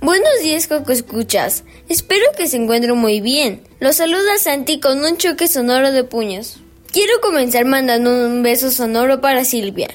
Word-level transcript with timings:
Buenos 0.00 0.40
días, 0.42 0.66
Coco 0.66 0.92
Escuchas. 0.92 1.64
Espero 1.90 2.24
que 2.38 2.48
se 2.48 2.56
encuentren 2.56 2.96
muy 2.96 3.20
bien. 3.20 3.62
Los 3.80 3.96
saluda 3.96 4.38
Santi 4.38 4.80
con 4.80 5.04
un 5.04 5.18
choque 5.18 5.46
sonoro 5.46 5.92
de 5.92 6.04
puños. 6.04 6.56
Quiero 6.90 7.20
comenzar 7.20 7.66
mandando 7.66 8.10
un 8.10 8.42
beso 8.42 8.70
sonoro 8.70 9.20
para 9.20 9.44
Silvia. 9.44 9.88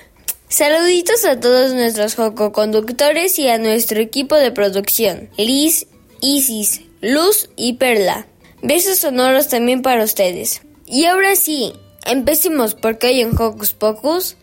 Saluditos 0.47 1.25
a 1.25 1.39
todos 1.39 1.73
nuestros 1.73 2.13
Joco 2.13 2.51
conductores 2.51 3.39
y 3.39 3.47
a 3.47 3.57
nuestro 3.57 3.99
equipo 3.99 4.35
de 4.35 4.51
producción, 4.51 5.29
Liz, 5.37 5.87
Isis, 6.19 6.81
Luz 7.01 7.49
y 7.55 7.73
Perla. 7.73 8.27
Besos 8.61 8.99
sonoros 8.99 9.47
también 9.47 9.81
para 9.81 10.03
ustedes. 10.03 10.61
Y 10.85 11.05
ahora 11.05 11.35
sí, 11.35 11.73
empecemos 12.05 12.75
porque 12.75 13.07
hoy 13.07 13.21
en 13.21 13.35
Hocus 13.35 13.73
Pocus 13.73 14.37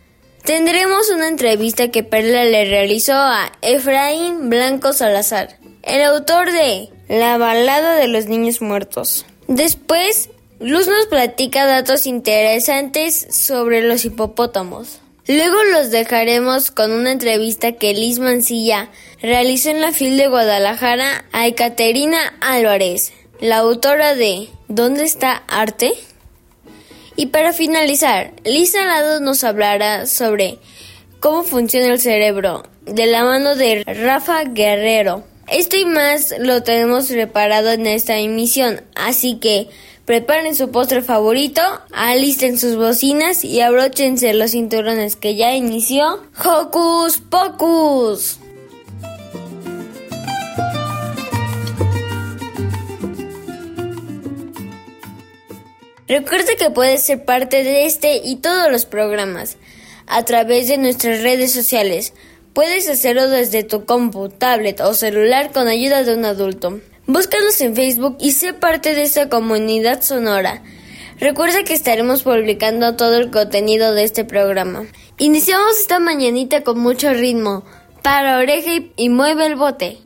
tendremos 0.45 1.11
una 1.11 1.29
entrevista 1.29 1.89
que 1.91 2.03
Perla 2.03 2.45
le 2.45 2.65
realizó 2.65 3.15
a 3.15 3.53
Efraín 3.63 4.51
Blanco 4.51 4.93
Salazar, 4.93 5.59
el 5.83 6.03
autor 6.03 6.51
de 6.53 6.89
La 7.09 7.39
balada 7.39 7.97
de 7.97 8.09
los 8.09 8.27
niños 8.27 8.61
muertos. 8.61 9.25
Después, 9.47 10.31
Luz 10.61 10.89
nos 10.89 11.07
platica 11.07 11.67
datos 11.67 12.07
interesantes 12.07 13.29
sobre 13.31 13.81
los 13.83 14.05
hipopótamos. 14.05 15.01
Luego 15.29 15.63
los 15.73 15.91
dejaremos 15.91 16.71
con 16.71 16.91
una 16.91 17.13
entrevista 17.13 17.73
que 17.73 17.95
Liz 17.95 18.19
Mancilla 18.19 18.91
realizó 19.21 19.71
en 19.71 19.81
la 19.81 19.93
FIL 19.93 20.17
de 20.17 20.27
Guadalajara 20.27 21.27
a 21.33 21.47
Ekaterina 21.47 22.19
Álvarez, 22.41 23.13
la 23.39 23.59
autora 23.59 24.15
de 24.15 24.49
¿Dónde 24.69 25.05
está 25.05 25.45
arte? 25.47 25.93
Y 27.19 27.27
para 27.27 27.53
finalizar, 27.53 28.33
Liz 28.45 28.77
Alado 28.77 29.19
nos 29.19 29.43
hablará 29.43 30.07
sobre 30.07 30.61
cómo 31.19 31.43
funciona 31.43 31.93
el 31.93 31.99
cerebro 32.01 32.63
de 32.87 33.07
la 33.07 33.25
mano 33.25 33.57
de 33.57 33.83
Rafa 33.83 34.45
Guerrero. 34.45 35.25
Esto 35.49 35.77
y 35.77 35.85
más 35.85 36.33
lo 36.39 36.63
tenemos 36.63 37.09
preparado 37.09 37.73
en 37.73 37.89
esta 37.89 38.19
emisión, 38.19 38.83
así 38.95 39.41
que 39.41 39.67
preparen 40.05 40.55
su 40.55 40.71
postre 40.71 41.03
favorito, 41.03 41.61
alisten 41.93 42.57
sus 42.57 42.77
bocinas 42.77 43.45
y 43.45 43.63
abróchense 43.63 44.33
los 44.33 44.53
cinturones 44.53 45.17
que 45.17 45.35
ya 45.35 45.57
inició 45.57 46.23
Hocus 46.45 47.21
Pocus. 47.29 48.39
Recuerda 56.09 56.57
que 56.59 56.71
puedes 56.71 57.03
ser 57.03 57.25
parte 57.27 57.63
de 57.63 57.85
este 57.85 58.17
y 58.25 58.37
todos 58.37 58.73
los 58.73 58.87
programas 58.87 59.59
a 60.07 60.25
través 60.25 60.69
de 60.69 60.79
nuestras 60.79 61.23
redes 61.23 61.53
sociales. 61.53 62.15
Puedes 62.55 62.89
hacerlo 62.89 63.29
desde 63.29 63.63
tu 63.63 63.85
compu, 63.85 64.31
tablet 64.31 64.81
o 64.81 64.95
celular 64.95 65.53
con 65.53 65.69
ayuda 65.69 66.05
de 66.05 66.15
un 66.15 66.25
adulto. 66.25 66.81
Búscanos 67.07 67.61
en 67.61 67.77
Facebook 67.77 68.17
y 68.21 68.33
sé 68.33 68.55
parte 68.55 68.95
de 68.95 69.03
esta 69.03 69.29
comunidad 69.29 70.01
sonora. 70.01 70.63
Recuerda 71.21 71.65
que 71.65 71.75
estaremos 71.75 72.23
publicando 72.23 72.97
todo 72.97 73.17
el 73.17 73.31
contenido 73.31 73.93
de 73.93 74.05
este 74.05 74.25
programa. 74.25 74.87
Iniciamos 75.19 75.79
esta 75.79 75.99
mañanita 75.99 76.63
con 76.63 76.79
mucho 76.79 77.13
ritmo. 77.13 77.65
Para 78.03 78.39
oreja 78.39 78.75
y, 78.75 78.93
y 78.97 79.09
mueve 79.11 79.45
el 79.45 79.57
bote. 79.57 79.99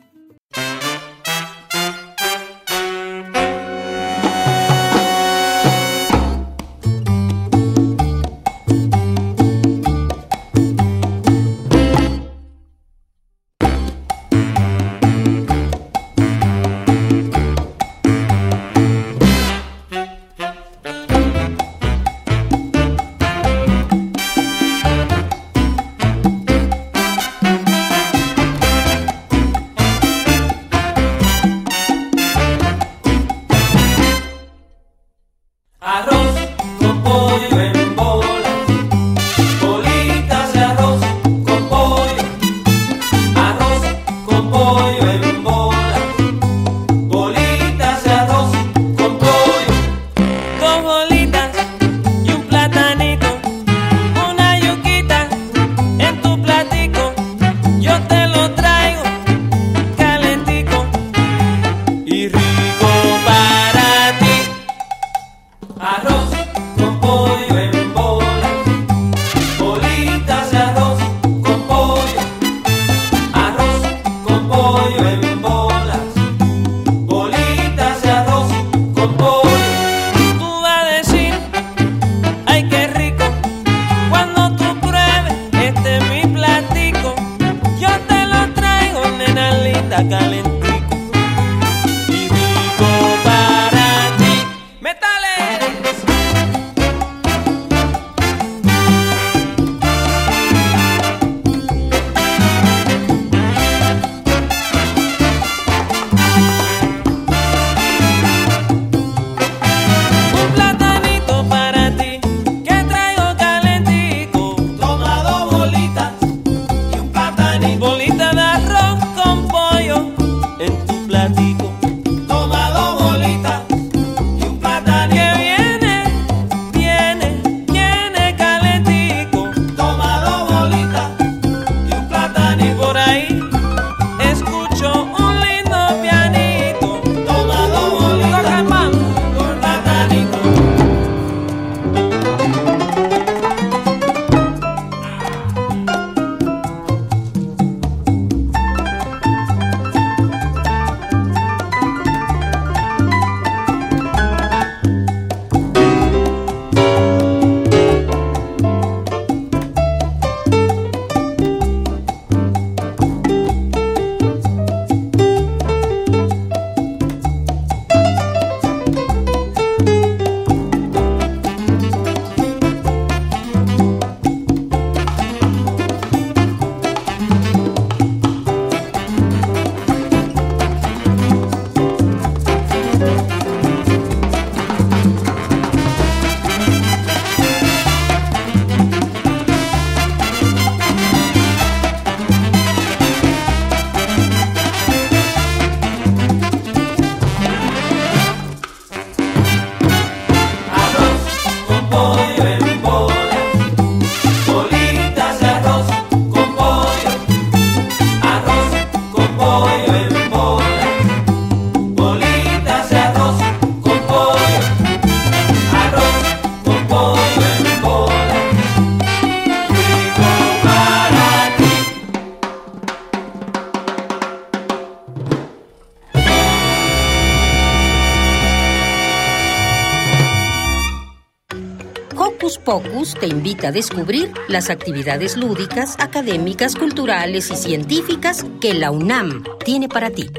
Te 233.19 233.27
invita 233.27 233.69
a 233.69 233.71
descubrir 233.71 234.31
las 234.47 234.69
actividades 234.69 235.37
lúdicas, 235.37 235.95
académicas, 235.99 236.75
culturales 236.75 237.49
y 237.51 237.55
científicas 237.55 238.45
que 238.59 238.73
la 238.73 238.91
UNAM 238.91 239.43
tiene 239.63 239.87
para 239.87 240.09
ti. 240.09 240.29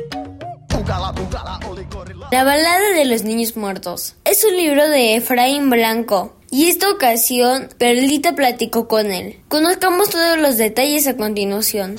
La 2.30 2.44
balada 2.44 2.90
de 2.94 3.04
los 3.04 3.22
niños 3.22 3.56
muertos 3.56 4.16
es 4.24 4.44
un 4.44 4.56
libro 4.56 4.88
de 4.88 5.16
Efraín 5.16 5.70
Blanco 5.70 6.34
y 6.50 6.68
esta 6.68 6.90
ocasión 6.90 7.68
Perlita 7.78 8.34
platicó 8.34 8.86
con 8.86 9.10
él. 9.10 9.40
Conozcamos 9.48 10.10
todos 10.10 10.38
los 10.38 10.56
detalles 10.56 11.06
a 11.06 11.16
continuación. 11.16 11.96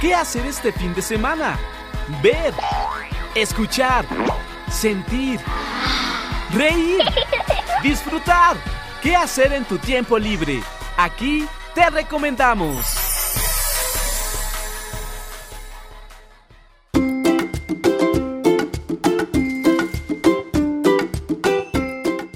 ¿Qué 0.00 0.14
hacer 0.14 0.46
este 0.46 0.72
fin 0.72 0.94
de 0.94 1.02
semana? 1.02 1.58
Ver, 2.22 2.54
escuchar, 3.34 4.04
sentir, 4.70 5.40
reír, 6.52 6.98
disfrutar. 7.82 8.56
¿Qué 9.02 9.14
hacer 9.14 9.52
en 9.52 9.64
tu 9.64 9.78
tiempo 9.78 10.18
libre? 10.18 10.60
Aquí 10.96 11.46
te 11.74 11.88
recomendamos. 11.90 12.86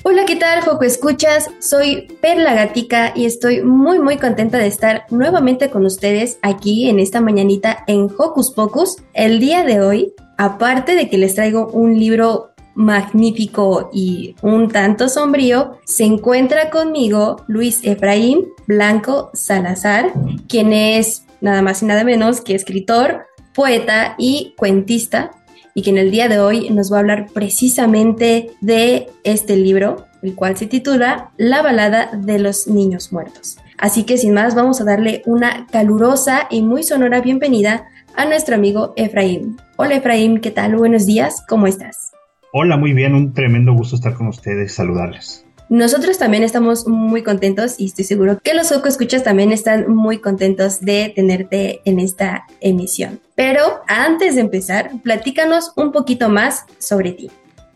Hola, 0.04 0.24
¿qué 0.26 0.36
tal, 0.36 0.62
Joco 0.62 0.84
Escuchas? 0.84 1.50
Soy 1.58 2.06
Perla 2.20 2.54
Gatica 2.54 3.12
y 3.16 3.24
estoy 3.26 3.62
muy, 3.62 3.98
muy 3.98 4.18
contenta 4.18 4.58
de 4.58 4.66
estar 4.68 5.06
nuevamente 5.10 5.70
con 5.70 5.84
ustedes 5.84 6.38
aquí 6.42 6.88
en 6.88 7.00
esta 7.00 7.20
mañanita 7.20 7.82
en 7.86 8.08
Hocus 8.16 8.52
Pocus. 8.52 8.96
El 9.14 9.40
día 9.40 9.64
de 9.64 9.80
hoy, 9.80 10.12
aparte 10.38 10.94
de 10.94 11.08
que 11.08 11.18
les 11.18 11.34
traigo 11.34 11.66
un 11.68 11.98
libro 11.98 12.51
magnífico 12.74 13.90
y 13.92 14.34
un 14.42 14.69
tanto 14.69 15.08
sombrío, 15.08 15.78
se 15.84 16.04
encuentra 16.04 16.70
conmigo 16.70 17.42
Luis 17.46 17.80
Efraín 17.82 18.46
Blanco 18.66 19.30
Salazar, 19.34 20.12
quien 20.48 20.72
es 20.72 21.24
nada 21.40 21.62
más 21.62 21.82
y 21.82 21.86
nada 21.86 22.04
menos 22.04 22.40
que 22.40 22.54
escritor, 22.54 23.26
poeta 23.54 24.14
y 24.19 24.54
cuentista, 24.56 25.32
y 25.74 25.82
quien 25.82 25.98
el 25.98 26.10
día 26.10 26.28
de 26.28 26.38
hoy 26.38 26.70
nos 26.70 26.92
va 26.92 26.96
a 26.96 27.00
hablar 27.00 27.26
precisamente 27.32 28.50
de 28.60 29.10
este 29.24 29.56
libro, 29.56 30.06
el 30.22 30.34
cual 30.34 30.56
se 30.56 30.66
titula 30.66 31.30
La 31.36 31.62
balada 31.62 32.10
de 32.14 32.38
los 32.38 32.69
niños 32.69 33.12
muertos. 33.12 33.56
Así 33.78 34.04
que 34.04 34.19
sin 34.19 34.34
más 34.34 34.54
vamos 34.54 34.80
a 34.80 34.84
darle 34.84 35.22
una 35.26 35.66
calurosa 35.66 36.46
y 36.50 36.62
muy 36.62 36.82
sonora 36.82 37.20
bienvenida 37.20 37.86
a 38.14 38.26
nuestro 38.26 38.54
amigo 38.54 38.92
Efraín. 38.96 39.56
Hola 39.76 39.96
Efraín, 39.96 40.40
¿qué 40.40 40.50
tal? 40.50 40.76
Buenos 40.76 41.06
días, 41.06 41.42
¿cómo 41.48 41.66
estás? 41.66 42.12
Hola, 42.54 42.76
muy 42.76 42.93
bien, 42.93 43.14
un 43.14 43.32
tremendo 43.32 43.72
gusto 43.72 43.96
estar 43.96 44.12
con 44.12 44.26
ustedes, 44.26 44.75
saludarles. 44.75 45.46
Nosotros 45.70 46.19
también 46.19 46.43
estamos 46.43 46.87
muy 46.87 47.22
contentos 47.22 47.76
y 47.78 47.87
estoy 47.87 48.04
seguro 48.04 48.38
que 48.44 48.52
los 48.52 48.70
Oco 48.72 48.88
Escuchas 48.88 49.25
también 49.25 49.52
están 49.52 49.90
muy 49.90 50.19
contentos 50.19 50.82
de 50.82 51.10
tenerte 51.16 51.81
en 51.87 51.99
esta 51.99 52.44
emisión. 52.60 53.20
Pero 53.37 53.62
antes 53.88 54.34
de 54.34 54.43
empezar, 54.43 54.90
platícanos 55.02 55.72
un 55.76 55.93
poquito 55.93 56.28
más 56.28 56.66
sobre 56.76 57.12
ti. 57.12 57.31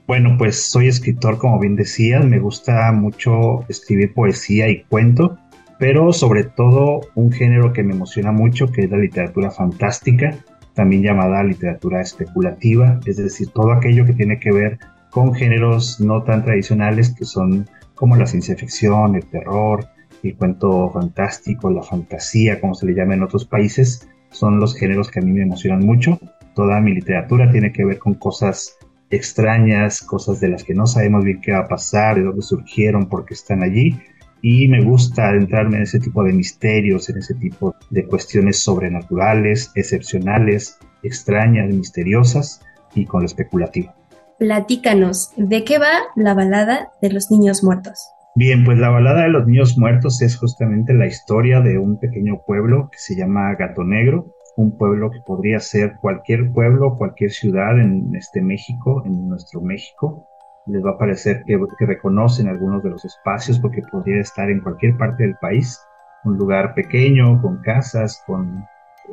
Bueno, 0.07 0.37
pues 0.37 0.63
soy 0.67 0.89
escritor, 0.89 1.39
como 1.39 1.59
bien 1.59 1.75
decías, 1.75 2.23
me 2.27 2.39
gusta 2.39 2.93
mucho 2.93 3.65
escribir 3.71 4.13
poesía 4.13 4.69
y 4.69 4.83
cuento, 4.83 5.39
pero 5.79 6.13
sobre 6.13 6.45
todo 6.45 7.01
un 7.15 7.33
género 7.33 7.73
que 7.73 7.83
me 7.83 7.95
emociona 7.95 8.31
mucho, 8.31 8.71
que 8.71 8.83
es 8.83 8.91
la 8.91 8.99
literatura 8.99 9.51
fantástica, 9.51 10.37
también 10.77 11.03
llamada 11.03 11.43
literatura 11.43 12.03
especulativa, 12.03 13.01
es 13.07 13.17
decir, 13.17 13.49
todo 13.49 13.73
aquello 13.73 14.05
que 14.05 14.13
tiene 14.13 14.39
que 14.39 14.53
ver 14.53 14.79
con 15.11 15.35
géneros 15.35 15.99
no 16.01 16.23
tan 16.23 16.45
tradicionales 16.45 17.15
que 17.15 17.25
son 17.25 17.67
como 17.95 18.15
la 18.15 18.27
ciencia 18.27 18.55
ficción, 18.57 19.17
el 19.17 19.25
terror, 19.25 19.87
el 20.23 20.37
cuento 20.37 20.91
fantástico, 20.91 21.71
la 21.71 21.83
fantasía, 21.83 22.61
como 22.61 22.75
se 22.75 22.85
le 22.85 22.95
llama 22.95 23.15
en 23.15 23.23
otros 23.23 23.47
países, 23.47 24.07
son 24.31 24.61
los 24.61 24.77
géneros 24.77 25.11
que 25.11 25.21
a 25.21 25.23
mí 25.23 25.33
me 25.33 25.43
emocionan 25.43 25.85
mucho. 25.85 26.19
Toda 26.55 26.79
mi 26.81 26.93
literatura 26.93 27.51
tiene 27.51 27.73
que 27.73 27.87
ver 27.87 27.99
con 27.99 28.15
cosas 28.15 28.77
extrañas, 29.09 30.03
cosas 30.03 30.41
de 30.41 30.49
las 30.49 30.63
que 30.63 30.75
no 30.75 30.87
sabemos 30.87 31.25
bien 31.25 31.41
qué 31.41 31.53
va 31.53 31.61
a 31.61 31.69
pasar, 31.69 32.17
de 32.17 32.25
dónde 32.25 32.43
surgieron, 32.43 33.09
por 33.09 33.25
qué 33.25 33.33
están 33.33 33.63
allí. 33.63 33.99
Y 34.43 34.69
me 34.69 34.83
gusta 34.83 35.29
adentrarme 35.29 35.79
en 35.79 35.83
ese 35.83 35.99
tipo 35.99 36.23
de 36.23 36.33
misterios, 36.33 37.09
en 37.09 37.19
ese 37.19 37.35
tipo 37.35 37.75
de 37.91 38.07
cuestiones 38.07 38.63
sobrenaturales, 38.63 39.73
excepcionales, 39.75 40.79
extrañas, 41.03 41.69
misteriosas 41.69 42.61
y 42.95 43.07
con 43.07 43.23
lo 43.23 43.27
especulativo. 43.27 43.93
Platícanos, 44.39 45.31
¿de 45.37 45.65
qué 45.65 45.79
va 45.79 45.93
la 46.15 46.35
balada 46.35 46.91
de 47.01 47.11
los 47.11 47.31
niños 47.31 47.65
muertos? 47.65 47.99
Bien, 48.35 48.65
pues 48.65 48.79
la 48.79 48.91
balada 48.91 49.23
de 49.23 49.31
los 49.31 49.47
niños 49.47 49.79
muertos 49.79 50.21
es 50.21 50.37
justamente 50.37 50.93
la 50.93 51.07
historia 51.07 51.61
de 51.63 51.79
un 51.79 51.99
pequeño 51.99 52.43
pueblo 52.47 52.91
que 52.93 52.99
se 52.99 53.17
llama 53.17 53.55
Gato 53.55 53.83
Negro, 53.83 54.35
un 54.57 54.77
pueblo 54.77 55.11
que 55.11 55.21
podría 55.27 55.59
ser 55.59 55.97
cualquier 56.03 56.53
pueblo, 56.53 56.99
cualquier 56.99 57.31
ciudad 57.31 57.81
en 57.81 58.15
este 58.15 58.43
México, 58.43 59.03
en 59.07 59.31
nuestro 59.31 59.63
México. 59.63 60.29
Les 60.67 60.85
va 60.85 60.93
a 60.93 60.99
parecer 60.99 61.45
que, 61.47 61.59
reconocen 61.87 62.49
algunos 62.49 62.83
de 62.83 62.91
los 62.91 63.05
espacios 63.05 63.59
porque 63.59 63.83
podría 63.83 64.21
estar 64.21 64.51
en 64.51 64.61
cualquier 64.61 64.97
parte 64.97 65.23
del 65.23 65.37
país, 65.37 65.81
un 66.25 66.37
lugar 66.37 66.75
pequeño, 66.75 67.41
con 67.41 67.63
casas, 67.63 68.23
con 68.27 68.65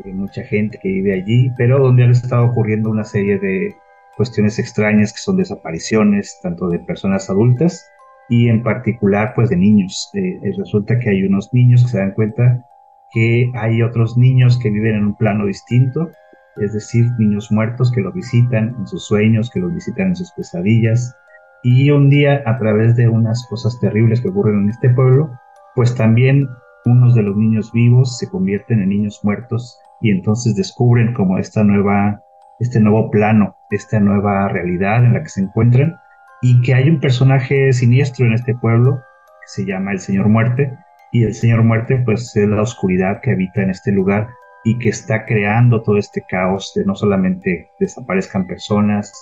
eh, 0.03 0.13
mucha 0.13 0.43
gente 0.43 0.79
que 0.81 0.89
vive 0.89 1.13
allí, 1.13 1.51
pero 1.57 1.79
donde 1.79 2.03
han 2.03 2.11
estado 2.11 2.45
ocurriendo 2.45 2.89
una 2.89 3.03
serie 3.03 3.37
de 3.37 3.75
cuestiones 4.17 4.59
extrañas 4.59 5.11
que 5.11 5.19
son 5.19 5.37
desapariciones 5.37 6.39
tanto 6.41 6.67
de 6.69 6.79
personas 6.79 7.29
adultas 7.29 7.87
y 8.29 8.47
en 8.49 8.63
particular 8.63 9.33
pues 9.35 9.49
de 9.49 9.57
niños. 9.57 10.09
Eh, 10.13 10.39
resulta 10.57 10.97
que 10.99 11.09
hay 11.09 11.23
unos 11.23 11.53
niños 11.53 11.83
que 11.83 11.89
se 11.89 11.97
dan 11.99 12.13
cuenta 12.13 12.65
que 13.11 13.51
hay 13.53 13.81
otros 13.83 14.17
niños 14.17 14.57
que 14.57 14.71
viven 14.71 14.95
en 14.95 15.05
un 15.05 15.15
plano 15.15 15.45
distinto, 15.45 16.09
es 16.57 16.73
decir, 16.73 17.05
niños 17.19 17.51
muertos 17.51 17.91
que 17.91 18.01
los 18.01 18.13
visitan 18.13 18.75
en 18.77 18.87
sus 18.87 19.05
sueños, 19.05 19.49
que 19.51 19.59
los 19.59 19.73
visitan 19.73 20.07
en 20.07 20.15
sus 20.15 20.31
pesadillas. 20.31 21.15
Y 21.63 21.89
un 21.91 22.09
día, 22.09 22.43
a 22.45 22.57
través 22.57 22.95
de 22.95 23.07
unas 23.07 23.45
cosas 23.49 23.79
terribles 23.79 24.21
que 24.21 24.29
ocurren 24.29 24.63
en 24.63 24.69
este 24.69 24.89
pueblo, 24.89 25.31
pues 25.75 25.95
también 25.95 26.47
unos 26.85 27.15
de 27.15 27.23
los 27.23 27.37
niños 27.37 27.71
vivos 27.71 28.17
se 28.17 28.29
convierten 28.29 28.81
en 28.81 28.89
niños 28.89 29.21
muertos 29.23 29.79
y 30.01 30.11
entonces 30.11 30.55
descubren 30.55 31.13
como 31.13 31.37
esta 31.37 31.63
nueva, 31.63 32.21
este 32.59 32.79
nuevo 32.81 33.09
plano, 33.09 33.55
esta 33.71 33.99
nueva 33.99 34.49
realidad 34.49 35.05
en 35.05 35.13
la 35.13 35.23
que 35.23 35.29
se 35.29 35.41
encuentran 35.41 35.95
y 36.41 36.61
que 36.61 36.73
hay 36.73 36.89
un 36.89 36.99
personaje 36.99 37.71
siniestro 37.71 38.25
en 38.25 38.33
este 38.33 38.53
pueblo 38.55 38.97
que 38.97 39.47
se 39.47 39.65
llama 39.65 39.93
el 39.93 39.99
Señor 39.99 40.27
Muerte 40.27 40.77
y 41.13 41.23
el 41.23 41.33
Señor 41.33 41.63
Muerte 41.63 42.01
pues 42.03 42.35
es 42.35 42.49
la 42.49 42.61
oscuridad 42.61 43.21
que 43.21 43.31
habita 43.31 43.61
en 43.61 43.69
este 43.69 43.93
lugar 43.93 44.27
y 44.65 44.77
que 44.79 44.89
está 44.89 45.25
creando 45.25 45.81
todo 45.81 45.97
este 45.97 46.23
caos 46.27 46.73
de 46.75 46.85
no 46.85 46.95
solamente 46.95 47.69
desaparezcan 47.79 48.47
personas, 48.47 49.13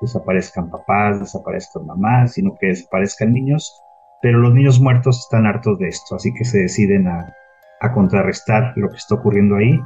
desaparezcan 0.00 0.70
papás, 0.70 1.20
desaparezcan 1.20 1.86
mamás, 1.86 2.34
sino 2.34 2.56
que 2.58 2.68
desaparezcan 2.68 3.32
niños, 3.32 3.82
pero 4.22 4.38
los 4.38 4.54
niños 4.54 4.80
muertos 4.80 5.20
están 5.20 5.46
hartos 5.46 5.78
de 5.78 5.88
esto, 5.88 6.16
así 6.16 6.32
que 6.34 6.44
se 6.44 6.58
deciden 6.58 7.08
a, 7.08 7.34
a 7.80 7.92
contrarrestar 7.92 8.72
lo 8.76 8.88
que 8.88 8.96
está 8.96 9.14
ocurriendo 9.16 9.56
ahí 9.56 9.78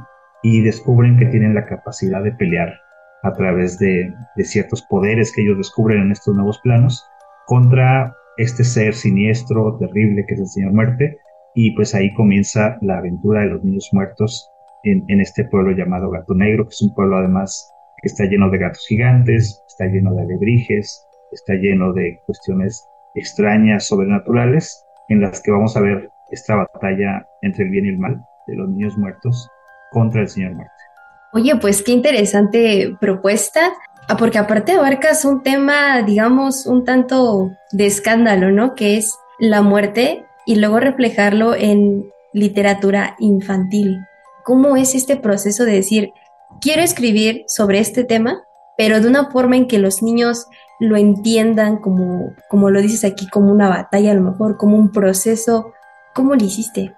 y 0.43 0.61
descubren 0.61 1.17
que 1.17 1.27
tienen 1.27 1.53
la 1.55 1.65
capacidad 1.65 2.23
de 2.23 2.33
pelear 2.33 2.73
a 3.23 3.31
través 3.33 3.79
de, 3.79 4.13
de, 4.35 4.43
ciertos 4.43 4.81
poderes 4.83 5.31
que 5.33 5.41
ellos 5.41 5.57
descubren 5.57 6.01
en 6.01 6.11
estos 6.11 6.35
nuevos 6.35 6.59
planos 6.59 7.05
contra 7.45 8.13
este 8.37 8.63
ser 8.63 8.93
siniestro, 8.93 9.77
terrible 9.77 10.25
que 10.27 10.33
es 10.33 10.39
el 10.41 10.47
Señor 10.47 10.73
Muerte. 10.73 11.17
Y 11.55 11.71
pues 11.75 11.95
ahí 11.95 12.13
comienza 12.15 12.77
la 12.81 12.97
aventura 12.97 13.41
de 13.41 13.47
los 13.47 13.63
niños 13.63 13.89
muertos 13.93 14.49
en, 14.83 15.05
en 15.07 15.21
este 15.21 15.45
pueblo 15.45 15.71
llamado 15.71 16.09
Gato 16.09 16.33
Negro, 16.33 16.65
que 16.65 16.71
es 16.71 16.81
un 16.81 16.93
pueblo 16.93 17.17
además 17.17 17.72
está 18.07 18.25
lleno 18.25 18.49
de 18.49 18.57
gatos 18.57 18.85
gigantes, 18.87 19.61
está 19.67 19.85
lleno 19.85 20.13
de 20.13 20.21
alebrijes, 20.21 21.05
está 21.31 21.53
lleno 21.53 21.93
de 21.93 22.19
cuestiones 22.25 22.85
extrañas, 23.15 23.87
sobrenaturales, 23.87 24.85
en 25.09 25.21
las 25.21 25.41
que 25.41 25.51
vamos 25.51 25.75
a 25.77 25.81
ver 25.81 26.09
esta 26.31 26.55
batalla 26.55 27.27
entre 27.41 27.65
el 27.65 27.69
bien 27.69 27.85
y 27.85 27.89
el 27.89 27.99
mal 27.99 28.21
de 28.47 28.55
los 28.55 28.69
niños 28.69 28.97
muertos 28.97 29.49
contra 29.91 30.21
el 30.21 30.27
Señor 30.27 30.53
Muerte. 30.53 30.73
Oye, 31.33 31.55
pues 31.55 31.81
qué 31.81 31.91
interesante 31.91 32.95
propuesta, 32.99 33.73
ah, 34.07 34.17
porque 34.17 34.37
aparte 34.37 34.73
abarcas 34.73 35.25
un 35.25 35.41
tema, 35.41 36.01
digamos, 36.03 36.67
un 36.67 36.83
tanto 36.85 37.51
de 37.71 37.85
escándalo, 37.85 38.51
¿no? 38.51 38.75
Que 38.75 38.97
es 38.97 39.17
la 39.39 39.61
muerte 39.61 40.25
y 40.45 40.57
luego 40.57 40.79
reflejarlo 40.79 41.55
en 41.55 42.05
literatura 42.33 43.15
infantil. 43.19 43.99
¿Cómo 44.43 44.75
es 44.75 44.93
este 44.93 45.15
proceso 45.15 45.65
de 45.65 45.73
decir, 45.73 46.11
quiero 46.61 46.81
escribir 46.81 47.43
sobre 47.47 47.79
este 47.79 48.03
tema, 48.03 48.43
pero 48.77 48.99
de 48.99 49.07
una 49.07 49.29
forma 49.29 49.55
en 49.55 49.67
que 49.67 49.79
los 49.79 50.01
niños 50.01 50.47
lo 50.79 50.97
entiendan 50.97 51.77
como, 51.77 52.33
como 52.49 52.69
lo 52.69 52.81
dices 52.81 53.05
aquí, 53.05 53.27
como 53.29 53.51
una 53.51 53.69
batalla, 53.69 54.11
a 54.11 54.15
lo 54.15 54.21
mejor 54.21 54.57
como 54.57 54.77
un 54.77 54.91
proceso? 54.91 55.71
¿Cómo 56.13 56.35
lo 56.35 56.43
hiciste? 56.43 56.93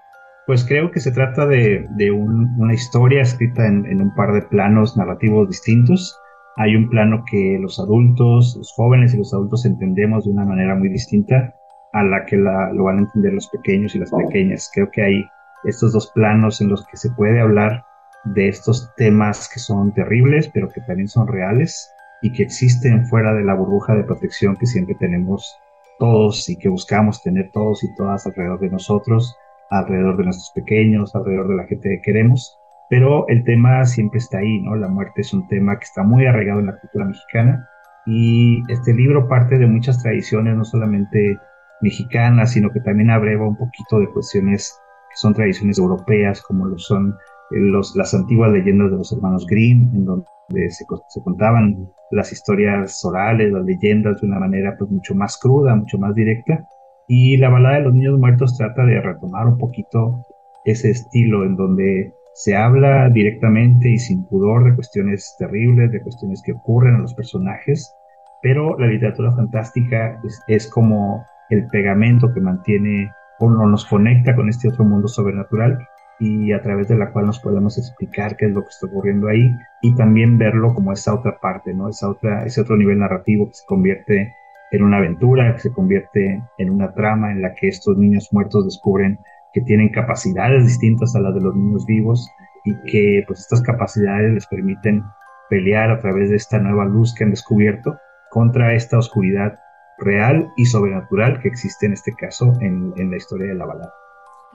Pues 0.47 0.65
creo 0.65 0.91
que 0.91 0.99
se 0.99 1.11
trata 1.11 1.45
de, 1.45 1.87
de 1.97 2.11
un, 2.11 2.55
una 2.59 2.73
historia 2.73 3.21
escrita 3.21 3.65
en, 3.65 3.85
en, 3.85 4.01
un 4.01 4.13
par 4.13 4.33
de 4.33 4.43
planos 4.43 4.95
narrativos 4.95 5.47
distintos. 5.47 6.17
hay 6.57 6.75
un 6.75 6.89
plano 6.89 7.23
que 7.29 7.57
los 7.59 7.79
adultos, 7.79 8.55
los 8.57 8.71
jóvenes 8.75 9.13
y 9.13 9.17
los 9.17 9.33
adultos 9.33 9.65
entendemos 9.65 10.25
de 10.25 10.31
una 10.31 10.45
manera 10.45 10.75
muy 10.75 10.89
distinta 10.89 11.53
a 11.93 12.03
la 12.03 12.25
que 12.25 12.37
lo 12.37 12.83
van 12.83 12.97
a 12.97 13.01
entender 13.01 13.33
los 13.33 13.47
pequeños 13.47 13.95
y 13.95 13.99
las 13.99 14.11
pequeñas. 14.11 14.69
Creo 14.73 14.89
que 14.91 15.01
hay 15.01 15.25
estos 15.63 15.93
dos 15.93 16.11
planos 16.13 16.61
en 16.61 16.69
los 16.69 16.85
que 16.87 16.97
se 16.97 17.09
puede 17.11 17.39
hablar 17.39 17.83
de 18.25 18.47
estos 18.47 18.93
temas 18.95 19.49
que 19.51 19.59
son 19.59 19.93
terribles, 19.93 20.49
pero 20.53 20.69
que 20.69 20.81
también 20.81 21.07
son 21.07 21.27
reales 21.27 21.91
y 22.21 22.31
que 22.31 22.43
existen 22.43 23.05
fuera 23.07 23.33
de 23.33 23.43
la 23.43 23.53
burbuja 23.53 23.95
de 23.95 24.03
protección 24.03 24.55
que 24.55 24.65
siempre 24.65 24.95
tenemos 24.95 25.57
todos 25.99 26.49
y 26.49 26.57
que 26.57 26.69
buscamos 26.69 27.21
tener 27.21 27.51
todos 27.53 27.83
y 27.83 27.95
todas 27.95 28.25
alrededor 28.25 28.59
de 28.59 28.69
nosotros, 28.69 29.37
alrededor 29.69 30.17
de 30.17 30.25
nuestros 30.25 30.51
pequeños, 30.55 31.15
alrededor 31.15 31.49
de 31.49 31.55
la 31.55 31.67
gente 31.67 31.89
que 31.89 32.01
queremos. 32.01 32.57
Pero 32.89 33.27
el 33.27 33.43
tema 33.43 33.85
siempre 33.85 34.19
está 34.19 34.39
ahí, 34.39 34.61
¿no? 34.61 34.75
La 34.75 34.87
muerte 34.87 35.21
es 35.21 35.33
un 35.33 35.47
tema 35.47 35.77
que 35.77 35.85
está 35.85 36.03
muy 36.03 36.25
arraigado 36.25 36.59
en 36.59 36.67
la 36.67 36.79
cultura 36.79 37.05
mexicana 37.05 37.67
y 38.05 38.61
este 38.71 38.93
libro 38.93 39.27
parte 39.27 39.57
de 39.57 39.65
muchas 39.65 40.01
tradiciones, 40.01 40.55
no 40.55 40.63
solamente 40.63 41.39
mexicanas, 41.81 42.51
sino 42.51 42.69
que 42.71 42.79
también 42.79 43.09
abreva 43.09 43.47
un 43.47 43.57
poquito 43.57 43.99
de 43.99 44.09
cuestiones 44.09 44.79
que 45.09 45.15
son 45.15 45.33
tradiciones 45.33 45.79
europeas, 45.79 46.41
como 46.41 46.65
lo 46.65 46.77
son 46.77 47.15
las 47.51 48.13
antiguas 48.13 48.51
leyendas 48.51 48.91
de 48.91 48.97
los 48.97 49.11
hermanos 49.11 49.45
Grimm, 49.47 49.91
en 49.93 50.05
donde 50.05 50.25
se, 50.69 50.85
se, 51.09 51.23
contaban 51.23 51.89
las 52.11 52.31
historias 52.31 53.03
orales, 53.05 53.51
las 53.51 53.65
leyendas 53.65 54.21
de 54.21 54.27
una 54.27 54.39
manera 54.39 54.75
pues 54.77 54.89
mucho 54.89 55.15
más 55.15 55.37
cruda, 55.37 55.75
mucho 55.75 55.97
más 55.97 56.15
directa. 56.15 56.67
Y 57.07 57.37
la 57.37 57.49
balada 57.49 57.75
de 57.75 57.83
los 57.83 57.93
niños 57.93 58.19
muertos 58.19 58.57
trata 58.57 58.83
de 58.83 58.99
retomar 58.99 59.47
un 59.47 59.57
poquito 59.57 60.25
ese 60.65 60.89
estilo 60.89 61.43
en 61.43 61.55
donde 61.55 62.13
se 62.33 62.55
habla 62.55 63.09
directamente 63.09 63.89
y 63.89 63.97
sin 63.97 64.25
pudor 64.25 64.65
de 64.65 64.75
cuestiones 64.75 65.35
terribles, 65.39 65.91
de 65.91 66.01
cuestiones 66.01 66.41
que 66.43 66.53
ocurren 66.53 66.95
a 66.95 66.99
los 66.99 67.13
personajes, 67.13 67.95
pero 68.41 68.77
la 68.77 68.87
literatura 68.87 69.31
fantástica 69.31 70.19
es, 70.23 70.41
es 70.47 70.69
como 70.69 71.23
el 71.49 71.67
pegamento 71.67 72.33
que 72.33 72.41
mantiene 72.41 73.09
o 73.39 73.49
nos 73.49 73.85
conecta 73.85 74.35
con 74.35 74.49
este 74.49 74.69
otro 74.69 74.83
mundo 74.83 75.07
sobrenatural 75.07 75.77
y 76.19 76.53
a 76.53 76.61
través 76.61 76.87
de 76.87 76.97
la 76.97 77.11
cual 77.11 77.25
nos 77.25 77.39
podemos 77.39 77.77
explicar 77.77 78.37
qué 78.37 78.45
es 78.45 78.51
lo 78.51 78.61
que 78.61 78.69
está 78.69 78.87
ocurriendo 78.87 79.27
ahí 79.27 79.51
y 79.81 79.95
también 79.95 80.37
verlo 80.37 80.73
como 80.73 80.93
esa 80.93 81.13
otra 81.13 81.39
parte, 81.39 81.73
¿no? 81.73 81.89
Esa 81.89 82.09
otra, 82.09 82.45
ese 82.45 82.61
otro 82.61 82.77
nivel 82.77 82.99
narrativo 82.99 83.47
que 83.47 83.55
se 83.55 83.65
convierte 83.65 84.33
en 84.71 84.83
una 84.83 84.97
aventura, 84.97 85.53
que 85.53 85.61
se 85.61 85.73
convierte 85.73 86.41
en 86.57 86.69
una 86.69 86.93
trama 86.93 87.31
en 87.31 87.41
la 87.41 87.53
que 87.53 87.67
estos 87.67 87.97
niños 87.97 88.29
muertos 88.31 88.65
descubren 88.65 89.19
que 89.53 89.61
tienen 89.61 89.89
capacidades 89.89 90.65
distintas 90.65 91.15
a 91.15 91.19
las 91.21 91.33
de 91.33 91.41
los 91.41 91.55
niños 91.55 91.85
vivos 91.85 92.29
y 92.65 92.75
que 92.91 93.23
pues 93.27 93.41
estas 93.41 93.61
capacidades 93.61 94.33
les 94.33 94.47
permiten 94.47 95.03
pelear 95.49 95.91
a 95.91 95.99
través 95.99 96.29
de 96.29 96.35
esta 96.35 96.59
nueva 96.59 96.85
luz 96.85 97.13
que 97.13 97.23
han 97.23 97.29
descubierto 97.29 97.97
contra 98.31 98.73
esta 98.73 98.97
oscuridad 98.97 99.57
real 99.97 100.49
y 100.57 100.65
sobrenatural 100.65 101.39
que 101.39 101.47
existe 101.47 101.85
en 101.85 101.93
este 101.93 102.13
caso 102.13 102.53
en, 102.59 102.93
en 102.97 103.11
la 103.11 103.17
historia 103.17 103.47
de 103.47 103.55
la 103.55 103.65
balada. 103.65 103.93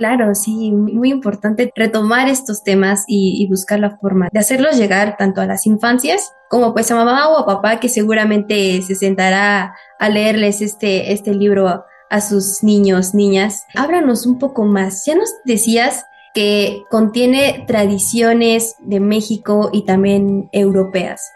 Claro, 0.00 0.35
sí, 0.35 0.73
muy 0.73 1.11
importante 1.11 1.71
retomar 1.76 2.26
estos 2.26 2.62
temas 2.62 3.04
y, 3.07 3.47
buscar 3.50 3.80
la 3.80 3.99
forma 3.99 4.30
de 4.33 4.40
hacerlos 4.40 4.78
llegar 4.78 5.19
tanto 5.19 5.42
a 5.42 5.47
las 5.47 5.66
infancias 5.66 6.33
como 6.49 6.73
pues 6.73 6.90
a 6.90 6.95
mamá 6.95 7.28
o 7.28 7.37
a 7.37 7.45
papá 7.45 7.80
que 7.80 7.90
seguramente 7.90 8.80
se 8.80 8.95
sentará 8.95 9.75
a 9.99 10.09
leerles 10.09 10.62
este, 10.62 11.12
este 11.12 11.35
libro 11.35 11.85
a, 12.09 12.21
sus 12.23 12.62
niños, 12.62 13.12
niñas. 13.14 13.66
Háblanos 13.75 14.25
un 14.25 14.38
poco 14.38 14.64
más. 14.64 15.04
Ya 15.04 15.16
nos 15.16 15.28
decías 15.45 16.07
que 16.33 16.83
contiene 16.90 17.66
tradiciones 17.66 18.76
de 18.78 19.00
México 19.00 19.69
y 19.71 19.85
también 19.85 20.49
europeas, 20.52 21.30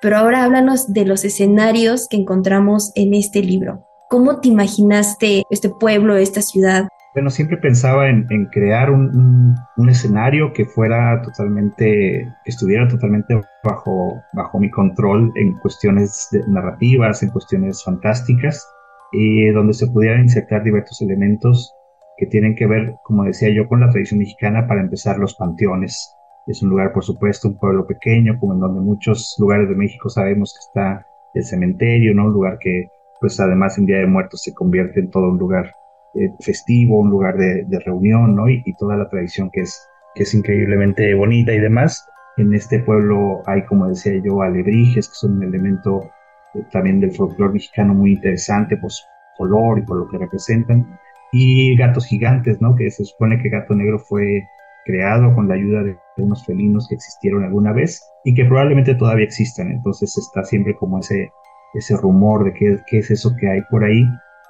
pero 0.00 0.18
ahora 0.18 0.44
háblanos 0.44 0.92
de 0.92 1.04
los 1.04 1.24
escenarios 1.24 2.06
que 2.06 2.18
encontramos 2.18 2.92
en 2.94 3.12
este 3.14 3.42
libro. 3.42 3.88
¿Cómo 4.08 4.38
te 4.38 4.50
imaginaste 4.50 5.42
este 5.50 5.68
pueblo, 5.68 6.16
esta 6.16 6.42
ciudad? 6.42 6.86
Bueno, 7.14 7.30
siempre 7.30 7.58
pensaba 7.58 8.08
en, 8.08 8.26
crear 8.46 8.90
un, 8.90 9.54
escenario 9.88 10.52
que 10.52 10.64
fuera 10.64 11.22
totalmente, 11.22 12.26
que 12.44 12.50
estuviera 12.50 12.88
totalmente 12.88 13.40
bajo, 13.62 14.20
bajo 14.32 14.58
mi 14.58 14.68
control 14.68 15.32
en 15.36 15.52
cuestiones 15.60 16.28
narrativas, 16.48 17.22
en 17.22 17.30
cuestiones 17.30 17.84
fantásticas, 17.84 18.68
y 19.12 19.48
donde 19.50 19.74
se 19.74 19.86
pudieran 19.86 20.22
insertar 20.22 20.64
diversos 20.64 21.00
elementos 21.02 21.72
que 22.16 22.26
tienen 22.26 22.56
que 22.56 22.66
ver, 22.66 22.96
como 23.04 23.22
decía 23.22 23.48
yo, 23.50 23.68
con 23.68 23.78
la 23.78 23.90
tradición 23.90 24.18
mexicana, 24.18 24.66
para 24.66 24.80
empezar 24.80 25.16
los 25.18 25.36
panteones. 25.36 26.16
Es 26.48 26.64
un 26.64 26.70
lugar, 26.70 26.92
por 26.92 27.04
supuesto, 27.04 27.46
un 27.46 27.58
pueblo 27.58 27.86
pequeño, 27.86 28.40
como 28.40 28.54
en 28.54 28.60
donde 28.60 28.80
muchos 28.80 29.36
lugares 29.38 29.68
de 29.68 29.76
México 29.76 30.08
sabemos 30.08 30.52
que 30.52 30.80
está 30.80 31.06
el 31.34 31.44
cementerio, 31.44 32.12
¿no? 32.12 32.24
Un 32.24 32.32
lugar 32.32 32.58
que, 32.58 32.88
pues 33.20 33.38
además 33.38 33.78
en 33.78 33.86
Día 33.86 33.98
de 33.98 34.06
Muertos 34.08 34.42
se 34.42 34.52
convierte 34.52 34.98
en 34.98 35.10
todo 35.10 35.30
un 35.30 35.38
lugar 35.38 35.70
eh, 36.14 36.30
festivo, 36.40 37.00
un 37.00 37.10
lugar 37.10 37.36
de, 37.36 37.66
reunión, 37.84 38.36
¿no? 38.36 38.48
Y, 38.48 38.62
toda 38.78 38.96
la 38.96 39.08
tradición 39.08 39.50
que 39.52 39.62
es, 39.62 39.88
que 40.14 40.22
es 40.22 40.32
increíblemente 40.32 41.12
bonita 41.14 41.52
y 41.52 41.58
demás. 41.58 42.06
En 42.36 42.54
este 42.54 42.78
pueblo 42.78 43.42
hay, 43.46 43.64
como 43.64 43.88
decía 43.88 44.12
yo, 44.24 44.40
alebrijes, 44.42 45.08
que 45.08 45.14
son 45.14 45.38
un 45.38 45.42
elemento 45.42 46.10
eh, 46.54 46.62
también 46.70 47.00
del 47.00 47.12
folclore 47.12 47.54
mexicano 47.54 47.94
muy 47.94 48.12
interesante 48.12 48.76
por 48.76 48.92
su 48.92 49.04
color 49.36 49.80
y 49.80 49.82
por 49.82 49.98
lo 49.98 50.08
que 50.08 50.18
representan. 50.18 50.98
Y 51.32 51.76
gatos 51.76 52.06
gigantes, 52.06 52.60
¿no? 52.60 52.76
Que 52.76 52.90
se 52.90 53.04
supone 53.04 53.42
que 53.42 53.48
Gato 53.48 53.74
Negro 53.74 53.98
fue 53.98 54.46
creado 54.84 55.34
con 55.34 55.48
la 55.48 55.54
ayuda 55.54 55.82
de 55.82 55.96
unos 56.18 56.46
felinos 56.46 56.86
que 56.88 56.94
existieron 56.94 57.42
alguna 57.42 57.72
vez 57.72 58.00
y 58.24 58.34
que 58.34 58.44
probablemente 58.44 58.94
todavía 58.94 59.24
existan. 59.24 59.72
Entonces 59.72 60.16
está 60.16 60.44
siempre 60.44 60.76
como 60.76 61.00
ese, 61.00 61.32
ese 61.74 61.96
rumor 61.96 62.44
de 62.44 62.52
qué, 62.52 62.78
qué 62.86 62.98
es 62.98 63.10
eso 63.10 63.34
que 63.40 63.48
hay 63.48 63.62
por 63.62 63.82
ahí 63.82 64.04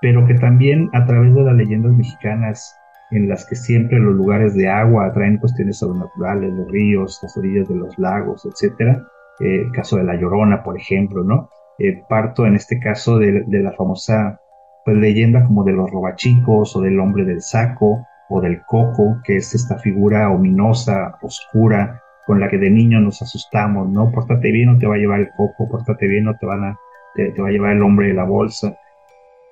pero 0.04 0.26
que 0.26 0.34
también 0.34 0.90
a 0.92 1.06
través 1.06 1.34
de 1.34 1.42
las 1.44 1.54
leyendas 1.54 1.94
mexicanas, 1.94 2.78
en 3.11 3.26
las 3.26 3.46
que 3.46 3.56
siempre 3.56 3.99
los 3.99 4.14
lugares 4.14 4.54
de 4.54 4.68
agua 4.68 5.06
atraen 5.06 5.38
cuestiones 5.38 5.78
sobrenaturales, 5.78 6.52
los 6.52 6.70
ríos, 6.70 7.18
las 7.23 7.34
orillas 7.38 7.66
de 7.70 7.76
los 7.76 7.99
lagos, 7.99 8.44
etcétera, 8.44 9.02
eh, 9.40 9.62
el 9.64 9.73
caso 9.73 9.96
de 9.96 10.04
la 10.04 10.14
Llorona, 10.14 10.62
por 10.62 10.76
ejemplo, 10.76 11.25
¿no? 11.25 11.49
Eh, 11.78 12.02
parto 12.06 12.44
en 12.44 12.54
este 12.54 12.78
caso 12.80 13.18
de, 13.18 13.46
la 13.49 13.73
famosa 13.73 14.38
pues, 14.84 14.99
leyenda 14.99 15.42
como 15.42 15.64
de 15.64 15.73
los 15.73 15.90
robachicos 15.90 16.76
o 16.76 16.82
del 16.82 17.00
hombre 17.00 17.25
del 17.25 17.40
saco 17.40 18.06
o 18.28 18.42
del 18.42 18.61
coco, 18.66 19.23
que 19.25 19.37
es 19.37 19.54
esta 19.54 19.78
figura 19.78 20.30
ominosa, 20.30 21.16
oscura, 21.23 22.02
con 22.26 22.40
la 22.40 22.49
que 22.50 22.58
de 22.58 22.68
niño 22.68 23.00
nos 23.00 23.23
asustamos, 23.23 23.88
¿no? 23.88 24.11
Pórtate 24.11 24.52
bien 24.52 24.68
o 24.68 24.76
te 24.78 24.87
va 24.87 24.96
a 24.96 24.99
llevar 24.99 25.20
el 25.20 25.30
coco, 25.34 25.66
pórtate 25.66 26.06
bien 26.06 26.28
o 26.28 26.37
te, 26.37 26.44
van 26.44 26.62
a, 26.62 26.76
te 27.14 27.40
va 27.40 27.49
a 27.49 27.52
llevar 27.52 27.73
el 27.73 27.82
hombre 27.82 28.08
de 28.08 28.14
la 28.14 28.25
bolsa. 28.25 28.76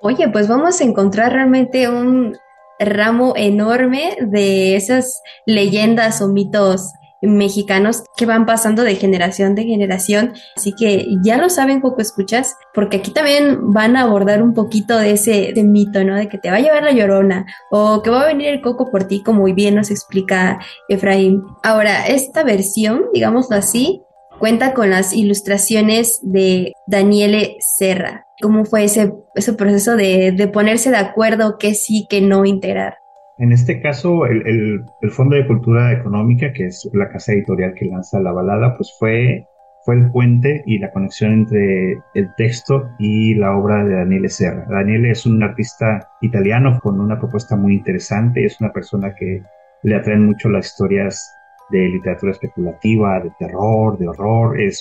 Oye, 0.05 0.27
pues 0.27 0.49
vamos 0.49 0.81
a 0.81 0.83
encontrar 0.83 1.31
realmente 1.31 1.87
un 1.87 2.35
ramo 2.77 3.35
enorme 3.37 4.17
de 4.19 4.75
esas 4.75 5.21
leyendas 5.45 6.21
o 6.21 6.27
mitos 6.27 6.91
mexicanos 7.21 8.03
que 8.17 8.25
van 8.25 8.45
pasando 8.45 8.83
de 8.83 8.97
generación 8.97 9.55
de 9.55 9.63
generación. 9.63 10.33
Así 10.57 10.73
que 10.73 11.07
ya 11.23 11.37
lo 11.37 11.49
saben, 11.49 11.79
poco 11.79 12.01
escuchas, 12.01 12.53
porque 12.73 12.97
aquí 12.97 13.11
también 13.11 13.71
van 13.71 13.95
a 13.95 14.01
abordar 14.01 14.43
un 14.43 14.53
poquito 14.53 14.97
de 14.97 15.11
ese 15.11 15.53
mito, 15.63 16.03
¿no? 16.03 16.17
De 16.17 16.27
que 16.27 16.37
te 16.37 16.51
va 16.51 16.57
a 16.57 16.59
llevar 16.59 16.83
la 16.83 16.91
llorona 16.91 17.45
o 17.71 18.01
que 18.01 18.09
va 18.09 18.23
a 18.23 18.27
venir 18.27 18.49
el 18.49 18.61
coco 18.61 18.91
por 18.91 19.05
ti, 19.05 19.23
como 19.23 19.39
muy 19.39 19.53
bien 19.53 19.75
nos 19.75 19.89
explica 19.89 20.59
Efraín. 20.89 21.43
Ahora, 21.63 22.07
esta 22.07 22.43
versión, 22.43 23.05
digámoslo 23.13 23.55
así, 23.55 24.01
cuenta 24.43 24.73
con 24.73 24.89
las 24.89 25.13
ilustraciones 25.13 26.19
de 26.21 26.73
Daniele 26.85 27.55
Serra. 27.59 28.25
¿Cómo 28.41 28.65
fue 28.65 28.83
ese, 28.83 29.13
ese 29.35 29.53
proceso 29.53 29.95
de, 29.95 30.49
ponerse 30.51 30.91
de 30.91 30.97
acuerdo 30.97 31.55
qué 31.57 31.73
sí, 31.73 32.07
qué 32.09 32.19
no 32.19 32.43
integrar? 32.43 32.95
En 33.37 33.53
este 33.53 33.79
caso, 33.81 34.25
el, 34.25 34.83
Fondo 35.11 35.37
de 35.37 35.47
Cultura 35.47 35.93
Económica, 35.93 36.51
que 36.51 36.65
es 36.65 36.89
la 36.91 37.07
casa 37.07 37.31
editorial 37.31 37.73
que 37.73 37.85
lanza 37.85 38.19
la 38.19 38.33
balada, 38.33 38.75
pues 38.75 38.93
fue, 38.99 39.47
fue 39.85 39.95
el 39.95 40.11
puente 40.11 40.61
y 40.65 40.77
la 40.77 40.91
conexión 40.91 41.31
entre 41.31 41.93
el 42.13 42.27
texto 42.35 42.89
y 42.99 43.35
la 43.35 43.55
obra 43.55 43.85
de 43.85 43.95
Daniele 43.95 44.27
Serra. 44.27 44.65
Daniele 44.69 45.11
es 45.11 45.25
un 45.25 45.41
artista 45.41 46.09
italiano 46.19 46.81
con 46.81 46.99
una 46.99 47.17
propuesta 47.17 47.55
muy 47.55 47.75
interesante, 47.75 48.43
es 48.43 48.59
una 48.59 48.73
persona 48.73 49.15
que 49.15 49.41
le 49.83 49.95
atraen 49.95 50.25
mucho 50.25 50.49
las 50.49 50.65
historias 50.65 51.33
de 51.69 51.89
literatura 51.89 52.31
especulativa, 52.31 53.19
de 53.19 53.31
terror, 53.39 53.97
de 53.97 54.07
horror. 54.07 54.59
Eh, 54.59 54.71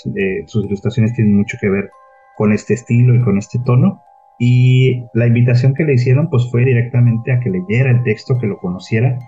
sus 0.46 0.64
ilustraciones 0.64 1.14
tienen 1.14 1.36
mucho 1.36 1.58
que 1.60 1.68
ver 1.68 1.90
con 2.36 2.52
este 2.52 2.74
estilo 2.74 3.14
y 3.14 3.22
con 3.22 3.38
este 3.38 3.58
tono. 3.64 4.02
Y 4.38 5.04
la 5.14 5.26
invitación 5.26 5.74
que 5.74 5.84
le 5.84 5.94
hicieron 5.94 6.28
pues 6.28 6.50
fue 6.50 6.64
directamente 6.64 7.32
a 7.32 7.40
que 7.40 7.50
leyera 7.50 7.90
el 7.90 8.02
texto, 8.02 8.38
que 8.38 8.46
lo 8.46 8.58
conociera 8.58 9.18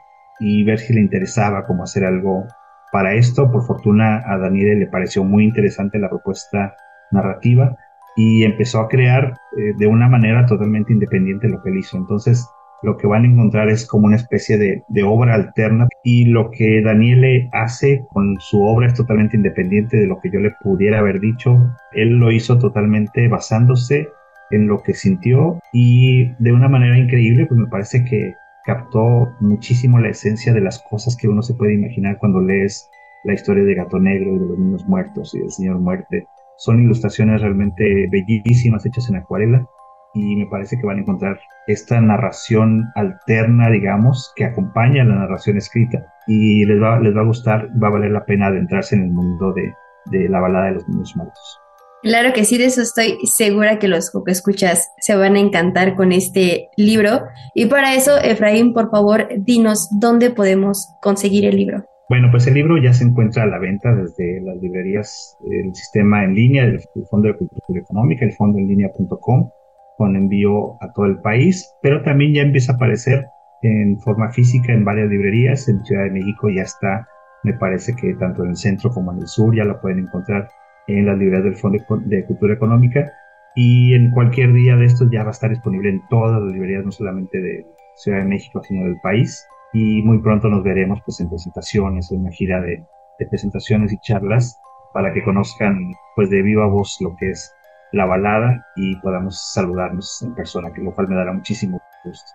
y 0.41 0.65
ver 0.65 0.79
si 0.79 0.93
le 0.93 1.01
interesaba 1.01 1.67
cómo 1.67 1.85
hacer 1.85 2.05
algo 2.05 2.45
para 2.93 3.15
esto. 3.15 3.51
Por 3.51 3.65
fortuna 3.65 4.23
a 4.27 4.39
Daniel 4.39 4.81
le 4.81 4.87
pareció 4.87 5.25
muy 5.25 5.45
interesante 5.45 5.99
la 5.99 6.09
propuesta 6.09 6.75
narrativa 7.13 7.77
y 8.17 8.45
empezó 8.45 8.81
a 8.81 8.89
crear 8.89 9.35
eh, 9.57 9.75
de 9.77 9.87
una 9.87 10.09
manera 10.09 10.47
totalmente 10.47 10.93
independiente 10.93 11.49
lo 11.49 11.63
que 11.63 11.71
él 11.71 11.79
hizo. 11.79 11.97
Entonces 11.97 12.49
lo 12.83 12.97
que 12.97 13.07
van 13.07 13.25
a 13.25 13.29
encontrar 13.29 13.69
es 13.69 13.87
como 13.87 14.07
una 14.07 14.17
especie 14.17 14.59
de, 14.59 14.83
de 14.89 15.03
obra 15.03 15.35
alterna 15.35 15.87
y 16.05 16.27
lo 16.27 16.51
que 16.51 16.83
Daniele 16.83 17.49
hace 17.53 18.05
con 18.13 18.37
su 18.39 18.63
obra 18.63 18.87
es 18.87 18.95
totalmente 18.95 19.39
independiente 19.39 19.97
de 19.97 20.07
lo 20.07 20.21
que 20.21 20.31
yo 20.31 20.39
le 20.39 20.53
pudiera 20.63 20.99
haber 20.99 21.19
dicho. 21.19 21.59
Él 21.93 22.19
lo 22.19 22.31
hizo 22.31 22.59
totalmente 22.59 23.27
basándose 23.27 24.09
en 24.51 24.69
lo 24.69 24.83
que 24.83 24.93
sintió 24.93 25.59
y 25.73 26.27
de 26.39 26.53
una 26.53 26.69
manera 26.69 26.99
increíble, 26.99 27.47
pues 27.47 27.59
me 27.59 27.67
parece 27.67 28.05
que 28.05 28.35
captó 28.67 29.33
muchísimo 29.41 29.99
la 29.99 30.11
esencia 30.11 30.53
de 30.53 30.61
las 30.61 30.83
cosas 30.91 31.17
que 31.17 31.27
uno 31.27 31.43
se 31.43 31.55
puede 31.55 31.75
imaginar 31.75 32.19
cuando 32.19 32.41
lees 32.41 32.89
la 33.25 33.33
historia 33.33 33.65
de 33.65 33.75
Gato 33.75 33.99
Negro 33.99 34.37
y 34.37 34.39
de 34.39 34.47
los 34.47 34.59
niños 34.59 34.87
muertos 34.87 35.35
y 35.35 35.39
del 35.39 35.51
Señor 35.51 35.81
Muerte. 35.81 36.27
Son 36.59 36.83
ilustraciones 36.83 37.41
realmente 37.41 38.07
bellísimas 38.11 38.85
hechas 38.85 39.09
en 39.09 39.17
acuarela 39.17 39.67
y 40.15 40.37
me 40.37 40.47
parece 40.47 40.79
que 40.79 40.87
van 40.87 40.99
a 40.99 41.01
encontrar 41.01 41.39
esta 41.67 42.01
narración 42.01 42.85
alterna, 42.95 43.71
digamos, 43.71 44.33
que 44.37 44.45
acompaña 44.45 45.03
a 45.03 45.07
la 45.07 45.17
narración 45.17 45.57
escrita 45.57 46.07
y 46.27 46.65
les 46.65 46.81
va, 46.81 47.01
les 47.01 47.15
va 47.15 47.23
a 47.23 47.27
gustar, 47.27 47.69
va 47.83 47.89
a 47.89 47.93
valer 47.93 48.13
la 48.13 48.25
pena 48.25 48.47
adentrarse 48.47 48.95
en 48.95 49.03
el 49.03 49.11
mundo 49.11 49.53
de, 49.53 49.73
de 50.07 50.29
la 50.29 50.41
balada 50.41 50.67
de 50.67 50.73
los 50.75 50.89
niños 50.89 51.15
muertos. 51.17 51.61
Claro 52.03 52.35
que 52.35 52.45
sí, 52.45 52.59
de 52.59 52.67
eso 52.67 52.83
estoy 52.83 53.17
segura 53.25 53.79
que 53.79 53.89
los 53.89 54.11
que 54.11 54.31
escuchas 54.31 54.91
se 54.99 55.17
van 55.17 55.37
a 55.37 55.41
encantar 55.41 55.97
con 55.97 56.13
este 56.13 56.69
libro. 56.77 57.23
Y 57.55 57.67
para 57.67 57.95
eso, 57.95 58.19
Efraín, 58.19 58.75
por 58.75 58.91
favor, 58.91 59.27
dinos 59.39 59.89
dónde 59.91 60.31
podemos 60.31 60.87
conseguir 61.01 61.47
el 61.47 61.57
libro. 61.57 61.85
Bueno, 62.11 62.29
pues 62.31 62.47
el 62.47 62.55
libro 62.55 62.77
ya 62.77 62.93
se 62.93 63.05
encuentra 63.05 63.45
a 63.45 63.47
la 63.47 63.59
venta 63.59 63.95
desde 63.95 64.43
las 64.43 64.59
librerías 64.59 65.39
del 65.41 65.75
sistema 65.75 66.23
en 66.25 66.35
línea 66.35 66.67
del 66.67 66.83
Fondo 67.09 67.29
de 67.29 67.39
Cultura 67.39 67.81
Económica, 67.81 68.27
el 68.27 68.33
fondoenlinea.com 68.35 69.49
con 69.97 70.17
envío 70.17 70.83
a 70.83 70.93
todo 70.93 71.07
el 71.07 71.21
país, 71.21 71.73
pero 71.83 72.03
también 72.03 72.35
ya 72.35 72.43
empieza 72.43 72.73
a 72.73 72.77
aparecer 72.77 73.27
en 73.63 73.99
forma 74.01 74.31
física 74.31 74.73
en 74.73 74.85
varias 74.85 75.09
librerías. 75.09 75.69
En 75.69 75.85
Ciudad 75.85 76.05
de 76.05 76.11
México 76.11 76.49
ya 76.51 76.63
está, 76.63 77.07
me 77.43 77.55
parece 77.55 77.95
que 77.95 78.15
tanto 78.15 78.43
en 78.45 78.51
el 78.51 78.57
centro 78.57 78.91
como 78.91 79.13
en 79.13 79.19
el 79.19 79.27
sur 79.27 79.55
ya 79.55 79.65
lo 79.65 79.81
pueden 79.81 80.01
encontrar 80.01 80.49
en 80.87 81.07
las 81.07 81.17
librerías 81.19 81.45
del 81.45 81.57
Fondo 81.57 81.79
de 82.05 82.25
Cultura 82.27 82.55
Económica 82.55 83.11
y 83.55 83.95
en 83.95 84.11
cualquier 84.11 84.53
día 84.53 84.77
de 84.77 84.87
estos 84.87 85.09
ya 85.11 85.23
va 85.23 85.29
a 85.29 85.33
estar 85.33 85.51
disponible 85.51 85.89
en 85.89 86.03
todas 86.09 86.43
las 86.43 86.53
librerías, 86.53 86.85
no 86.85 86.91
solamente 86.91 87.41
de 87.41 87.67
Ciudad 87.97 88.19
de 88.19 88.25
México, 88.25 88.61
sino 88.63 88.85
del 88.85 88.99
país. 89.01 89.47
Y 89.73 90.03
muy 90.03 90.19
pronto 90.21 90.49
nos 90.49 90.63
veremos 90.63 91.01
pues 91.05 91.21
en 91.21 91.29
presentaciones, 91.29 92.11
en 92.11 92.21
una 92.21 92.31
gira 92.31 92.61
de, 92.61 92.85
de 93.19 93.27
presentaciones 93.27 93.93
y 93.93 93.99
charlas 94.01 94.59
para 94.93 95.13
que 95.13 95.23
conozcan 95.25 95.93
pues 96.15 96.31
de 96.31 96.43
viva 96.43 96.67
voz 96.67 96.99
lo 97.01 97.15
que 97.17 97.31
es 97.31 97.53
la 97.95 98.07
balada 98.07 98.67
y 98.77 98.97
podamos 98.97 99.53
saludarnos 99.53 100.21
en 100.23 100.35
persona, 100.35 100.73
que 100.73 100.83
lo 100.83 100.95
cual 100.95 101.09
me 101.09 101.17
dará 101.17 101.33
muchísimo 101.33 101.81
gusto. 102.05 102.31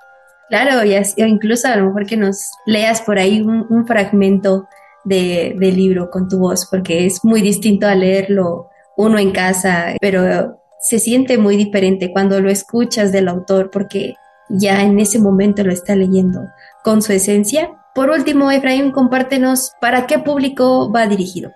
Claro, 0.49 0.83
y 0.83 0.95
incluso 1.17 1.67
a 1.67 1.75
lo 1.75 1.87
mejor 1.87 2.05
que 2.05 2.17
nos 2.17 2.51
leas 2.65 3.01
por 3.01 3.19
ahí 3.19 3.41
un, 3.41 3.85
fragmento 3.85 4.67
de, 5.03 5.55
del 5.59 5.75
libro 5.75 6.09
con 6.09 6.27
tu 6.27 6.39
voz, 6.39 6.67
porque 6.69 7.05
es 7.05 7.23
muy 7.23 7.41
distinto 7.41 7.87
a 7.87 7.93
leerlo 7.93 8.69
uno 8.97 9.19
en 9.19 9.31
casa, 9.31 9.95
pero 10.01 10.57
se 10.81 10.97
siente 10.97 11.37
muy 11.37 11.55
diferente 11.55 12.11
cuando 12.11 12.41
lo 12.41 12.49
escuchas 12.49 13.11
del 13.11 13.27
autor, 13.27 13.69
porque 13.69 14.15
ya 14.49 14.81
en 14.81 14.99
ese 14.99 15.19
momento 15.19 15.63
lo 15.63 15.71
está 15.71 15.95
leyendo 15.95 16.47
con 16.83 17.01
su 17.01 17.13
esencia. 17.13 17.69
Por 17.93 18.09
último, 18.09 18.49
Efraín, 18.49 18.91
compártenos 18.91 19.73
para 19.81 20.07
qué 20.07 20.19
público 20.19 20.91
va 20.91 21.05
dirigido. 21.05 21.51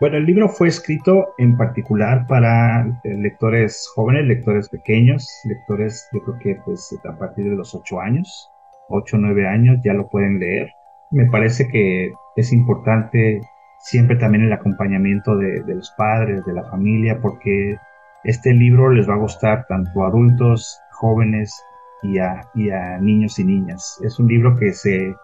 Bueno, 0.00 0.16
el 0.16 0.26
libro 0.26 0.48
fue 0.48 0.68
escrito 0.68 1.34
en 1.38 1.56
particular 1.56 2.26
para 2.26 2.82
eh, 3.04 3.14
lectores 3.16 3.88
jóvenes, 3.94 4.26
lectores 4.26 4.68
pequeños, 4.68 5.28
lectores, 5.44 6.08
yo 6.12 6.20
creo 6.24 6.38
que 6.40 6.60
pues 6.64 6.98
a 7.04 7.16
partir 7.16 7.48
de 7.48 7.56
los 7.56 7.74
ocho 7.76 8.00
años, 8.00 8.50
ocho 8.88 9.16
o 9.16 9.48
años 9.48 9.78
ya 9.84 9.94
lo 9.94 10.08
pueden 10.08 10.40
leer. 10.40 10.68
Me 11.12 11.26
parece 11.30 11.68
que 11.68 12.12
es 12.34 12.52
importante 12.52 13.40
siempre 13.78 14.16
también 14.16 14.44
el 14.44 14.52
acompañamiento 14.52 15.36
de, 15.36 15.62
los 15.66 15.92
padres, 15.96 16.44
de 16.44 16.54
la 16.54 16.64
familia, 16.64 17.20
porque 17.22 17.76
este 18.24 18.52
libro 18.52 18.90
les 18.90 19.08
va 19.08 19.14
a 19.14 19.18
gustar 19.18 19.64
tanto 19.68 20.02
a 20.02 20.08
adultos, 20.08 20.76
jóvenes 20.92 21.54
y 22.02 22.18
a, 22.18 22.40
y 22.56 22.70
a 22.70 22.98
niños 22.98 23.38
y 23.38 23.44
niñas. 23.44 24.00
Es 24.02 24.18
un 24.18 24.26
libro 24.26 24.56
que 24.56 24.72
se, 24.72 25.14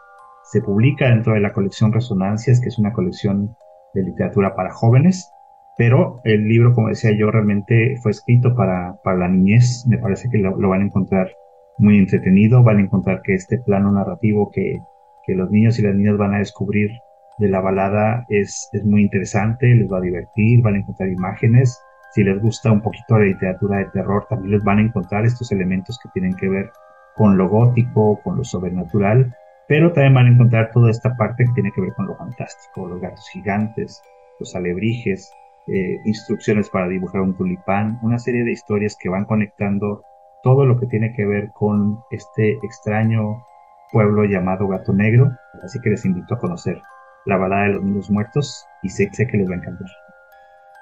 se 0.45 0.63
publica 0.63 1.09
dentro 1.09 1.35
de 1.35 1.41
la 1.41 1.53
colección 1.53 1.93
Resonancias, 1.93 2.61
que 2.61 2.69
es 2.69 2.79
una 2.79 2.93
colección 2.93 3.57
de 3.95 4.03
literatura 4.03 4.55
para 4.55 4.73
jóvenes, 4.73 5.33
pero 5.77 6.21
el 6.25 6.47
libro, 6.47 6.75
como 6.75 6.89
decía 6.89 7.13
yo, 7.13 7.31
realmente 7.31 7.97
fue 8.03 8.11
escrito 8.11 8.55
para, 8.55 8.97
para 9.03 9.17
la 9.17 9.29
niñez. 9.29 9.87
Me 9.89 9.99
parece 9.99 10.29
que 10.29 10.39
lo, 10.39 10.57
van 10.57 10.83
a 10.83 10.85
encontrar 10.85 11.31
muy 11.79 11.97
entretenido, 11.97 12.63
van 12.63 12.77
a 12.77 12.83
encontrar 12.83 13.23
que 13.23 13.35
este 13.35 13.59
plano 13.59 13.91
narrativo 13.91 14.51
que, 14.51 14.79
que 15.27 15.35
los 15.35 15.51
niños 15.51 15.79
y 15.79 15.83
las 15.83 15.95
niñas 15.95 16.19
van 16.19 16.35
a 16.35 16.39
descubrir 16.39 16.91
de 17.39 17.49
la 17.49 17.61
balada 17.61 18.27
es, 18.29 18.69
es 18.75 18.85
muy 18.85 19.03
interesante, 19.03 19.75
les 19.75 19.91
va 19.91 19.99
a 19.99 20.03
divertir, 20.03 20.61
van 20.61 20.75
a 20.75 20.79
encontrar 20.81 21.09
imágenes. 21.09 21.81
Si 22.13 22.23
les 22.23 22.39
gusta 22.43 22.71
un 22.71 22.83
poquito 22.83 23.19
la 23.19 23.25
literatura 23.25 23.79
de 23.79 23.87
terror, 23.87 24.27
también 24.29 24.53
les 24.53 24.65
van 24.65 24.79
a 24.79 24.83
encontrar 24.83 25.25
estos 25.25 25.51
elementos 25.51 25.99
que 26.03 26.11
tienen 26.13 26.35
que 26.35 26.49
ver 26.49 26.71
con 27.17 27.39
lo 27.39 27.49
gótico, 27.49 28.21
con 28.23 28.37
lo 28.37 28.45
sobrenatural, 28.45 29.35
pero 29.71 29.93
también 29.93 30.15
van 30.15 30.27
a 30.27 30.31
encontrar 30.31 30.73
toda 30.73 30.91
esta 30.91 31.17
parte 31.17 31.45
que 31.45 31.53
tiene 31.53 31.71
que 31.71 31.81
ver 31.81 31.93
con 31.95 32.09
lo 32.09 32.17
fantástico, 32.17 32.89
los 32.89 33.01
gatos 33.01 33.25
gigantes, 33.29 34.03
los 34.41 34.57
alebrijes, 34.57 35.33
eh, 35.69 35.97
instrucciones 36.07 36.69
para 36.69 36.89
dibujar 36.89 37.21
un 37.21 37.37
tulipán, 37.37 38.01
una 38.03 38.19
serie 38.19 38.43
de 38.43 38.51
historias 38.51 38.97
que 39.01 39.09
van 39.09 39.27
conectando 39.27 40.03
todo 40.43 40.67
lo 40.67 40.77
que 40.81 40.87
tiene 40.87 41.13
que 41.15 41.25
ver 41.25 41.53
con 41.53 42.01
este 42.11 42.55
extraño 42.65 43.47
pueblo 43.93 44.25
llamado 44.25 44.67
Gato 44.67 44.93
Negro. 44.93 45.31
Así 45.63 45.79
que 45.81 45.91
les 45.91 46.05
invito 46.05 46.35
a 46.35 46.39
conocer 46.41 46.83
la 47.25 47.37
balada 47.37 47.69
de 47.69 47.75
los 47.75 47.85
niños 47.85 48.11
muertos 48.11 48.67
y 48.83 48.89
sé, 48.89 49.09
sé 49.13 49.29
que 49.29 49.37
les 49.37 49.49
va 49.49 49.55
a 49.55 49.59
encantar. 49.59 49.87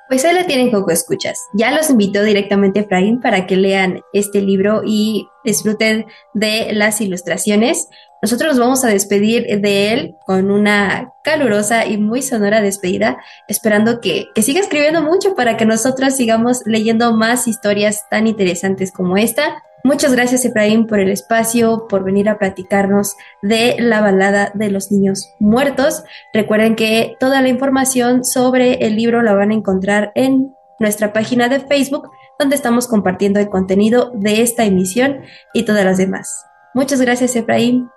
Pues 0.09 0.25
ahí 0.25 0.35
la 0.35 0.47
tienen 0.47 0.71
Coco 0.71 0.90
Escuchas. 0.90 1.49
Ya 1.53 1.71
los 1.71 1.90
invito 1.90 2.23
directamente 2.23 2.81
Efraín 2.81 3.21
para 3.21 3.47
que 3.47 3.57
lean 3.57 4.01
este 4.14 4.40
libro 4.40 4.81
y 4.85 5.29
disfruten 5.44 6.07
de 6.33 6.73
las 6.73 7.03
ilustraciones. 7.03 7.88
Nosotros 8.23 8.53
nos 8.53 8.59
vamos 8.59 8.85
a 8.85 8.88
despedir 8.88 9.61
de 9.61 9.92
él 9.92 10.16
con 10.27 10.51
una 10.51 11.12
calurosa 11.23 11.85
y 11.85 11.99
muy 11.99 12.23
sonora 12.23 12.62
despedida, 12.62 13.18
esperando 13.49 14.01
que, 14.01 14.29
que 14.35 14.42
siga 14.42 14.61
escribiendo 14.61 15.03
mucho 15.03 15.35
para 15.35 15.59
que 15.59 15.66
nosotros 15.66 16.16
sigamos 16.16 16.62
leyendo 16.64 17.12
más 17.12 17.47
historias 17.47 18.09
tan 18.09 18.27
interesantes 18.27 18.92
como 18.92 19.18
esta. 19.18 19.62
Muchas 19.85 20.12
gracias 20.12 20.45
Efraín 20.45 20.87
por 20.87 20.99
el 20.99 21.11
espacio, 21.11 21.87
por 21.88 22.05
venir 22.05 22.29
a 22.29 22.38
platicarnos 22.38 23.17
de 23.43 23.77
la 23.79 24.01
balada 24.01 24.51
de 24.55 24.71
los 24.71 24.91
niños 24.91 25.35
muertos. 25.38 26.05
Recuerden 26.35 26.75
que 26.75 27.17
toda 27.21 27.41
la 27.43 27.49
información 27.49 28.25
sobre 28.25 28.75
el 28.87 28.97
libro 28.97 29.23
la 29.23 29.35
van 29.35 29.51
a 29.51 29.55
encontrar 29.55 30.12
en 30.14 30.55
nuestra 30.81 31.12
página 31.12 31.49
de 31.49 31.61
Facebook, 31.61 32.11
donde 32.38 32.57
estamos 32.57 32.88
compartiendo 32.88 33.41
el 33.41 33.49
contenido 33.49 34.12
de 34.14 34.43
esta 34.43 34.64
emisión 34.64 35.23
y 35.53 35.64
todas 35.64 35.85
las 35.85 35.99
demás. 35.99 36.45
Muchas 36.75 37.01
gracias 37.01 37.35
Efraín. 37.37 37.88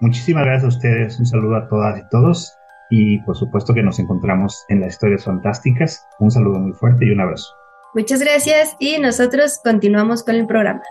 Muchísimas 0.00 0.44
gracias 0.44 0.64
a 0.64 0.76
ustedes, 0.76 1.18
un 1.18 1.26
saludo 1.26 1.56
a 1.56 1.68
todas 1.68 1.98
y 1.98 2.02
todos 2.10 2.54
y 2.90 3.18
por 3.20 3.36
supuesto 3.36 3.72
que 3.72 3.82
nos 3.82 3.98
encontramos 3.98 4.64
en 4.68 4.80
las 4.80 4.94
historias 4.94 5.24
fantásticas. 5.24 6.06
Un 6.18 6.30
saludo 6.30 6.58
muy 6.58 6.72
fuerte 6.72 7.06
y 7.06 7.10
un 7.10 7.20
abrazo. 7.20 7.54
Muchas 7.94 8.20
gracias 8.20 8.76
y 8.78 8.98
nosotros 8.98 9.60
continuamos 9.64 10.22
con 10.22 10.36
el 10.36 10.46
programa. 10.46 10.82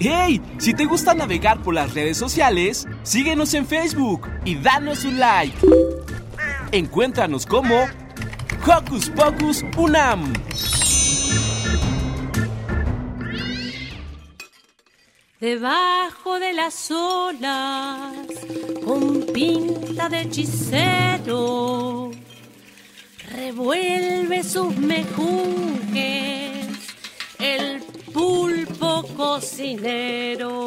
¡Hey! 0.00 0.40
Si 0.58 0.74
te 0.74 0.84
gusta 0.84 1.12
navegar 1.12 1.60
por 1.62 1.74
las 1.74 1.92
redes 1.92 2.16
sociales, 2.16 2.86
síguenos 3.02 3.52
en 3.54 3.66
Facebook 3.66 4.28
y 4.44 4.54
danos 4.54 5.04
un 5.04 5.18
like. 5.18 5.58
Encuéntranos 6.70 7.46
como 7.46 7.74
Hocus 8.64 9.10
Pocus 9.10 9.64
Unam. 9.76 10.32
Debajo 15.40 16.38
de 16.38 16.52
las 16.52 16.90
olas, 16.92 18.12
con 18.84 19.22
pinta 19.32 20.08
de 20.08 20.22
hechicero, 20.22 22.10
revuelve 23.32 24.44
sus 24.44 24.76
mejunjes 24.76 26.47
cocinero. 29.18 30.62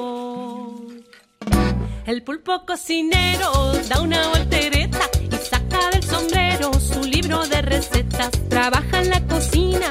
El 2.05 2.21
pulpo 2.21 2.65
cocinero 2.65 3.71
da 3.87 4.01
una 4.01 4.27
voltereta 4.27 4.99
y 5.21 5.35
saca 5.37 5.89
del 5.93 6.03
sombrero 6.03 6.73
su 6.73 7.01
libro 7.01 7.47
de 7.47 7.61
recetas. 7.61 8.31
Trabaja 8.49 8.99
en 8.99 9.09
la 9.09 9.21
cocina 9.25 9.89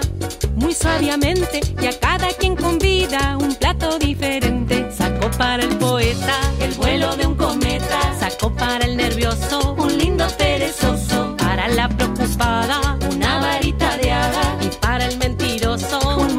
muy 0.56 0.74
sabiamente 0.74 1.62
y 1.80 1.86
a 1.86 1.98
cada 1.98 2.28
quien 2.34 2.54
convida 2.54 3.38
un 3.38 3.54
plato 3.54 3.98
diferente. 3.98 4.92
Sacó 4.92 5.30
para 5.38 5.62
el 5.62 5.78
poeta 5.78 6.36
el 6.60 6.74
vuelo 6.74 7.16
de 7.16 7.26
un 7.28 7.36
cometa. 7.36 8.14
Sacó 8.18 8.54
para 8.54 8.84
el 8.84 8.94
nervioso 8.94 9.74
un 9.78 9.96
lindo 9.96 10.26
perezoso. 10.36 11.34
Para 11.38 11.66
la 11.68 11.88
preocupada 11.88 12.98
una 13.10 13.38
varita 13.38 13.96
de 13.96 14.12
hada. 14.12 14.58
Y 14.60 14.68
para 14.76 15.06
el 15.06 15.16
mentiroso 15.16 16.18
un 16.18 16.36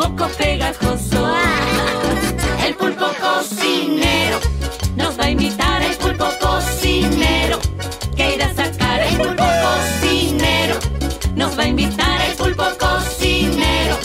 cocinero. 3.41 4.39
Nos 4.95 5.19
va 5.19 5.25
a 5.25 5.30
invitar 5.30 5.82
el 5.82 5.95
pulpo 5.97 6.25
cocinero. 6.39 7.60
Que 8.15 8.36
irá 8.36 8.45
a 8.45 8.54
sacar 8.54 9.01
el 9.01 9.17
pulpo 9.17 9.43
cocinero. 9.65 10.75
Nos 11.36 11.58
va 11.58 11.63
a 11.63 11.67
invitar 11.67 12.21
el 12.21 12.36
pulpo 12.36 12.63
cocinero. 12.80 13.97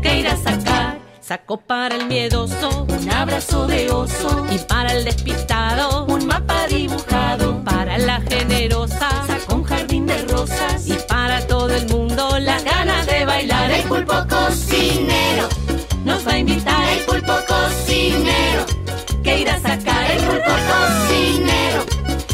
Que 0.00 0.20
irá 0.20 0.32
a 0.32 0.36
sacar. 0.36 0.98
Sacó 1.20 1.58
para 1.58 1.96
el 1.96 2.06
miedoso 2.06 2.86
un 2.88 3.10
abrazo 3.10 3.66
de 3.66 3.90
oso. 3.90 4.46
Y 4.50 4.58
para 4.58 4.94
el 4.94 5.04
despistado 5.04 6.06
un 6.06 6.26
mapa 6.26 6.66
dibujado. 6.66 7.62
Para 7.64 7.98
la 7.98 8.20
generosa 8.22 9.10
sacó 9.26 9.56
un 9.56 9.64
jardín 9.64 10.06
de 10.06 10.16
rosas. 10.28 10.86
Y 10.86 10.96
para 11.06 11.46
todo 11.46 11.74
el 11.74 11.86
mundo 11.88 12.38
las 12.38 12.64
ganas 12.64 13.06
de 13.06 13.26
bailar 13.26 13.70
el 13.70 13.82
pulpo 13.82 14.14
cocinero 14.30 15.48
nos 16.08 16.26
va 16.26 16.32
a 16.32 16.38
invitar. 16.38 16.88
El 16.88 17.04
pulpo 17.04 17.34
cocinero 17.46 18.64
que 19.22 19.40
irá 19.42 19.54
a 19.54 19.60
sacar. 19.60 20.10
El 20.10 20.22
pulpo 20.24 20.54
cocinero 20.70 21.80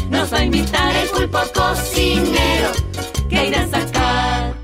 nos 0.09 0.33
va 0.33 0.37
a 0.37 0.43
invitar. 0.43 0.95
El 0.95 1.09
pulpo 1.09 1.39
cocinero 1.53 2.69
que 3.29 3.47
irá 3.47 3.61
a 3.63 3.67
sacar. 3.67 4.55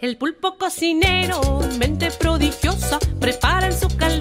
El 0.00 0.16
pulpo 0.16 0.56
cocinero, 0.58 1.60
mente 1.78 2.10
prodigiosa, 2.10 2.98
prepara 3.20 3.66
en 3.66 3.78
su 3.78 3.86
caldero 3.96 4.19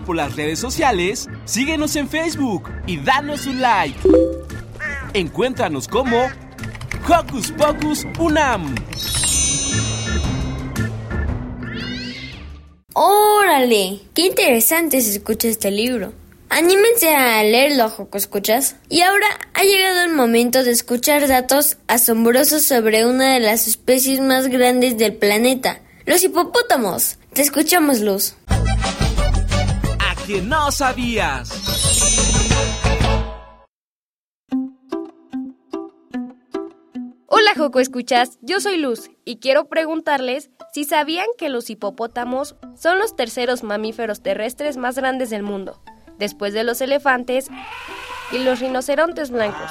por 0.00 0.16
las 0.16 0.36
redes 0.36 0.58
sociales, 0.58 1.28
síguenos 1.44 1.96
en 1.96 2.08
Facebook 2.08 2.70
y 2.86 2.98
danos 2.98 3.46
un 3.46 3.60
like. 3.60 3.98
Encuéntranos 5.12 5.88
como 5.88 6.26
Hocus 7.08 7.52
Pocus 7.52 8.06
Unam. 8.18 8.74
¡Órale! 12.94 14.00
¡Qué 14.14 14.26
interesante 14.26 15.00
se 15.00 15.10
escucha 15.10 15.48
este 15.48 15.70
libro! 15.70 16.12
Anímense 16.48 17.12
a 17.12 17.42
leerlo, 17.42 17.90
Joco 17.90 18.16
Escuchas. 18.16 18.76
Y 18.88 19.00
ahora 19.00 19.26
ha 19.54 19.64
llegado 19.64 20.02
el 20.02 20.14
momento 20.14 20.62
de 20.62 20.70
escuchar 20.70 21.26
datos 21.26 21.78
asombrosos 21.88 22.62
sobre 22.62 23.06
una 23.06 23.34
de 23.34 23.40
las 23.40 23.66
especies 23.66 24.20
más 24.20 24.46
grandes 24.46 24.96
del 24.96 25.14
planeta, 25.14 25.80
los 26.06 26.22
hipopótamos. 26.22 27.18
Te 27.32 27.42
escuchamos, 27.42 28.00
Luz. 28.00 28.36
Que 30.26 30.40
no 30.40 30.70
sabías. 30.72 31.50
Hola 37.26 37.50
Joco 37.56 37.78
Escuchas, 37.78 38.38
yo 38.40 38.60
soy 38.60 38.78
Luz 38.78 39.10
y 39.26 39.36
quiero 39.36 39.66
preguntarles 39.66 40.48
si 40.72 40.84
sabían 40.84 41.26
que 41.36 41.50
los 41.50 41.68
hipopótamos 41.68 42.56
son 42.74 42.98
los 42.98 43.16
terceros 43.16 43.62
mamíferos 43.62 44.22
terrestres 44.22 44.78
más 44.78 44.96
grandes 44.96 45.28
del 45.28 45.42
mundo, 45.42 45.82
después 46.18 46.54
de 46.54 46.64
los 46.64 46.80
elefantes 46.80 47.48
y 48.32 48.38
los 48.38 48.60
rinocerontes 48.60 49.30
blancos. 49.30 49.70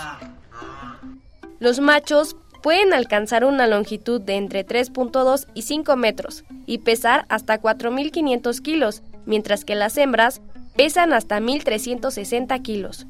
Los 1.60 1.80
machos 1.80 2.36
pueden 2.62 2.94
alcanzar 2.94 3.44
una 3.44 3.66
longitud 3.68 4.22
de 4.22 4.36
entre 4.36 4.66
3.2 4.66 5.48
y 5.56 5.64
5 5.64 5.96
metros 5.96 6.44
y 6.66 6.78
pesar 6.78 7.26
hasta 7.30 7.60
4.500 7.60 8.62
kilos, 8.62 9.04
mientras 9.26 9.66
que 9.66 9.76
las 9.76 9.98
hembras 9.98 10.42
pesan 10.76 11.14
hasta 11.14 11.40
1.360 11.40 12.62
kilos. 12.62 13.06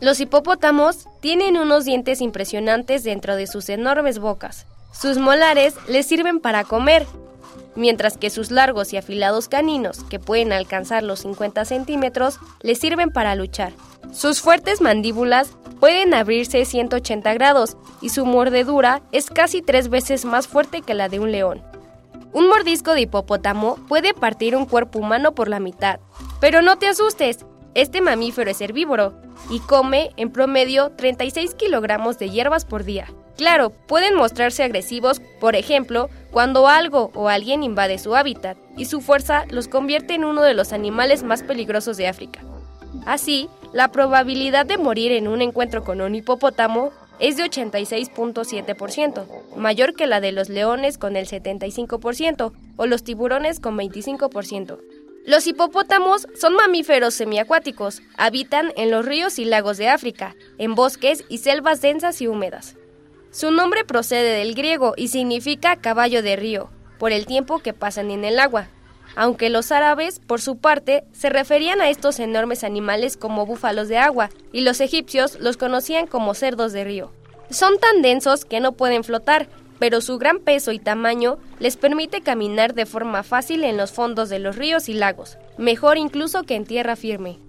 Los 0.00 0.20
hipopótamos 0.20 1.06
tienen 1.20 1.56
unos 1.56 1.84
dientes 1.84 2.20
impresionantes 2.20 3.02
dentro 3.02 3.34
de 3.34 3.46
sus 3.46 3.68
enormes 3.68 4.18
bocas. 4.18 4.66
Sus 4.92 5.18
molares 5.18 5.74
les 5.88 6.06
sirven 6.06 6.40
para 6.40 6.64
comer, 6.64 7.06
mientras 7.74 8.16
que 8.16 8.30
sus 8.30 8.50
largos 8.50 8.92
y 8.92 8.96
afilados 8.96 9.48
caninos, 9.48 10.04
que 10.04 10.18
pueden 10.18 10.52
alcanzar 10.52 11.02
los 11.02 11.20
50 11.20 11.64
centímetros, 11.64 12.38
les 12.62 12.78
sirven 12.78 13.10
para 13.10 13.34
luchar. 13.34 13.72
Sus 14.12 14.40
fuertes 14.40 14.80
mandíbulas 14.80 15.50
pueden 15.80 16.14
abrirse 16.14 16.64
180 16.64 17.34
grados 17.34 17.76
y 18.00 18.10
su 18.10 18.24
mordedura 18.24 19.02
es 19.12 19.30
casi 19.30 19.62
tres 19.62 19.88
veces 19.88 20.24
más 20.24 20.46
fuerte 20.46 20.82
que 20.82 20.94
la 20.94 21.08
de 21.08 21.20
un 21.20 21.32
león. 21.32 21.62
Un 22.38 22.46
mordisco 22.46 22.94
de 22.94 23.00
hipopótamo 23.00 23.74
puede 23.88 24.14
partir 24.14 24.54
un 24.54 24.64
cuerpo 24.64 25.00
humano 25.00 25.34
por 25.34 25.48
la 25.48 25.58
mitad. 25.58 25.98
Pero 26.40 26.62
no 26.62 26.78
te 26.78 26.86
asustes, 26.86 27.44
este 27.74 28.00
mamífero 28.00 28.48
es 28.48 28.60
herbívoro 28.60 29.12
y 29.50 29.58
come 29.58 30.12
en 30.16 30.30
promedio 30.30 30.90
36 30.90 31.56
kilogramos 31.56 32.16
de 32.20 32.30
hierbas 32.30 32.64
por 32.64 32.84
día. 32.84 33.08
Claro, 33.36 33.70
pueden 33.70 34.14
mostrarse 34.14 34.62
agresivos, 34.62 35.20
por 35.40 35.56
ejemplo, 35.56 36.10
cuando 36.30 36.68
algo 36.68 37.10
o 37.12 37.28
alguien 37.28 37.64
invade 37.64 37.98
su 37.98 38.14
hábitat 38.14 38.56
y 38.76 38.84
su 38.84 39.00
fuerza 39.00 39.44
los 39.50 39.66
convierte 39.66 40.14
en 40.14 40.22
uno 40.22 40.42
de 40.42 40.54
los 40.54 40.72
animales 40.72 41.24
más 41.24 41.42
peligrosos 41.42 41.96
de 41.96 42.06
África. 42.06 42.38
Así, 43.04 43.48
la 43.72 43.90
probabilidad 43.90 44.64
de 44.64 44.78
morir 44.78 45.10
en 45.10 45.26
un 45.26 45.42
encuentro 45.42 45.82
con 45.82 46.00
un 46.00 46.14
hipopótamo 46.14 46.92
es 47.18 47.36
de 47.36 47.44
86.7%, 47.44 49.56
mayor 49.56 49.94
que 49.94 50.06
la 50.06 50.20
de 50.20 50.32
los 50.32 50.48
leones 50.48 50.98
con 50.98 51.16
el 51.16 51.26
75% 51.26 52.52
o 52.76 52.86
los 52.86 53.04
tiburones 53.04 53.60
con 53.60 53.76
25%. 53.76 54.78
Los 55.26 55.46
hipopótamos 55.46 56.26
son 56.40 56.54
mamíferos 56.54 57.14
semiacuáticos, 57.14 58.02
habitan 58.16 58.72
en 58.76 58.90
los 58.90 59.04
ríos 59.04 59.38
y 59.38 59.44
lagos 59.44 59.76
de 59.76 59.88
África, 59.88 60.36
en 60.56 60.74
bosques 60.74 61.24
y 61.28 61.38
selvas 61.38 61.82
densas 61.82 62.22
y 62.22 62.28
húmedas. 62.28 62.76
Su 63.30 63.50
nombre 63.50 63.84
procede 63.84 64.38
del 64.38 64.54
griego 64.54 64.94
y 64.96 65.08
significa 65.08 65.76
caballo 65.76 66.22
de 66.22 66.36
río, 66.36 66.70
por 66.98 67.12
el 67.12 67.26
tiempo 67.26 67.58
que 67.58 67.74
pasan 67.74 68.10
en 68.10 68.24
el 68.24 68.38
agua, 68.38 68.68
aunque 69.18 69.50
los 69.50 69.72
árabes, 69.72 70.20
por 70.20 70.40
su 70.40 70.58
parte, 70.58 71.02
se 71.10 71.28
referían 71.28 71.80
a 71.80 71.90
estos 71.90 72.20
enormes 72.20 72.62
animales 72.62 73.16
como 73.16 73.46
búfalos 73.46 73.88
de 73.88 73.98
agua, 73.98 74.30
y 74.52 74.60
los 74.60 74.80
egipcios 74.80 75.40
los 75.40 75.56
conocían 75.56 76.06
como 76.06 76.34
cerdos 76.34 76.72
de 76.72 76.84
río. 76.84 77.10
Son 77.50 77.80
tan 77.80 78.00
densos 78.00 78.44
que 78.44 78.60
no 78.60 78.72
pueden 78.72 79.02
flotar, 79.02 79.48
pero 79.80 80.02
su 80.02 80.18
gran 80.18 80.38
peso 80.38 80.70
y 80.70 80.78
tamaño 80.78 81.38
les 81.58 81.76
permite 81.76 82.20
caminar 82.20 82.74
de 82.74 82.86
forma 82.86 83.24
fácil 83.24 83.64
en 83.64 83.76
los 83.76 83.90
fondos 83.90 84.28
de 84.28 84.38
los 84.38 84.54
ríos 84.54 84.88
y 84.88 84.94
lagos, 84.94 85.36
mejor 85.56 85.98
incluso 85.98 86.44
que 86.44 86.54
en 86.54 86.64
tierra 86.64 86.94
firme. 86.94 87.40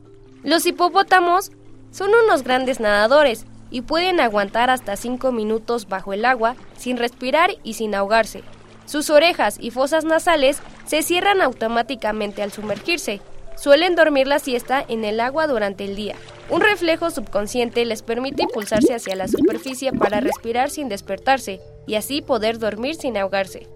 Los 0.42 0.66
hipopótamos 0.66 1.52
son 1.92 2.10
unos 2.26 2.42
grandes 2.42 2.80
nadadores 2.80 3.46
y 3.70 3.82
pueden 3.82 4.20
aguantar 4.22 4.72
hasta 4.72 4.96
5 4.96 5.32
minutos 5.32 5.88
bajo 5.88 6.14
el 6.14 6.26
agua 6.26 6.56
sin 6.78 6.98
respirar 6.98 7.52
y 7.64 7.76
sin 7.76 7.94
ahogarse. 7.94 8.42
Sus 8.90 9.12
orejas 9.12 9.58
y 9.62 9.70
fosas 9.70 10.04
nasales 10.04 10.58
se 10.88 11.04
cierran 11.04 11.42
automáticamente 11.42 12.42
al 12.42 12.52
sumergirse. 12.52 13.22
Suelen 13.56 13.96
dormir 13.96 14.26
la 14.26 14.40
siesta 14.40 14.84
en 14.88 15.06
el 15.06 15.20
agua 15.20 15.46
durante 15.46 15.86
el 15.86 15.96
día. 15.96 16.16
Un 16.50 16.62
reflejo 16.62 17.12
subconsciente 17.12 17.86
les 17.86 18.02
permite 18.02 18.42
impulsarse 18.42 18.96
hacia 18.96 19.16
la 19.16 19.28
superficie 19.28 19.92
para 19.94 20.22
respirar 20.22 20.72
sin 20.72 20.90
despertarse 20.90 21.60
y 21.86 21.96
así 21.96 22.24
poder 22.24 22.58
dormir 22.58 22.96
sin 22.96 23.16
ahogarse. 23.16 23.68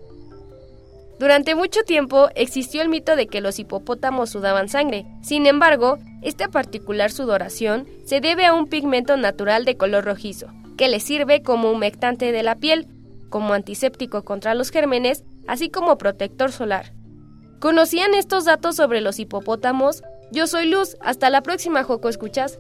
Durante 1.19 1.53
mucho 1.53 1.83
tiempo 1.83 2.29
existió 2.33 2.81
el 2.81 2.89
mito 2.89 3.15
de 3.15 3.27
que 3.27 3.39
los 3.39 3.59
hipopótamos 3.59 4.31
sudaban 4.31 4.67
sangre. 4.67 5.05
Sin 5.21 5.45
embargo, 5.45 5.99
esta 6.23 6.47
particular 6.47 7.11
sudoración 7.11 7.87
se 8.03 8.19
debe 8.19 8.47
a 8.47 8.55
un 8.55 8.65
pigmento 8.65 9.15
natural 9.15 9.63
de 9.63 9.77
color 9.77 10.05
rojizo, 10.05 10.47
que 10.75 10.87
les 10.87 11.03
sirve 11.03 11.43
como 11.43 11.71
humectante 11.71 12.31
de 12.31 12.41
la 12.41 12.55
piel, 12.55 12.87
como 13.33 13.55
antiséptico 13.55 14.23
contra 14.23 14.53
los 14.53 14.69
gérmenes, 14.69 15.23
así 15.47 15.71
como 15.71 15.97
protector 15.97 16.51
solar. 16.51 16.93
¿Conocían 17.59 18.13
estos 18.13 18.45
datos 18.45 18.75
sobre 18.75 19.01
los 19.01 19.17
hipopótamos? 19.17 20.03
Yo 20.31 20.45
soy 20.45 20.69
Luz, 20.69 20.97
hasta 21.01 21.31
la 21.31 21.41
próxima, 21.41 21.83
Joco, 21.83 22.09
¿escuchas? 22.09 22.59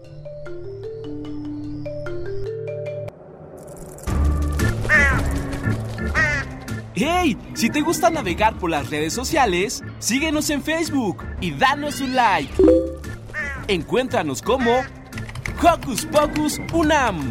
¡Hey! 6.95 7.37
Si 7.53 7.69
te 7.69 7.81
gusta 7.81 8.09
navegar 8.09 8.57
por 8.57 8.71
las 8.71 8.89
redes 8.89 9.13
sociales, 9.13 9.83
síguenos 9.99 10.49
en 10.49 10.63
Facebook 10.63 11.23
y 11.39 11.51
danos 11.51 12.01
un 12.01 12.15
like. 12.15 12.51
Encuéntranos 13.67 14.41
como 14.41 14.71
Hocus 15.61 16.07
Pocus 16.07 16.59
Unam. 16.73 17.29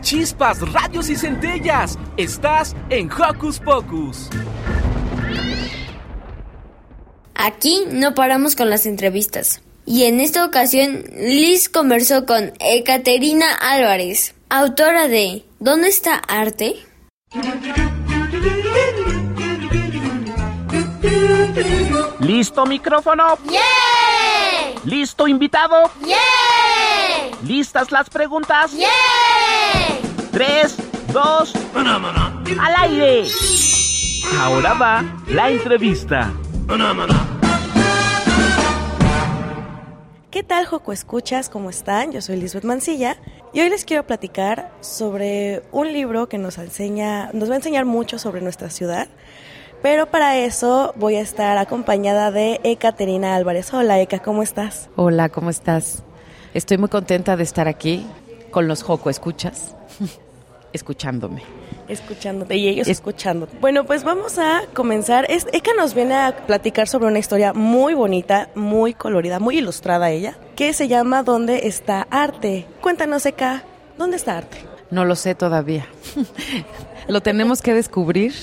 Chispas, 0.00 0.60
radios 0.72 1.10
y 1.10 1.16
centellas. 1.16 1.98
Estás 2.16 2.74
en 2.88 3.10
Hocus 3.12 3.60
Pocus. 3.60 4.30
Aquí 7.34 7.84
no 7.90 8.14
paramos 8.14 8.56
con 8.56 8.70
las 8.70 8.86
entrevistas. 8.86 9.60
Y 9.84 10.04
en 10.04 10.20
esta 10.20 10.44
ocasión, 10.44 11.04
Liz 11.14 11.68
conversó 11.68 12.24
con 12.24 12.52
Ekaterina 12.58 13.54
Álvarez, 13.54 14.34
autora 14.50 15.08
de 15.08 15.44
¿Dónde 15.58 15.88
está 15.88 16.16
arte? 16.16 16.76
¿Listo 22.20 22.66
micrófono? 22.66 23.38
¿Listo 24.84 25.26
invitado? 25.26 25.90
¿Listas 27.44 27.90
las 27.90 28.08
preguntas? 28.10 28.72
Tres, 30.30 30.76
dos, 31.12 31.52
al 31.74 32.74
aire. 32.76 33.28
Ahora 34.40 34.74
va 34.74 35.04
la 35.28 35.50
entrevista. 35.50 36.32
¿Qué 40.30 40.42
tal, 40.42 40.66
Joco 40.66 40.92
Escuchas? 40.92 41.48
¿Cómo 41.48 41.70
están? 41.70 42.12
Yo 42.12 42.20
soy 42.20 42.36
Lisbeth 42.36 42.64
Mancilla 42.64 43.16
y 43.54 43.62
hoy 43.62 43.70
les 43.70 43.86
quiero 43.86 44.06
platicar 44.06 44.70
sobre 44.80 45.62
un 45.72 45.90
libro 45.90 46.28
que 46.28 46.36
nos 46.36 46.58
enseña, 46.58 47.30
nos 47.32 47.48
va 47.48 47.54
a 47.54 47.56
enseñar 47.56 47.86
mucho 47.86 48.18
sobre 48.18 48.42
nuestra 48.42 48.68
ciudad. 48.68 49.08
Pero 49.80 50.10
para 50.10 50.36
eso 50.36 50.92
voy 50.96 51.14
a 51.14 51.22
estar 51.22 51.56
acompañada 51.56 52.30
de 52.30 52.60
Ekaterina 52.62 53.36
Álvarez. 53.36 53.72
Hola, 53.72 53.98
Eka, 54.02 54.18
¿cómo 54.18 54.42
estás? 54.42 54.90
Hola, 54.96 55.30
¿cómo 55.30 55.48
estás? 55.48 56.02
Estoy 56.52 56.76
muy 56.76 56.90
contenta 56.90 57.38
de 57.38 57.44
estar 57.44 57.66
aquí 57.66 58.06
con 58.50 58.68
los 58.68 58.82
Joco 58.82 59.08
Escuchas, 59.08 59.76
escuchándome. 60.74 61.42
Escuchándote 61.88 62.56
y 62.56 62.68
ellos 62.68 62.86
escuchándote. 62.88 63.56
Bueno, 63.60 63.84
pues 63.84 64.04
vamos 64.04 64.38
a 64.38 64.62
comenzar. 64.74 65.26
Es- 65.30 65.46
Eka 65.52 65.70
nos 65.76 65.94
viene 65.94 66.14
a 66.14 66.36
platicar 66.46 66.86
sobre 66.88 67.08
una 67.08 67.18
historia 67.18 67.52
muy 67.52 67.94
bonita, 67.94 68.50
muy 68.54 68.92
colorida, 68.94 69.38
muy 69.40 69.58
ilustrada 69.58 70.10
ella, 70.10 70.36
que 70.56 70.72
se 70.72 70.88
llama 70.88 71.22
¿Dónde 71.22 71.66
está 71.66 72.06
arte? 72.10 72.66
Cuéntanos, 72.80 73.24
Eka, 73.26 73.62
¿dónde 73.96 74.16
está 74.16 74.38
arte? 74.38 74.58
No 74.90 75.04
lo 75.04 75.16
sé 75.16 75.34
todavía. 75.34 75.86
lo 77.08 77.20
tenemos 77.20 77.62
que 77.62 77.74
descubrir. 77.74 78.34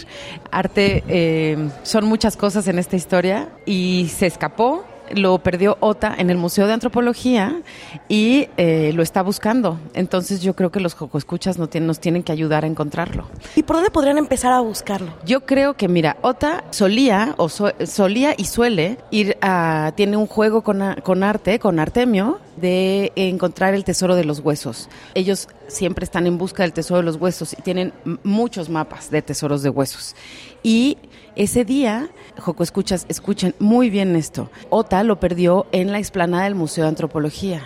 Arte, 0.51 1.03
eh, 1.07 1.69
son 1.83 2.05
muchas 2.05 2.37
cosas 2.37 2.67
en 2.67 2.79
esta 2.79 2.95
historia 2.95 3.49
y 3.65 4.11
se 4.15 4.25
escapó. 4.27 4.83
Lo 5.13 5.39
perdió 5.39 5.77
Ota 5.79 6.15
en 6.17 6.29
el 6.29 6.37
Museo 6.37 6.67
de 6.67 6.73
Antropología 6.73 7.61
y 8.09 8.47
eh, 8.57 8.91
lo 8.93 9.03
está 9.03 9.21
buscando. 9.21 9.79
Entonces 9.93 10.41
yo 10.41 10.55
creo 10.55 10.71
que 10.71 10.79
los 10.79 10.93
Joco 10.93 11.17
Escuchas 11.17 11.57
no 11.57 11.67
tienen- 11.67 11.87
nos 11.87 11.99
tienen 11.99 12.23
que 12.23 12.31
ayudar 12.31 12.63
a 12.63 12.67
encontrarlo. 12.67 13.27
¿Y 13.55 13.63
por 13.63 13.75
dónde 13.77 13.91
podrían 13.91 14.17
empezar 14.17 14.51
a 14.53 14.59
buscarlo? 14.61 15.13
Yo 15.25 15.45
creo 15.45 15.75
que, 15.75 15.87
mira, 15.87 16.17
Ota 16.21 16.63
solía 16.71 17.33
o 17.37 17.49
so- 17.49 17.73
solía 17.85 18.33
y 18.37 18.45
suele 18.45 18.97
ir 19.11 19.37
a. 19.41 19.91
Tiene 19.95 20.17
un 20.17 20.27
juego 20.27 20.61
con, 20.63 20.81
con 21.03 21.23
arte, 21.23 21.59
con 21.59 21.79
Artemio, 21.79 22.39
de 22.57 23.11
encontrar 23.15 23.73
el 23.73 23.83
tesoro 23.83 24.15
de 24.15 24.23
los 24.23 24.39
huesos. 24.39 24.89
Ellos 25.13 25.47
siempre 25.67 26.05
están 26.05 26.25
en 26.25 26.37
busca 26.37 26.63
del 26.63 26.71
tesoro 26.73 26.99
de 26.99 27.03
los 27.05 27.17
huesos 27.17 27.53
y 27.53 27.61
tienen 27.61 27.91
muchos 28.23 28.69
mapas 28.69 29.09
de 29.11 29.21
tesoros 29.21 29.61
de 29.61 29.69
huesos. 29.69 30.15
Y 30.63 30.97
ese 31.35 31.65
día, 31.65 32.09
Joco, 32.39 32.63
escuchas, 32.63 33.05
escuchen 33.09 33.55
muy 33.59 33.89
bien 33.89 34.15
esto. 34.15 34.49
Ota 34.69 35.03
lo 35.03 35.19
perdió 35.19 35.67
en 35.71 35.91
la 35.91 35.99
explanada 35.99 36.45
del 36.45 36.55
Museo 36.55 36.83
de 36.83 36.89
Antropología, 36.89 37.63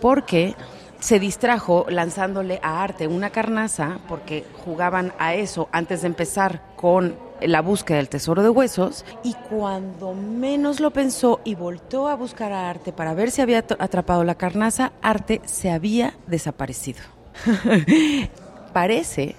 porque 0.00 0.54
se 1.00 1.18
distrajo 1.18 1.84
lanzándole 1.88 2.60
a 2.62 2.82
Arte 2.82 3.08
una 3.08 3.30
carnaza, 3.30 3.98
porque 4.08 4.44
jugaban 4.64 5.12
a 5.18 5.34
eso 5.34 5.68
antes 5.72 6.02
de 6.02 6.06
empezar 6.06 6.62
con 6.76 7.16
la 7.40 7.60
búsqueda 7.60 7.96
del 7.96 8.08
tesoro 8.08 8.42
de 8.42 8.48
huesos 8.48 9.04
y 9.24 9.34
cuando 9.34 10.14
menos 10.14 10.78
lo 10.78 10.92
pensó 10.92 11.40
y 11.44 11.56
volteó 11.56 12.06
a 12.06 12.14
buscar 12.14 12.52
a 12.52 12.70
Arte 12.70 12.92
para 12.92 13.14
ver 13.14 13.30
si 13.32 13.42
había 13.42 13.58
atrapado 13.58 14.22
la 14.24 14.36
carnaza, 14.36 14.92
Arte 15.02 15.40
se 15.44 15.70
había 15.70 16.14
desaparecido. 16.28 17.00
Parece 18.72 19.34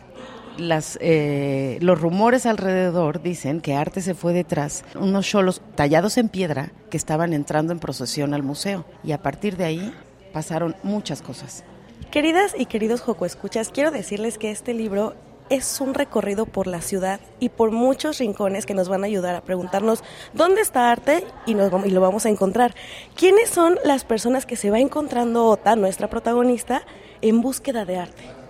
las, 0.57 0.97
eh, 1.01 1.77
los 1.81 1.99
rumores 1.99 2.45
alrededor 2.45 3.21
dicen 3.21 3.61
que 3.61 3.75
Arte 3.75 4.01
se 4.01 4.13
fue 4.13 4.33
detrás 4.33 4.83
unos 4.95 5.27
cholos 5.27 5.61
tallados 5.75 6.17
en 6.17 6.29
piedra 6.29 6.71
que 6.89 6.97
estaban 6.97 7.33
entrando 7.33 7.73
en 7.73 7.79
procesión 7.79 8.33
al 8.33 8.43
museo 8.43 8.85
y 9.03 9.11
a 9.11 9.21
partir 9.21 9.57
de 9.57 9.65
ahí 9.65 9.93
pasaron 10.31 10.75
muchas 10.83 11.21
cosas. 11.21 11.63
Queridas 12.11 12.53
y 12.57 12.65
queridos 12.65 13.01
Joco 13.01 13.25
Escuchas, 13.25 13.69
quiero 13.69 13.89
decirles 13.89 14.37
que 14.37 14.51
este 14.51 14.73
libro 14.73 15.15
es 15.49 15.81
un 15.81 15.93
recorrido 15.93 16.45
por 16.45 16.67
la 16.67 16.81
ciudad 16.81 17.19
y 17.39 17.49
por 17.49 17.71
muchos 17.71 18.19
rincones 18.19 18.65
que 18.65 18.73
nos 18.73 18.89
van 18.89 19.03
a 19.03 19.07
ayudar 19.07 19.35
a 19.35 19.41
preguntarnos 19.41 20.03
dónde 20.33 20.61
está 20.61 20.91
arte 20.91 21.25
y, 21.45 21.53
nos, 21.55 21.71
y 21.85 21.89
lo 21.89 22.01
vamos 22.01 22.25
a 22.25 22.29
encontrar. 22.29 22.75
¿Quiénes 23.15 23.49
son 23.49 23.77
las 23.83 24.03
personas 24.03 24.45
que 24.45 24.55
se 24.55 24.71
va 24.71 24.79
encontrando 24.79 25.45
Ota, 25.45 25.75
nuestra 25.75 26.09
protagonista, 26.09 26.83
en 27.21 27.41
búsqueda 27.41 27.85
de 27.85 27.97
arte? 27.97 28.42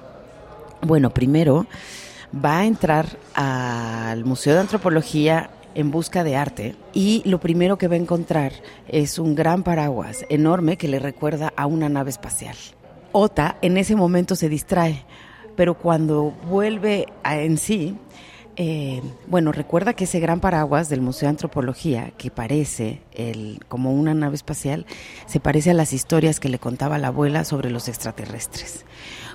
Bueno, 0.86 1.12
primero 1.12 1.66
va 2.34 2.60
a 2.60 2.66
entrar 2.66 3.18
al 3.36 4.26
Museo 4.26 4.54
de 4.54 4.60
Antropología 4.60 5.50
en 5.76 5.92
busca 5.92 6.24
de 6.24 6.36
arte 6.36 6.76
y 6.94 7.22
lo 7.26 7.40
primero 7.40 7.78
que 7.78 7.88
va 7.88 7.96
a 7.96 8.00
encontrar 8.00 8.54
es 8.88 9.18
un 9.18 9.34
gran 9.34 9.64
paraguas 9.64 10.26
enorme 10.30 10.78
que 10.78 10.88
le 10.88 11.00
recuerda 11.00 11.54
a 11.56 11.66
una 11.66 11.90
nave 11.90 12.10
espacial. 12.10 12.56
Ota 13.12 13.58
en 13.62 13.78
ese 13.78 13.96
momento 13.96 14.36
se 14.36 14.50
distrae 14.50 15.06
pero 15.56 15.76
cuando 15.76 16.32
vuelve 16.50 17.08
en 17.24 17.58
sí, 17.58 17.96
eh, 18.56 19.02
bueno, 19.28 19.52
recuerda 19.52 19.94
que 19.94 20.06
ese 20.06 20.20
gran 20.20 20.40
paraguas 20.40 20.90
del 20.90 21.02
Museo 21.02 21.28
de 21.28 21.32
Antropología, 21.32 22.12
que 22.18 22.32
parece 22.32 23.02
el, 23.14 23.60
como 23.68 23.94
una 23.94 24.14
nave 24.14 24.36
espacial, 24.36 24.86
se 25.26 25.40
parece 25.40 25.72
a 25.72 25.76
las 25.76 25.94
historias 25.94 26.40
que 26.40 26.50
le 26.50 26.60
contaba 26.60 26.98
la 26.98 27.08
abuela 27.08 27.46
sobre 27.46 27.70
los 27.70 27.88
extraterrestres. 27.88 28.86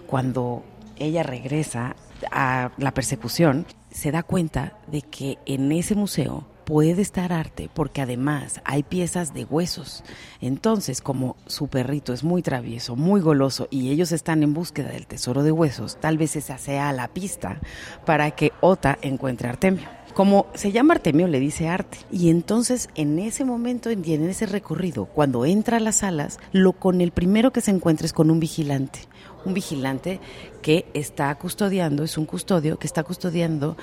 Cuando 0.06 0.64
ella 0.98 1.22
regresa 1.22 1.96
a 2.30 2.72
la 2.78 2.92
persecución, 2.92 3.66
se 3.90 4.10
da 4.10 4.22
cuenta 4.22 4.78
de 4.86 5.02
que 5.02 5.38
en 5.46 5.72
ese 5.72 5.94
museo 5.94 6.46
puede 6.68 7.00
estar 7.00 7.32
arte 7.32 7.70
porque 7.72 8.02
además 8.02 8.60
hay 8.64 8.82
piezas 8.82 9.32
de 9.32 9.46
huesos. 9.46 10.04
Entonces, 10.42 11.00
como 11.00 11.36
su 11.46 11.68
perrito 11.68 12.12
es 12.12 12.24
muy 12.24 12.42
travieso, 12.42 12.94
muy 12.94 13.22
goloso 13.22 13.68
y 13.70 13.90
ellos 13.90 14.12
están 14.12 14.42
en 14.42 14.52
búsqueda 14.52 14.90
del 14.90 15.06
tesoro 15.06 15.42
de 15.42 15.50
huesos, 15.50 15.98
tal 15.98 16.18
vez 16.18 16.36
esa 16.36 16.58
sea 16.58 16.92
la 16.92 17.08
pista 17.08 17.58
para 18.04 18.32
que 18.32 18.52
Ota 18.60 18.98
encuentre 19.00 19.48
a 19.48 19.52
Artemio. 19.52 19.88
Como 20.12 20.46
se 20.52 20.72
llama 20.72 20.94
Artemio, 20.94 21.28
le 21.28 21.38
dice 21.38 21.68
arte. 21.68 21.98
Y 22.10 22.28
entonces, 22.28 22.88
en 22.96 23.20
ese 23.20 23.44
momento, 23.44 23.88
en 23.88 24.28
ese 24.28 24.46
recorrido, 24.46 25.06
cuando 25.06 25.46
entra 25.46 25.76
a 25.76 25.80
las 25.80 25.98
salas, 25.98 26.40
lo 26.50 26.72
con 26.72 27.00
el 27.00 27.12
primero 27.12 27.52
que 27.52 27.60
se 27.60 27.70
encuentra 27.70 28.04
es 28.04 28.12
con 28.12 28.30
un 28.30 28.40
vigilante. 28.40 29.00
Un 29.44 29.54
vigilante 29.54 30.20
que 30.62 30.86
está 30.94 31.34
custodiando, 31.36 32.04
es 32.04 32.18
un 32.18 32.26
custodio 32.26 32.78
que 32.78 32.86
está 32.86 33.02
custodiando 33.02 33.76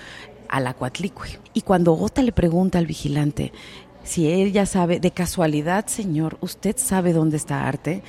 al 0.49 0.67
acuatlicue. 0.67 1.39
Y 1.53 1.61
cuando 1.61 1.93
Ota 1.93 2.21
le 2.21 2.31
pregunta 2.31 2.77
al 2.77 2.85
vigilante 2.85 3.51
si 4.05 4.31
él 4.31 4.53
ya 4.53 4.65
sabe, 4.65 4.99
de 4.99 5.11
casualidad, 5.11 5.87
señor, 5.87 6.37
¿usted 6.39 6.75
sabe 6.77 7.11
dónde 7.11 7.37
está 7.37 7.67
Arte? 7.67 8.03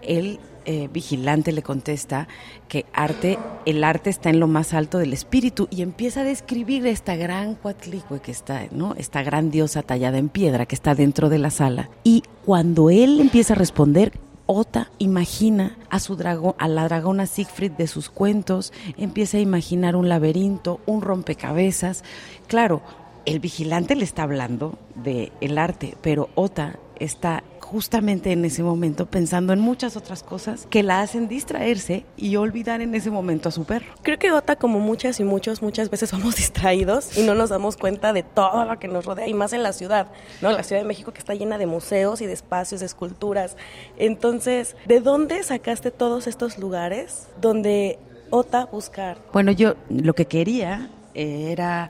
El 0.00 0.40
eh, 0.64 0.88
vigilante 0.92 1.52
le 1.52 1.62
contesta 1.62 2.28
que 2.68 2.86
arte, 2.92 3.38
el 3.66 3.84
arte 3.84 4.10
está 4.10 4.30
en 4.30 4.40
lo 4.40 4.46
más 4.46 4.72
alto 4.74 4.98
del 4.98 5.12
espíritu 5.12 5.68
y 5.70 5.82
empieza 5.82 6.20
a 6.20 6.24
describir 6.24 6.86
esta 6.86 7.16
gran 7.16 7.56
cuatlicue 7.56 8.20
que 8.20 8.30
está, 8.30 8.62
¿no? 8.70 8.94
Esta 8.96 9.22
gran 9.22 9.50
diosa 9.50 9.82
tallada 9.82 10.18
en 10.18 10.28
piedra 10.28 10.66
que 10.66 10.74
está 10.74 10.94
dentro 10.94 11.28
de 11.28 11.38
la 11.38 11.50
sala. 11.50 11.90
Y 12.02 12.22
cuando 12.44 12.90
él 12.90 13.20
empieza 13.20 13.54
a 13.54 13.56
responder, 13.56 14.12
Ota 14.46 14.90
imagina 14.98 15.76
a 15.90 16.00
su 16.00 16.16
dragón, 16.16 16.54
a 16.58 16.68
la 16.68 16.84
dragona 16.84 17.26
Siegfried 17.26 17.72
de 17.72 17.86
sus 17.86 18.10
cuentos, 18.10 18.72
empieza 18.96 19.38
a 19.38 19.40
imaginar 19.40 19.96
un 19.96 20.08
laberinto, 20.08 20.80
un 20.86 21.00
rompecabezas. 21.00 22.04
Claro, 22.48 22.82
el 23.24 23.40
vigilante 23.40 23.94
le 23.94 24.04
está 24.04 24.24
hablando 24.24 24.78
de 24.94 25.32
el 25.40 25.58
arte, 25.58 25.96
pero 26.02 26.28
Ota 26.34 26.78
está 26.98 27.44
justamente 27.72 28.32
en 28.32 28.44
ese 28.44 28.62
momento 28.62 29.06
pensando 29.06 29.54
en 29.54 29.58
muchas 29.58 29.96
otras 29.96 30.22
cosas 30.22 30.66
que 30.68 30.82
la 30.82 31.00
hacen 31.00 31.26
distraerse 31.26 32.04
y 32.18 32.36
olvidar 32.36 32.82
en 32.82 32.94
ese 32.94 33.10
momento 33.10 33.48
a 33.48 33.52
su 33.52 33.64
perro. 33.64 33.86
Creo 34.02 34.18
que 34.18 34.30
Ota, 34.30 34.56
como 34.56 34.78
muchas 34.78 35.18
y 35.20 35.24
muchos, 35.24 35.62
muchas 35.62 35.88
veces 35.88 36.10
somos 36.10 36.36
distraídos 36.36 37.16
y 37.16 37.22
no 37.22 37.34
nos 37.34 37.48
damos 37.48 37.78
cuenta 37.78 38.12
de 38.12 38.22
todo 38.22 38.66
lo 38.66 38.78
que 38.78 38.88
nos 38.88 39.06
rodea 39.06 39.26
y 39.26 39.32
más 39.32 39.54
en 39.54 39.62
la 39.62 39.72
ciudad, 39.72 40.08
¿no? 40.42 40.52
La 40.52 40.62
Ciudad 40.62 40.82
de 40.82 40.86
México 40.86 41.12
que 41.12 41.18
está 41.18 41.34
llena 41.34 41.56
de 41.56 41.66
museos 41.66 42.20
y 42.20 42.26
de 42.26 42.34
espacios, 42.34 42.80
de 42.80 42.86
esculturas. 42.86 43.56
Entonces, 43.96 44.76
¿de 44.86 45.00
dónde 45.00 45.42
sacaste 45.42 45.90
todos 45.90 46.26
estos 46.26 46.58
lugares 46.58 47.28
donde 47.40 47.98
Ota 48.28 48.66
buscar? 48.66 49.16
Bueno, 49.32 49.50
yo 49.50 49.76
lo 49.88 50.12
que 50.12 50.26
quería 50.26 50.90
era 51.14 51.88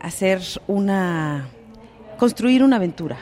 hacer 0.00 0.42
una 0.66 1.48
construir 2.18 2.62
una 2.62 2.76
aventura 2.76 3.18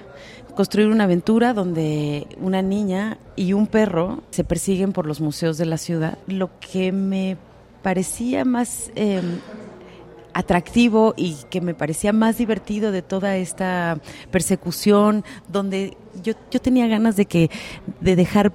construir 0.61 0.88
una 0.88 1.04
aventura 1.04 1.54
donde 1.54 2.26
una 2.38 2.61
niña 2.61 3.16
y 3.34 3.54
un 3.54 3.66
perro 3.66 4.22
se 4.28 4.44
persiguen 4.44 4.92
por 4.92 5.06
los 5.06 5.22
museos 5.22 5.56
de 5.56 5.64
la 5.64 5.78
ciudad. 5.78 6.18
Lo 6.26 6.50
que 6.61 6.92
me 6.92 7.38
parecía 7.80 8.44
más 8.44 8.90
em, 8.94 9.38
atractivo 10.34 11.14
y 11.16 11.36
que 11.48 11.62
me 11.62 11.72
parecía 11.72 12.12
más 12.12 12.36
divertido 12.36 12.92
de 12.92 13.00
toda 13.00 13.38
esta 13.38 14.00
persecución, 14.30 15.24
donde 15.48 15.96
yo, 16.22 16.34
yo 16.50 16.61
tenía 16.61 16.86
ganas 16.88 17.16
de 17.16 17.24
que 17.24 17.50
de 18.02 18.14
dejar 18.14 18.52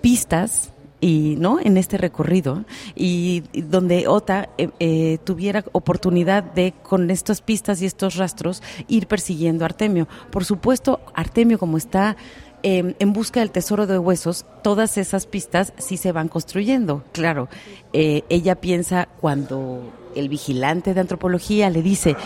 pistas 0.00 0.72
y 1.04 1.36
no 1.38 1.60
en 1.60 1.76
este 1.76 1.98
recorrido 1.98 2.64
y, 2.96 3.42
donde 3.52 4.08
Ota 4.08 4.48
eh, 4.56 4.70
eh, 4.80 5.18
tuviera 5.22 5.62
oportunidad 5.72 6.42
de 6.42 6.72
con 6.82 7.10
estas 7.10 7.42
pistas 7.42 7.82
y 7.82 7.86
estos 7.86 8.16
rastros 8.16 8.62
ir 8.88 9.06
persiguiendo 9.06 9.64
a 9.64 9.66
Artemio. 9.66 10.08
Por 10.30 10.46
supuesto, 10.46 11.00
Artemio 11.12 11.58
como 11.58 11.76
está 11.76 12.16
em, 12.62 12.94
en 12.98 13.12
busca 13.12 13.40
del 13.40 13.50
tesoro 13.50 13.86
de 13.86 13.98
huesos, 13.98 14.46
todas 14.62 14.96
esas 14.96 15.26
pistas 15.26 15.74
sí 15.76 15.98
se 15.98 16.10
van 16.10 16.28
construyendo. 16.28 17.04
Claro, 17.12 17.50
eh, 17.92 18.22
ella 18.30 18.54
piensa 18.54 19.06
cuando 19.20 19.92
el 20.16 20.30
vigilante 20.30 20.94
de 20.94 21.00
antropología 21.00 21.68
le 21.68 21.82
dice, 21.82 22.16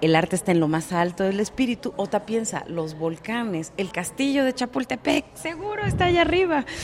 el 0.00 0.16
arte 0.16 0.36
está 0.36 0.52
en 0.52 0.60
lo 0.60 0.68
más 0.68 0.92
alto 0.92 1.24
del 1.24 1.40
espíritu. 1.40 1.92
Ota 1.96 2.26
piensa, 2.26 2.64
los 2.68 2.98
volcanes, 2.98 3.72
el 3.76 3.90
castillo 3.90 4.44
de 4.44 4.54
Chapultepec, 4.54 5.24
seguro 5.34 5.84
está 5.84 6.06
allá 6.06 6.22
arriba. 6.22 6.64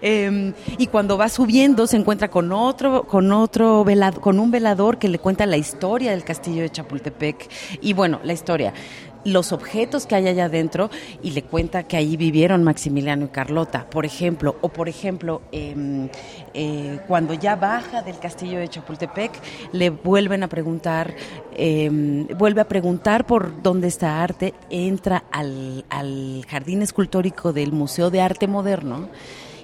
Em, 0.00 0.54
y 0.78 0.86
cuando 0.88 1.16
va 1.16 1.28
subiendo 1.28 1.86
se 1.86 1.96
encuentra 1.96 2.28
con 2.28 2.52
otro, 2.52 3.04
con 3.04 3.32
otro 3.32 3.84
velado, 3.84 4.20
con 4.20 4.38
un 4.38 4.50
velador 4.50 4.98
que 4.98 5.08
le 5.08 5.18
cuenta 5.18 5.46
la 5.46 5.56
historia 5.56 6.10
del 6.10 6.24
castillo 6.24 6.62
de 6.62 6.70
Chapultepec. 6.70 7.48
Y 7.80 7.92
bueno, 7.92 8.20
la 8.22 8.32
historia 8.32 8.72
los 9.24 9.52
objetos 9.52 10.06
que 10.06 10.14
hay 10.14 10.28
allá 10.28 10.46
adentro 10.46 10.90
y 11.22 11.30
le 11.30 11.42
cuenta 11.42 11.84
que 11.84 11.96
ahí 11.96 12.16
vivieron 12.16 12.62
Maximiliano 12.62 13.26
y 13.26 13.28
Carlota, 13.28 13.88
por 13.88 14.06
ejemplo, 14.06 14.56
o 14.60 14.68
por 14.68 14.88
ejemplo, 14.88 15.42
em, 15.52 16.08
eh, 16.52 17.00
cuando 17.06 17.34
ya 17.34 17.56
baja 17.56 18.02
del 18.02 18.18
castillo 18.18 18.58
de 18.58 18.68
Chapultepec, 18.68 19.32
le 19.72 19.90
vuelven 19.90 20.42
a 20.42 20.48
preguntar, 20.48 21.14
em, 21.56 22.26
vuelve 22.28 22.60
a 22.60 22.68
preguntar 22.68 23.26
por 23.26 23.62
dónde 23.62 23.88
está 23.88 24.22
arte, 24.22 24.54
entra 24.70 25.24
al, 25.32 25.84
al 25.88 26.44
jardín 26.48 26.82
escultórico 26.82 27.52
del 27.52 27.72
Museo 27.72 28.10
de 28.10 28.20
Arte 28.20 28.46
Moderno 28.46 29.08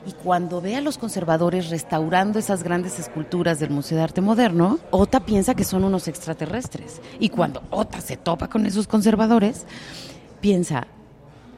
y 0.06 0.12
cuando 0.12 0.60
ve 0.60 0.76
a 0.76 0.80
los 0.80 0.98
conservadores 0.98 1.68
restaurando 1.70 2.38
esas 2.38 2.62
grandes 2.62 2.98
esculturas 2.98 3.60
del 3.60 3.70
Museo 3.70 3.98
de 3.98 4.04
Arte 4.04 4.20
Moderno, 4.20 4.78
Ota 4.90 5.20
piensa 5.20 5.54
que 5.54 5.64
son 5.64 5.84
unos 5.84 6.08
extraterrestres. 6.08 7.00
Y 7.18 7.28
cuando 7.28 7.62
Ota 7.70 8.00
se 8.00 8.16
topa 8.16 8.48
con 8.48 8.64
esos 8.66 8.86
conservadores, 8.86 9.66
piensa, 10.40 10.86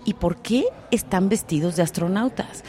¿y 0.05 0.15
por 0.15 0.37
qué 0.37 0.65
están 0.91 1.29
vestidos 1.29 1.77
de 1.77 1.83
astronautas? 1.83 2.65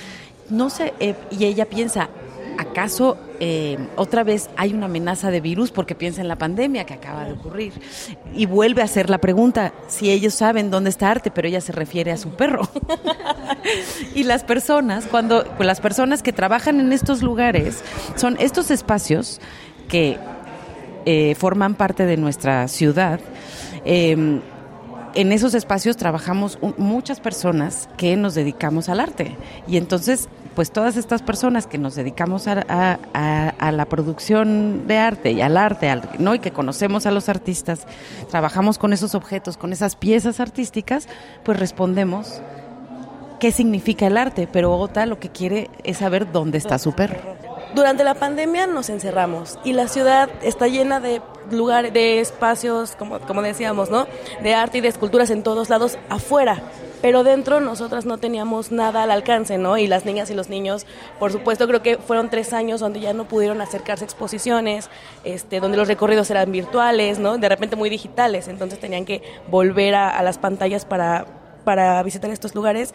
No 0.49 0.69
sé, 0.69 0.93
eh, 0.99 1.15
y 1.31 1.45
ella 1.45 1.65
piensa, 1.65 2.09
¿acaso 2.57 3.17
eh, 3.39 3.77
otra 3.95 4.23
vez 4.23 4.49
hay 4.57 4.73
una 4.73 4.85
amenaza 4.85 5.31
de 5.31 5.41
virus? 5.41 5.71
Porque 5.71 5.95
piensa 5.95 6.21
en 6.21 6.27
la 6.27 6.37
pandemia 6.37 6.85
que 6.85 6.93
acaba 6.93 7.25
de 7.25 7.33
ocurrir. 7.33 7.73
Y 8.33 8.45
vuelve 8.45 8.81
a 8.81 8.85
hacer 8.85 9.09
la 9.09 9.17
pregunta 9.17 9.73
si 9.87 10.11
ellos 10.11 10.33
saben 10.33 10.71
dónde 10.71 10.89
está 10.89 11.11
arte, 11.11 11.31
pero 11.31 11.47
ella 11.47 11.61
se 11.61 11.71
refiere 11.71 12.11
a 12.11 12.17
su 12.17 12.29
perro. 12.31 12.69
y 14.15 14.23
las 14.23 14.43
personas, 14.43 15.05
cuando 15.05 15.45
pues 15.57 15.67
las 15.67 15.81
personas 15.81 16.23
que 16.23 16.33
trabajan 16.33 16.79
en 16.79 16.93
estos 16.93 17.21
lugares, 17.21 17.83
son 18.15 18.37
estos 18.39 18.71
espacios 18.71 19.39
que 19.87 20.17
eh, 21.05 21.35
forman 21.35 21.75
parte 21.75 22.05
de 22.05 22.17
nuestra 22.17 22.67
ciudad. 22.67 23.19
Eh, 23.85 24.41
en 25.15 25.31
esos 25.31 25.53
espacios 25.53 25.97
trabajamos 25.97 26.57
muchas 26.77 27.19
personas 27.19 27.87
que 27.97 28.15
nos 28.15 28.33
dedicamos 28.33 28.89
al 28.89 28.99
arte. 28.99 29.35
Y 29.67 29.77
entonces, 29.77 30.27
pues 30.55 30.71
todas 30.71 30.97
estas 30.97 31.21
personas 31.21 31.67
que 31.67 31.77
nos 31.77 31.95
dedicamos 31.95 32.47
a, 32.47 32.99
la 33.71 33.85
producción 33.85 34.87
de 34.87 34.97
arte 34.97 35.31
y 35.31 35.41
al 35.41 35.57
arte, 35.57 35.93
¿no? 36.19 36.35
y 36.35 36.39
que 36.39 36.51
conocemos 36.51 37.05
a 37.05 37.11
los 37.11 37.29
artistas, 37.29 37.87
trabajamos 38.29 38.77
con 38.77 38.93
esos 38.93 39.15
objetos, 39.15 39.57
con 39.57 39.73
esas 39.73 39.95
piezas 39.95 40.39
artísticas, 40.39 41.07
pues 41.43 41.59
respondemos 41.59 42.41
qué 43.39 43.51
significa 43.51 44.07
el 44.07 44.17
arte, 44.17 44.47
pero 44.51 44.73
Ota 44.77 45.05
lo 45.05 45.19
que 45.19 45.29
quiere 45.29 45.69
es 45.83 45.97
saber 45.97 46.31
dónde 46.31 46.57
está 46.57 46.77
su 46.79 46.93
perro. 46.93 47.17
Durante 47.75 48.03
la 48.03 48.13
pandemia 48.13 48.67
nos 48.67 48.89
encerramos 48.89 49.57
y 49.63 49.73
la 49.73 49.87
ciudad 49.87 50.29
está 50.43 50.67
llena 50.67 50.99
de 50.99 51.21
lugares, 51.51 51.93
de 51.93 52.19
espacios, 52.19 52.95
como, 52.95 53.19
como 53.19 53.41
decíamos, 53.41 53.89
¿no? 53.89 54.07
De 54.41 54.53
arte 54.53 54.79
y 54.79 54.81
de 54.81 54.87
esculturas 54.87 55.29
en 55.29 55.43
todos 55.43 55.69
lados 55.69 55.97
afuera. 56.09 56.61
Pero 57.01 57.25
dentro 57.25 57.59
nosotras 57.59 58.05
no 58.05 58.17
teníamos 58.17 58.71
nada 58.71 59.03
al 59.03 59.11
alcance, 59.11 59.57
¿no? 59.57 59.77
Y 59.77 59.87
las 59.87 60.05
niñas 60.05 60.29
y 60.31 60.33
los 60.33 60.47
niños, 60.47 60.85
por 61.19 61.33
supuesto, 61.33 61.67
creo 61.67 61.81
que 61.81 61.97
fueron 61.97 62.29
tres 62.29 62.53
años 62.53 62.79
donde 62.79 63.01
ya 63.01 63.13
no 63.13 63.25
pudieron 63.25 63.59
acercarse 63.59 64.05
a 64.05 64.07
exposiciones, 64.07 64.89
este, 65.25 65.59
donde 65.59 65.75
los 65.75 65.89
recorridos 65.89 66.29
eran 66.31 66.51
virtuales, 66.51 67.19
¿no? 67.19 67.37
De 67.37 67.49
repente 67.49 67.75
muy 67.75 67.89
digitales, 67.89 68.47
entonces 68.47 68.79
tenían 68.79 69.03
que 69.03 69.21
volver 69.49 69.95
a, 69.95 70.09
a 70.09 70.23
las 70.23 70.37
pantallas 70.37 70.85
para, 70.85 71.25
para 71.65 72.01
visitar 72.03 72.31
estos 72.31 72.55
lugares. 72.55 72.93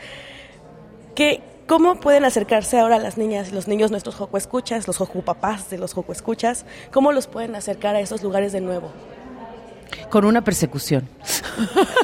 ¿Qué, 1.14 1.42
¿Cómo 1.68 1.96
pueden 1.96 2.24
acercarse 2.24 2.78
ahora 2.78 2.98
las 2.98 3.18
niñas 3.18 3.50
y 3.50 3.54
los 3.54 3.68
niños, 3.68 3.90
nuestros 3.90 4.14
joco 4.14 4.38
escuchas, 4.38 4.86
los 4.86 4.96
joco 4.96 5.20
papás 5.20 5.68
de 5.68 5.76
los 5.76 5.92
joco 5.92 6.12
escuchas? 6.12 6.64
¿Cómo 6.90 7.12
los 7.12 7.26
pueden 7.26 7.54
acercar 7.54 7.94
a 7.94 8.00
esos 8.00 8.22
lugares 8.22 8.52
de 8.52 8.62
nuevo? 8.62 8.90
Con 10.08 10.24
una 10.24 10.42
persecución. 10.42 11.06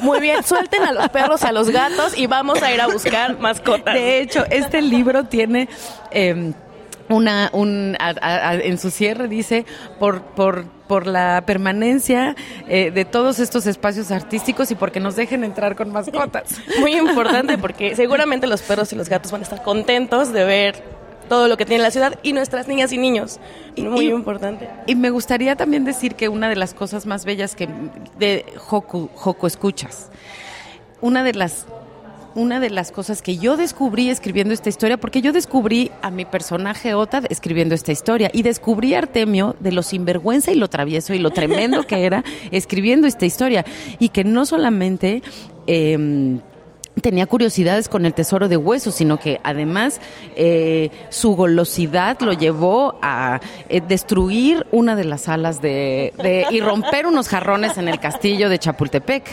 Muy 0.03 0.19
bien, 0.19 0.43
suelten 0.43 0.83
a 0.83 0.91
los 0.91 1.09
perros, 1.09 1.41
a 1.41 1.51
los 1.51 1.71
gatos 1.71 2.15
y 2.15 2.27
vamos 2.27 2.61
a 2.61 2.71
ir 2.71 2.79
a 2.79 2.85
buscar 2.85 3.39
mascotas. 3.39 3.95
De 3.95 4.19
hecho, 4.19 4.45
este 4.51 4.83
libro 4.83 5.23
tiene 5.23 5.67
eh, 6.11 6.53
una 7.09 7.49
un, 7.51 7.97
en 7.99 8.77
su 8.77 8.91
cierre 8.91 9.27
dice 9.27 9.65
por 9.99 10.21
por 10.21 10.74
por 10.87 11.07
la 11.07 11.43
permanencia 11.45 12.35
eh, 12.67 12.91
de 12.91 13.05
todos 13.05 13.39
estos 13.39 13.67
espacios 13.67 14.11
artísticos 14.11 14.71
y 14.71 14.75
porque 14.75 14.99
nos 14.99 15.15
dejen 15.15 15.43
entrar 15.43 15.75
con 15.75 15.91
mascotas. 15.91 16.59
Muy 16.79 16.95
importante 16.95 17.57
porque 17.57 17.95
seguramente 17.95 18.47
los 18.47 18.61
perros 18.61 18.91
y 18.93 18.95
los 18.95 19.09
gatos 19.09 19.31
van 19.31 19.41
a 19.41 19.43
estar 19.43 19.63
contentos 19.63 20.31
de 20.31 20.43
ver 20.43 20.83
todo 21.27 21.47
lo 21.47 21.57
que 21.57 21.65
tiene 21.65 21.83
la 21.83 21.91
ciudad 21.91 22.19
y 22.23 22.33
nuestras 22.33 22.67
niñas 22.67 22.91
y 22.91 22.97
niños. 22.97 23.39
Muy 23.77 24.07
importante. 24.07 24.69
Y 24.85 24.95
me 24.95 25.09
gustaría 25.09 25.55
también 25.55 25.83
decir 25.83 26.15
que 26.15 26.29
una 26.29 26.49
de 26.49 26.55
las 26.55 26.73
cosas 26.73 27.05
más 27.05 27.25
bellas 27.25 27.55
que 27.55 27.67
de 28.17 28.45
Joku, 28.57 29.09
Joku 29.13 29.47
escuchas, 29.47 30.09
una 31.01 31.23
de 31.23 31.33
las 31.33 31.65
una 32.35 32.59
de 32.59 32.69
las 32.69 32.91
cosas 32.91 33.21
que 33.21 33.37
yo 33.37 33.57
descubrí 33.57 34.09
escribiendo 34.09 34.53
esta 34.53 34.69
historia, 34.69 34.97
porque 34.97 35.21
yo 35.21 35.31
descubrí 35.31 35.91
a 36.01 36.11
mi 36.11 36.25
personaje 36.25 36.93
Ota 36.93 37.21
escribiendo 37.29 37.73
esta 37.73 37.91
historia 37.91 38.29
y 38.33 38.43
descubrí 38.43 38.93
a 38.93 38.99
Artemio 38.99 39.55
de 39.59 39.71
lo 39.71 39.81
sinvergüenza 39.81 40.51
y 40.51 40.55
lo 40.55 40.67
travieso 40.67 41.13
y 41.13 41.19
lo 41.19 41.31
tremendo 41.31 41.87
que 41.87 42.05
era 42.05 42.23
escribiendo 42.51 43.07
esta 43.07 43.25
historia 43.25 43.65
y 43.99 44.09
que 44.09 44.23
no 44.23 44.45
solamente... 44.45 45.23
Em, 45.67 46.39
tenía 47.01 47.25
curiosidades 47.25 47.89
con 47.89 48.05
el 48.05 48.13
tesoro 48.13 48.47
de 48.47 48.57
huesos, 48.57 48.95
sino 48.95 49.19
que 49.19 49.39
además 49.43 49.99
eh, 50.35 50.91
su 51.09 51.35
golosidad 51.35 52.19
lo 52.21 52.33
llevó 52.33 52.97
a 53.01 53.41
eh, 53.69 53.81
destruir 53.81 54.65
una 54.71 54.95
de 54.95 55.03
las 55.03 55.23
salas 55.23 55.61
de, 55.61 56.13
de, 56.17 56.45
y 56.51 56.61
romper 56.61 57.05
unos 57.05 57.27
jarrones 57.27 57.77
en 57.77 57.89
el 57.89 57.99
castillo 57.99 58.49
de 58.49 58.59
Chapultepec. 58.59 59.23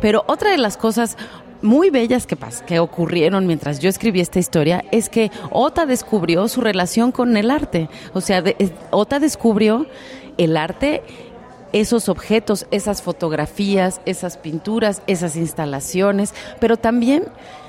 Pero 0.00 0.24
otra 0.26 0.50
de 0.50 0.58
las 0.58 0.76
cosas 0.76 1.16
muy 1.62 1.90
bellas 1.90 2.26
que, 2.26 2.36
que 2.66 2.78
ocurrieron 2.78 3.46
mientras 3.46 3.78
yo 3.78 3.88
escribí 3.88 4.20
esta 4.20 4.38
historia 4.38 4.84
es 4.92 5.08
que 5.08 5.30
Ota 5.50 5.86
descubrió 5.86 6.48
su 6.48 6.60
relación 6.60 7.12
con 7.12 7.36
el 7.36 7.50
arte. 7.50 7.88
O 8.12 8.20
sea, 8.20 8.42
Ota 8.90 9.18
descubrió 9.18 9.86
el 10.38 10.56
arte, 10.56 11.02
esos 11.72 12.08
objetos, 12.08 12.66
esas 12.70 13.02
fotografías, 13.02 14.00
esas 14.06 14.36
pinturas, 14.36 15.02
esas 15.06 15.36
instalaciones, 15.36 16.34
pero 16.60 16.76
también 16.76 17.24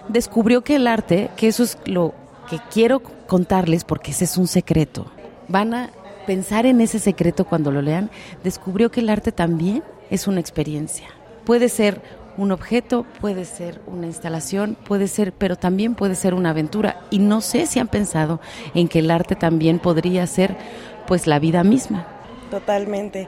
descubrió 0.08 0.64
que 0.64 0.76
el 0.76 0.88
arte, 0.88 1.30
que 1.36 1.48
eso 1.48 1.64
es 1.64 1.78
lo 1.86 2.14
que 2.50 2.60
quiero 2.72 3.02
contarles 3.02 3.84
porque 3.84 4.12
ese 4.12 4.26
es 4.26 4.38
un 4.38 4.48
secreto, 4.48 5.08
van 5.48 5.74
a 5.74 5.90
pensar 6.26 6.66
en 6.66 6.82
ese 6.82 7.00
secreto 7.00 7.46
cuando 7.46 7.72
lo 7.72 7.82
lean, 7.82 8.10
descubrió 8.44 8.92
que 8.92 9.00
el 9.00 9.10
arte 9.10 9.32
también 9.32 9.84
es 10.10 10.28
una 10.28 10.40
experiencia. 10.40 11.08
Puede 11.46 11.70
ser 11.70 12.02
un 12.38 12.52
objeto, 12.52 13.06
puede 13.20 13.46
ser 13.46 13.82
una 13.88 14.06
instalación, 14.06 14.78
puede 14.86 15.08
ser, 15.08 15.34
pero 15.34 15.56
también 15.56 15.96
puede 15.96 16.16
ser 16.16 16.34
una 16.34 16.52
aventura. 16.52 17.02
Y 17.10 17.20
no 17.20 17.42
sé 17.42 17.66
si 17.66 17.80
han 17.80 17.88
pensado 17.88 18.40
en 18.74 18.88
que 18.88 19.00
el 19.00 19.12
arte 19.12 19.36
también 19.36 19.80
podría 19.80 20.26
ser, 20.28 20.56
pues, 21.08 21.28
la 21.28 21.40
vida 21.40 21.64
misma. 21.64 22.08
Totalmente. 22.52 23.28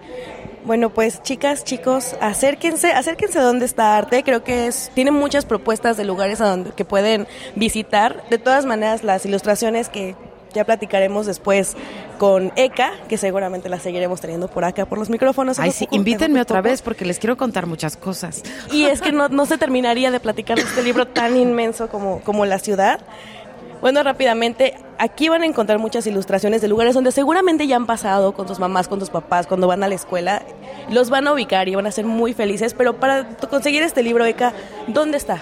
Bueno, 0.65 0.89
pues 0.89 1.23
chicas, 1.23 1.63
chicos, 1.63 2.15
acérquense, 2.21 2.91
acérquense 2.91 3.39
a 3.39 3.43
donde 3.43 3.65
está 3.65 3.97
arte. 3.97 4.23
Creo 4.23 4.43
que 4.43 4.67
es, 4.67 4.91
tiene 4.93 5.11
muchas 5.11 5.45
propuestas 5.45 5.97
de 5.97 6.05
lugares 6.05 6.41
a 6.41 6.49
donde 6.49 6.71
que 6.71 6.85
pueden 6.85 7.27
visitar. 7.55 8.23
De 8.29 8.37
todas 8.37 8.65
maneras, 8.65 9.03
las 9.03 9.25
ilustraciones 9.25 9.89
que 9.89 10.15
ya 10.53 10.65
platicaremos 10.65 11.25
después 11.25 11.75
con 12.17 12.51
Eka, 12.55 12.91
que 13.07 13.17
seguramente 13.17 13.69
la 13.69 13.79
seguiremos 13.79 14.21
teniendo 14.21 14.47
por 14.47 14.65
acá, 14.65 14.85
por 14.85 14.97
los 14.97 15.09
micrófonos. 15.09 15.59
Ay, 15.59 15.71
sí, 15.71 15.87
invítenme 15.91 16.41
otra 16.41 16.61
vez 16.61 16.81
porque 16.81 17.05
les 17.05 17.19
quiero 17.19 17.37
contar 17.37 17.65
muchas 17.65 17.97
cosas. 17.97 18.43
Y 18.71 18.85
es 18.85 19.01
que 19.01 19.11
no, 19.11 19.29
no 19.29 19.45
se 19.45 19.57
terminaría 19.57 20.11
de 20.11 20.19
platicar 20.19 20.57
de 20.57 20.63
este 20.63 20.83
libro 20.83 21.07
tan 21.07 21.35
inmenso 21.35 21.89
como, 21.89 22.21
como 22.21 22.45
La 22.45 22.59
Ciudad. 22.59 22.99
Bueno, 23.81 24.03
rápidamente, 24.03 24.75
aquí 24.97 25.29
van 25.29 25.43
a 25.43 25.45
encontrar 25.45 25.79
muchas 25.79 26.05
ilustraciones 26.05 26.61
de 26.61 26.67
lugares 26.67 26.93
donde 26.93 27.13
seguramente 27.13 27.65
ya 27.65 27.77
han 27.77 27.85
pasado 27.85 28.33
con 28.33 28.45
tus 28.45 28.59
mamás, 28.59 28.89
con 28.89 28.99
tus 28.99 29.09
papás, 29.09 29.47
cuando 29.47 29.67
van 29.67 29.83
a 29.83 29.87
la 29.87 29.95
escuela. 29.95 30.43
Los 30.89 31.09
van 31.09 31.27
a 31.27 31.33
ubicar 31.33 31.69
y 31.69 31.75
van 31.75 31.87
a 31.87 31.91
ser 31.91 32.05
muy 32.05 32.33
felices, 32.33 32.73
pero 32.73 32.99
para 32.99 33.25
conseguir 33.49 33.81
este 33.81 34.03
libro, 34.03 34.25
Eka, 34.25 34.53
¿dónde 34.87 35.17
está? 35.17 35.41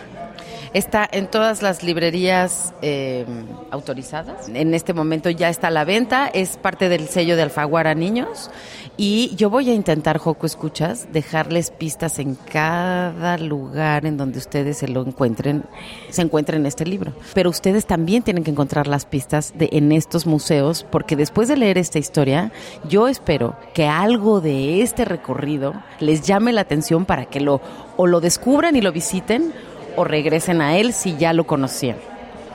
Está 0.78 1.10
en 1.12 1.26
todas 1.26 1.64
las 1.64 1.82
librerías 1.82 2.72
eh, 2.84 3.26
autorizadas. 3.72 4.48
En 4.48 4.76
este 4.76 4.94
momento 4.94 5.32
ya 5.32 5.50
está 5.50 5.70
a 5.70 5.72
la 5.72 5.86
venta. 5.86 6.28
Es 6.28 6.58
parte 6.58 6.88
del 6.88 7.08
sello 7.08 7.36
de 7.36 7.42
Alfaguara 7.42 7.96
Niños. 7.96 8.52
Y 8.96 9.36
yo 9.36 9.50
voy 9.50 9.72
a 9.72 9.74
intentar, 9.74 10.20
Joco 10.20 10.46
Escuchas, 10.46 11.08
dejarles 11.12 11.72
pistas 11.72 12.20
en 12.20 12.36
cada 12.36 13.40
lugar 13.40 14.06
en 14.06 14.18
donde 14.18 14.38
ustedes 14.38 14.78
se 14.78 14.88
lo 14.88 15.02
encuentren, 15.02 15.64
se 16.12 16.22
encuentren 16.22 16.64
este 16.68 16.86
libro. 16.86 17.12
Pero 17.34 17.50
ustedes 17.50 17.88
también 17.88 18.22
tienen 18.22 18.44
que 18.44 18.52
encontrar 18.52 18.86
las 18.86 19.06
pistas 19.06 19.56
de, 19.58 19.70
en 19.72 19.92
estos 19.92 20.28
museos, 20.28 20.86
porque 20.92 21.16
después 21.16 21.48
de 21.48 21.58
leer 21.58 21.80
esta 21.80 21.98
historia, 21.98 22.52
yo 22.88 23.08
espero 23.08 23.56
que 23.74 23.88
algo 23.88 24.42
de 24.42 24.84
este 24.84 25.06
recorrido 25.06 25.74
les 26.00 26.22
llame 26.22 26.54
la 26.54 26.62
atención 26.62 27.06
para 27.06 27.26
que 27.26 27.40
lo 27.40 27.62
o 27.98 28.06
lo 28.06 28.22
descubran 28.22 28.76
y 28.76 28.82
lo 28.82 28.92
visiten 28.92 29.54
o 29.98 30.06
regresen 30.06 30.62
a 30.62 30.78
él 30.78 30.94
si 30.94 31.18
ya 31.18 31.34
lo 31.34 31.46
conocían. 31.46 31.98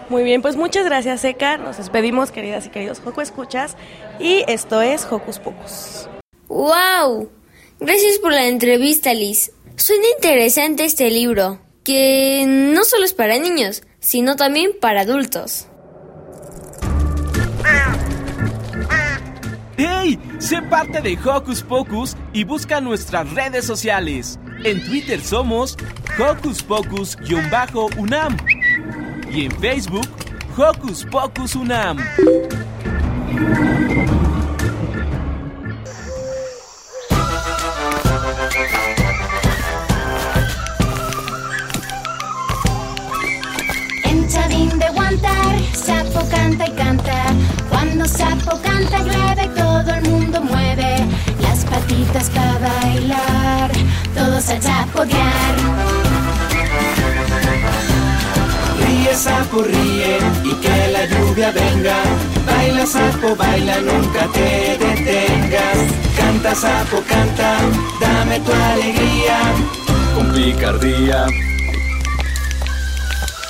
Muy 0.08 0.22
bien, 0.22 0.40
pues 0.40 0.56
muchas 0.56 0.84
gracias, 0.84 1.24
Eka. 1.24 1.58
Nos 1.58 1.76
despedimos, 1.76 2.30
queridas 2.30 2.66
y 2.66 2.70
queridos 2.70 3.00
Joco 3.00 3.20
Escuchas. 3.20 3.76
Y 4.18 4.44
esto 4.48 4.80
es 4.80 5.06
Hocus 5.10 5.38
Pocus. 5.38 6.08
¡Wow! 6.48 7.30
Gracias 7.80 8.18
por 8.18 8.32
la 8.32 8.46
entrevista, 8.46 9.12
Liz. 9.12 9.52
Suena 9.76 10.04
interesante 10.14 10.84
este 10.84 11.10
libro, 11.10 11.60
que 11.82 12.44
no 12.46 12.84
solo 12.84 13.04
es 13.04 13.14
para 13.14 13.38
niños, 13.38 13.82
sino 14.00 14.36
también 14.36 14.72
para 14.80 15.00
adultos. 15.00 15.66
¡Hey! 19.76 20.18
Sé 20.38 20.60
parte 20.62 21.00
de 21.00 21.18
Hocus 21.24 21.62
Pocus 21.62 22.16
y 22.32 22.44
busca 22.44 22.80
nuestras 22.80 23.30
redes 23.32 23.64
sociales. 23.64 24.38
En 24.64 24.84
Twitter 24.84 25.20
somos 25.20 25.76
Hocus 26.18 26.62
Pocus-UNAM 26.62 28.36
y 29.30 29.46
en 29.46 29.52
Facebook 29.52 30.08
Hocus 30.56 31.06
Pocus 31.06 31.54
UNAM. 31.54 31.98
En 44.04 44.28
Chadín 44.28 44.78
de 44.78 44.88
Guantar, 44.90 45.60
Sapo 45.72 46.28
canta 46.28 46.66
y 46.66 46.72
canta. 46.72 47.24
Cuando 47.82 48.06
Sapo 48.06 48.60
canta 48.62 48.98
llueve 49.00 49.48
todo 49.56 49.92
el 49.92 50.08
mundo 50.08 50.40
mueve 50.40 51.04
las 51.40 51.64
patitas 51.64 52.30
para 52.30 52.56
bailar, 52.60 53.72
todos 54.14 54.48
a 54.50 54.60
chapotear. 54.60 55.56
Ríe 58.78 59.14
Sapo, 59.16 59.62
ríe 59.64 60.18
y 60.44 60.54
que 60.60 60.92
la 60.92 61.06
lluvia 61.06 61.50
venga. 61.50 61.96
Baila 62.46 62.86
Sapo, 62.86 63.34
baila, 63.34 63.80
nunca 63.80 64.28
te 64.28 64.78
detengas. 64.78 65.78
Canta 66.16 66.54
Sapo, 66.54 67.02
canta, 67.08 67.56
dame 68.00 68.38
tu 68.38 68.52
alegría 68.52 69.38
con 70.14 70.32
picardía. 70.32 71.26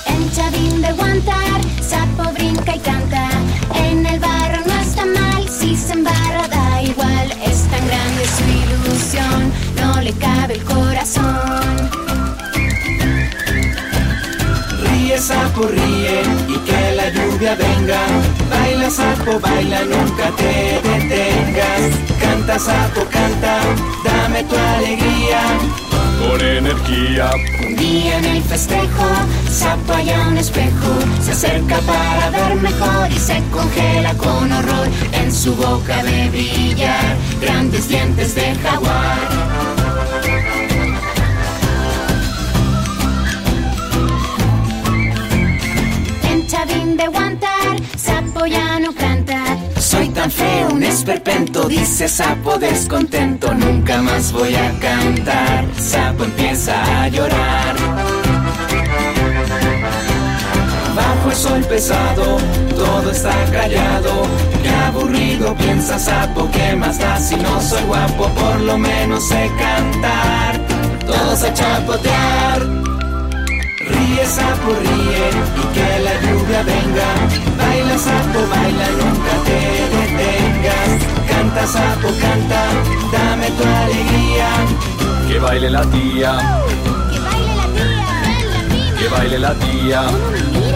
El 0.06 0.32
chavín 0.32 0.80
de 0.80 0.92
guantar, 0.92 1.60
Sapo 1.82 2.32
brinca 2.32 2.74
y 2.74 2.78
canta 2.78 3.31
se 5.92 5.98
embarra 5.98 6.48
da 6.48 6.82
igual. 6.82 7.30
Es 7.44 7.62
tan 7.68 7.86
grande 7.86 8.24
su 8.36 8.44
ilusión, 8.62 9.52
no 9.80 10.00
le 10.00 10.12
cabe 10.12 10.54
el 10.54 10.64
corazón. 10.64 11.90
Ríe 14.84 15.18
sapo, 15.18 15.62
ríe 15.68 16.22
y 16.48 16.56
que 16.66 16.92
la 16.96 17.08
lluvia 17.10 17.54
venga. 17.54 18.00
Baila 18.50 18.90
sapo, 18.90 19.38
baila, 19.40 19.84
nunca 19.84 20.30
te 20.36 20.80
detengas. 20.88 21.82
Canta 22.20 22.58
sapo, 22.58 23.00
canta, 23.10 23.60
dame 24.04 24.44
tu 24.44 24.56
alegría. 24.56 25.91
Con 26.28 26.40
energía. 26.40 27.30
Un 27.66 27.74
día 27.74 28.18
en 28.18 28.24
el 28.24 28.42
festejo, 28.42 29.06
sapo 29.50 29.92
halla 29.92 30.28
un 30.28 30.38
espejo. 30.38 30.94
Se 31.20 31.32
acerca 31.32 31.78
para 31.80 32.30
ver 32.30 32.56
mejor 32.56 33.10
y 33.10 33.18
se 33.18 33.42
congela 33.50 34.14
con 34.14 34.52
horror. 34.52 34.88
En 35.12 35.32
su 35.32 35.54
boca 35.54 36.02
de 36.04 36.30
brillar 36.30 37.16
grandes 37.40 37.88
dientes 37.88 38.34
de 38.36 38.54
jaguar. 38.54 39.18
En 46.30 46.46
Chavín 46.46 46.96
de 46.96 47.08
Guantar, 47.08 47.76
sapo 47.96 48.46
ya 48.46 48.78
no 48.78 48.94
canta. 48.94 49.71
Tan 50.14 50.30
feo, 50.30 50.68
un 50.72 50.82
esperpento, 50.82 51.68
dice 51.68 52.06
sapo 52.06 52.58
descontento. 52.58 53.52
Nunca 53.54 54.02
más 54.02 54.30
voy 54.32 54.54
a 54.54 54.70
cantar. 54.78 55.64
Sapo 55.76 56.24
empieza 56.24 57.02
a 57.02 57.08
llorar. 57.08 57.76
Bajo 60.94 61.30
el 61.30 61.36
sol 61.36 61.64
pesado, 61.64 62.38
todo 62.76 63.10
está 63.10 63.34
callado. 63.50 64.26
Qué 64.62 64.68
aburrido, 64.68 65.54
piensa 65.56 65.98
sapo, 65.98 66.48
¿qué 66.50 66.76
más 66.76 66.98
da 66.98 67.18
si 67.18 67.36
no 67.36 67.60
soy 67.62 67.82
guapo? 67.84 68.28
Por 68.28 68.60
lo 68.60 68.76
menos 68.76 69.26
sé 69.26 69.50
cantar. 69.58 70.60
Todos 71.06 71.42
a 71.42 71.54
chapotear. 71.54 72.60
Ríe 73.88 74.26
sapo, 74.26 74.70
ríe 74.74 75.30
y 75.56 75.74
que 75.74 75.98
la 76.04 76.14
lluvia 76.20 76.62
venga. 76.62 77.08
Baila 77.56 77.98
sapo, 77.98 78.40
baila, 78.50 78.86
nunca 79.00 79.32
te 79.46 80.01
Canta 81.28 81.66
sapo, 81.66 82.08
canta, 82.20 82.62
dame 83.12 83.50
tu 83.50 83.64
alegría. 83.64 84.48
Que 85.28 85.38
baile 85.38 85.70
la 85.70 85.82
tía. 85.82 86.60
Que 88.98 89.08
baile 89.08 89.38
la 89.38 89.54
tía. 89.54 90.02
Pero 90.30 90.71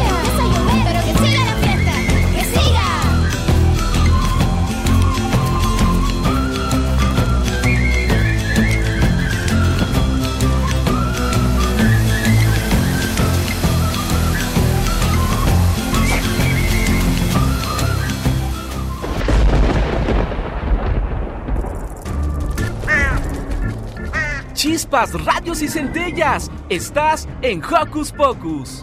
Chispas, 24.66 25.12
radios 25.24 25.62
y 25.62 25.68
centellas. 25.68 26.50
Estás 26.68 27.28
en 27.40 27.62
Hocus 27.62 28.10
Pocus. 28.10 28.82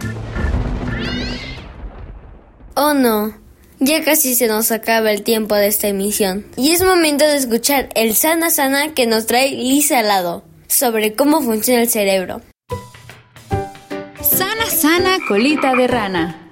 Oh 2.76 2.94
no, 2.94 3.34
ya 3.80 4.02
casi 4.02 4.34
se 4.34 4.48
nos 4.48 4.72
acaba 4.72 5.12
el 5.12 5.24
tiempo 5.24 5.56
de 5.56 5.68
esta 5.68 5.90
emisión. 5.90 6.46
Y 6.56 6.72
es 6.72 6.82
momento 6.82 7.26
de 7.26 7.36
escuchar 7.36 7.90
el 7.96 8.16
Sana 8.16 8.50
Sana 8.50 8.94
que 8.94 9.08
nos 9.08 9.26
trae 9.26 9.52
Lisa 9.52 10.00
al 10.00 10.08
lado 10.08 10.46
sobre 10.68 11.16
cómo 11.16 11.42
funciona 11.42 11.82
el 11.82 11.90
cerebro. 11.90 12.40
Sana, 14.22 14.66
sana, 14.70 15.18
colita 15.28 15.76
de 15.76 15.88
rana. 15.88 16.43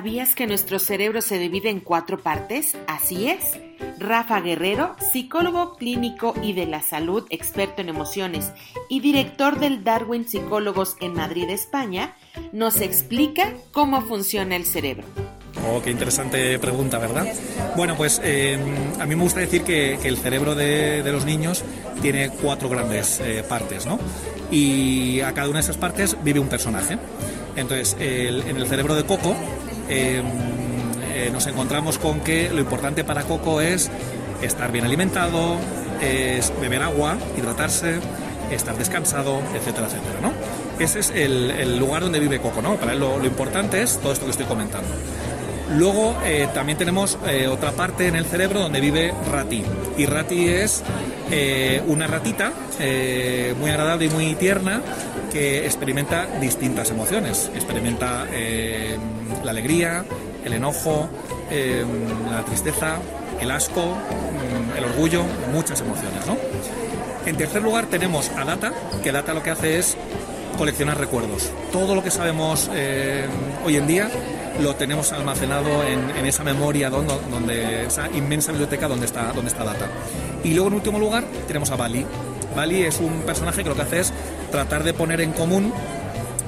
¿Sabías 0.00 0.34
que 0.34 0.46
nuestro 0.46 0.78
cerebro 0.78 1.20
se 1.20 1.38
divide 1.38 1.68
en 1.68 1.80
cuatro 1.80 2.16
partes? 2.16 2.74
Así 2.86 3.28
es. 3.28 3.60
Rafa 3.98 4.40
Guerrero, 4.40 4.96
psicólogo 5.12 5.76
clínico 5.76 6.32
y 6.42 6.54
de 6.54 6.64
la 6.64 6.80
salud, 6.80 7.26
experto 7.28 7.82
en 7.82 7.90
emociones 7.90 8.50
y 8.88 9.00
director 9.00 9.60
del 9.60 9.84
Darwin 9.84 10.26
Psicólogos 10.26 10.96
en 11.02 11.12
Madrid, 11.12 11.50
España, 11.50 12.16
nos 12.50 12.80
explica 12.80 13.52
cómo 13.72 14.00
funciona 14.00 14.56
el 14.56 14.64
cerebro. 14.64 15.04
Oh, 15.68 15.82
qué 15.82 15.90
interesante 15.90 16.58
pregunta, 16.58 16.96
¿verdad? 16.96 17.26
Bueno, 17.76 17.94
pues 17.94 18.22
eh, 18.24 18.58
a 18.98 19.04
mí 19.04 19.14
me 19.14 19.22
gusta 19.22 19.40
decir 19.40 19.64
que, 19.64 19.96
el 19.96 20.16
cerebro 20.16 20.54
de, 20.54 21.02
los 21.12 21.26
niños 21.26 21.62
tiene 22.00 22.30
cuatro 22.30 22.70
grandes 22.70 23.20
eh, 23.20 23.44
partes, 23.46 23.84
¿no? 23.84 23.98
Y 24.50 25.20
a 25.20 25.34
cada 25.34 25.50
una 25.50 25.58
de 25.58 25.64
esas 25.64 25.76
partes 25.76 26.16
vive 26.24 26.40
un 26.40 26.48
personaje. 26.48 26.96
Entonces, 27.54 27.96
en 27.98 28.56
el 28.56 28.66
cerebro 28.66 28.94
de 28.94 29.04
Coco 29.04 29.36
eh, 29.90 30.22
nos 31.32 31.46
encontramos 31.46 31.98
con 31.98 32.20
que 32.20 32.50
lo 32.50 32.60
importante 32.60 33.02
para 33.04 33.24
Coco 33.24 33.60
es 33.60 33.90
estar 34.40 34.70
bien 34.70 34.84
alimentado, 34.84 35.56
beber 36.60 36.82
agua, 36.82 37.18
hidratarse, 37.36 37.98
estar 38.50 38.76
descansado, 38.78 39.42
etcétera, 39.54 39.88
etcétera, 39.88 40.20
¿no? 40.22 40.32
Ese 40.82 41.00
es 41.00 41.10
el, 41.10 41.78
lugar 41.78 42.02
donde 42.02 42.20
vive 42.20 42.40
Coco, 42.40 42.62
¿no? 42.62 42.76
Para 42.76 42.92
él 42.92 43.00
lo, 43.00 43.22
importante 43.24 43.82
es 43.82 43.98
todo 43.98 44.12
esto 44.12 44.24
que 44.24 44.30
estoy 44.30 44.46
comentando. 44.46 44.88
Luego 45.76 46.16
eh, 46.24 46.48
también 46.54 46.78
tenemos 46.78 47.18
eh, 47.28 47.46
otra 47.46 47.72
parte 47.72 48.06
en 48.08 48.16
el 48.16 48.24
cerebro 48.24 48.60
donde 48.60 48.80
vive 48.80 49.12
Rati. 49.30 49.62
Y 49.98 50.06
Rati 50.06 50.48
es 50.48 50.82
una 51.86 52.08
ratita 52.08 52.52
muy 53.60 53.70
agradable 53.70 54.06
y 54.06 54.08
muy 54.08 54.34
tierna 54.34 54.80
que 55.32 55.64
experimenta 55.64 56.26
distintas 56.40 56.90
emociones. 56.90 57.50
Experimenta 57.54 58.26
la 59.44 59.50
alegría, 59.50 60.04
el 60.44 60.52
enojo, 60.52 61.08
la 62.30 62.42
tristeza, 62.44 62.98
el 63.40 63.50
asco, 63.50 63.96
el 64.76 64.84
orgullo, 64.84 65.24
muchas 65.52 65.80
emociones. 65.80 66.26
¿no? 66.26 66.36
En 67.26 67.36
tercer 67.36 67.62
lugar 67.62 67.86
tenemos 67.86 68.30
a 68.30 68.44
Data, 68.44 68.72
que 69.02 69.12
Data 69.12 69.34
lo 69.34 69.42
que 69.42 69.50
hace 69.50 69.78
es 69.78 69.96
coleccionar 70.58 70.98
recuerdos. 70.98 71.50
Todo 71.72 71.94
lo 71.94 72.02
que 72.02 72.10
sabemos 72.10 72.70
hoy 73.64 73.76
en 73.76 73.86
día 73.86 74.10
lo 74.60 74.74
tenemos 74.74 75.12
almacenado 75.12 75.84
en, 75.84 76.26
esa 76.26 76.44
memoria 76.44 76.90
donde, 76.90 77.86
esa 77.86 78.08
inmensa 78.10 78.52
biblioteca 78.52 78.88
donde 78.88 79.06
está, 79.06 79.32
donde 79.32 79.50
está 79.50 79.64
Data. 79.64 79.86
Y 80.44 80.54
luego 80.54 80.68
en 80.68 80.74
último 80.74 80.98
lugar 80.98 81.24
tenemos 81.46 81.70
a 81.70 81.76
Bali. 81.76 82.04
Bali 82.54 82.82
es 82.82 82.98
un 83.00 83.22
personaje 83.22 83.62
que 83.62 83.68
lo 83.68 83.74
que 83.74 83.82
hace 83.82 84.00
es 84.00 84.12
tratar 84.50 84.84
de 84.84 84.92
poner 84.92 85.20
en 85.20 85.32
común 85.32 85.72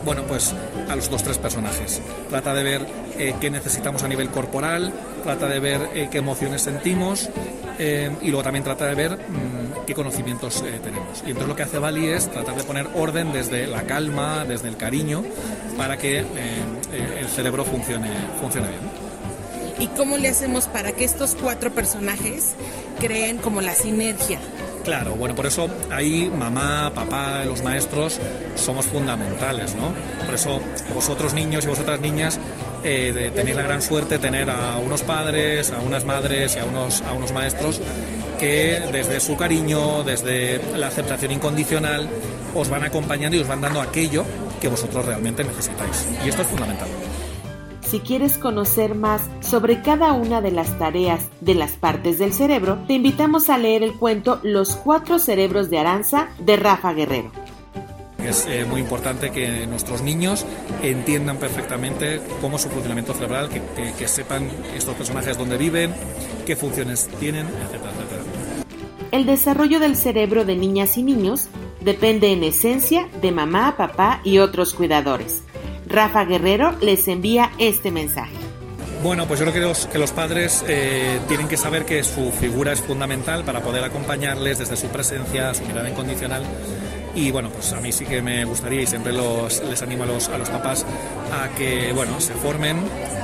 bueno, 0.04 0.22
pues 0.24 0.54
a 0.88 0.96
los 0.96 1.10
dos 1.10 1.22
tres 1.22 1.38
personajes. 1.38 2.00
Trata 2.28 2.54
de 2.54 2.62
ver 2.62 2.86
eh, 3.18 3.34
qué 3.40 3.50
necesitamos 3.50 4.02
a 4.02 4.08
nivel 4.08 4.30
corporal, 4.30 4.92
trata 5.22 5.48
de 5.48 5.60
ver 5.60 5.90
eh, 5.94 6.08
qué 6.10 6.18
emociones 6.18 6.62
sentimos 6.62 7.30
eh, 7.78 8.10
y 8.20 8.28
luego 8.28 8.42
también 8.42 8.64
trata 8.64 8.86
de 8.86 8.94
ver 8.94 9.12
mmm, 9.12 9.84
qué 9.86 9.94
conocimientos 9.94 10.62
tenemos. 10.82 11.22
Y 11.24 11.28
entonces 11.28 11.48
lo 11.48 11.56
que 11.56 11.62
hace 11.62 11.78
Bali 11.78 12.08
es 12.08 12.30
tratar 12.30 12.56
de 12.56 12.64
poner 12.64 12.88
orden 12.94 13.32
desde 13.32 13.66
la 13.66 13.82
calma, 13.82 14.44
desde 14.44 14.68
el 14.68 14.76
cariño, 14.76 15.22
para 15.76 15.96
que 15.96 16.18
el 16.18 17.28
cerebro 17.34 17.64
funcione, 17.64 18.10
funcione 18.40 18.68
bien. 18.68 19.02
¿Y 19.78 19.86
cómo 19.96 20.16
le 20.16 20.28
hacemos 20.28 20.66
para 20.66 20.92
que 20.92 21.04
estos 21.04 21.34
cuatro 21.34 21.72
personajes 21.72 22.54
creen 23.00 23.38
como 23.38 23.60
la 23.60 23.74
sinergia? 23.74 24.38
Claro, 24.84 25.14
bueno, 25.14 25.34
por 25.34 25.46
eso 25.46 25.68
ahí 25.90 26.30
mamá, 26.36 26.90
papá, 26.94 27.44
los 27.44 27.62
maestros 27.62 28.18
somos 28.56 28.86
fundamentales, 28.86 29.76
¿no? 29.76 29.92
Por 30.24 30.34
eso 30.34 30.60
vosotros 30.92 31.34
niños 31.34 31.64
y 31.64 31.68
vosotras 31.68 32.00
niñas 32.00 32.40
eh, 32.82 33.12
de, 33.14 33.30
tenéis 33.30 33.56
la 33.56 33.62
gran 33.62 33.80
suerte 33.80 34.16
de 34.16 34.18
tener 34.18 34.50
a 34.50 34.78
unos 34.78 35.02
padres, 35.02 35.70
a 35.70 35.78
unas 35.78 36.04
madres 36.04 36.56
y 36.56 36.58
a 36.58 36.64
unos, 36.64 37.00
a 37.02 37.12
unos 37.12 37.32
maestros 37.32 37.80
que 38.40 38.82
desde 38.90 39.20
su 39.20 39.36
cariño, 39.36 40.02
desde 40.02 40.60
la 40.76 40.88
aceptación 40.88 41.30
incondicional, 41.30 42.08
os 42.54 42.68
van 42.68 42.82
acompañando 42.82 43.36
y 43.36 43.40
os 43.40 43.46
van 43.46 43.60
dando 43.60 43.80
aquello 43.80 44.24
que 44.60 44.66
vosotros 44.66 45.06
realmente 45.06 45.44
necesitáis. 45.44 46.08
Y 46.24 46.28
esto 46.28 46.42
es 46.42 46.48
fundamental. 46.48 46.88
Si 47.92 48.00
quieres 48.00 48.38
conocer 48.38 48.94
más 48.94 49.20
sobre 49.40 49.82
cada 49.82 50.14
una 50.14 50.40
de 50.40 50.50
las 50.50 50.78
tareas 50.78 51.28
de 51.42 51.54
las 51.54 51.72
partes 51.72 52.18
del 52.18 52.32
cerebro, 52.32 52.78
te 52.86 52.94
invitamos 52.94 53.50
a 53.50 53.58
leer 53.58 53.82
el 53.82 53.92
cuento 53.92 54.40
Los 54.42 54.76
cuatro 54.76 55.18
cerebros 55.18 55.68
de 55.68 55.78
Aranza 55.78 56.30
de 56.38 56.56
Rafa 56.56 56.94
Guerrero. 56.94 57.30
Es 58.18 58.46
eh, 58.48 58.64
muy 58.64 58.80
importante 58.80 59.30
que 59.30 59.66
nuestros 59.66 60.00
niños 60.00 60.46
entiendan 60.82 61.36
perfectamente 61.36 62.22
cómo 62.40 62.56
es 62.56 62.62
su 62.62 62.70
funcionamiento 62.70 63.12
cerebral, 63.12 63.50
que, 63.50 63.60
que- 63.76 63.92
que 63.92 64.08
sepan 64.08 64.48
estos 64.74 64.94
personajes 64.94 65.36
dónde 65.36 65.58
viven, 65.58 65.92
qué 66.46 66.56
funciones 66.56 67.10
tienen, 67.20 67.46
etcétera, 67.46 67.92
etcétera. 67.92 68.22
El 69.10 69.26
desarrollo 69.26 69.80
del 69.80 69.96
cerebro 69.96 70.46
de 70.46 70.56
niñas 70.56 70.96
y 70.96 71.02
niños 71.02 71.48
depende 71.82 72.32
en 72.32 72.42
esencia 72.42 73.06
de 73.20 73.32
mamá, 73.32 73.76
papá 73.76 74.22
y 74.24 74.38
otros 74.38 74.72
cuidadores. 74.72 75.42
Rafa 75.92 76.24
Guerrero 76.24 76.74
les 76.80 77.06
envía 77.06 77.52
este 77.58 77.90
mensaje. 77.90 78.32
Bueno, 79.02 79.26
pues 79.26 79.40
yo 79.40 79.44
creo 79.46 79.54
que 79.54 79.60
los, 79.60 79.86
que 79.86 79.98
los 79.98 80.12
padres 80.12 80.64
eh, 80.66 81.18
tienen 81.28 81.48
que 81.48 81.56
saber 81.56 81.84
que 81.84 82.02
su 82.02 82.32
figura 82.32 82.72
es 82.72 82.80
fundamental 82.80 83.44
para 83.44 83.60
poder 83.60 83.84
acompañarles 83.84 84.58
desde 84.58 84.76
su 84.76 84.86
presencia, 84.88 85.52
su 85.52 85.64
mirada 85.64 85.90
incondicional. 85.90 86.44
Y 87.14 87.30
bueno, 87.30 87.50
pues 87.50 87.72
a 87.74 87.80
mí 87.80 87.92
sí 87.92 88.06
que 88.06 88.22
me 88.22 88.44
gustaría 88.46 88.80
y 88.80 88.86
siempre 88.86 89.12
los, 89.12 89.62
les 89.64 89.82
animo 89.82 90.04
a 90.04 90.06
los, 90.06 90.28
a 90.28 90.38
los 90.38 90.48
papás 90.48 90.86
a 91.30 91.54
que 91.56 91.92
bueno, 91.92 92.18
se 92.20 92.32
formen, 92.34 92.78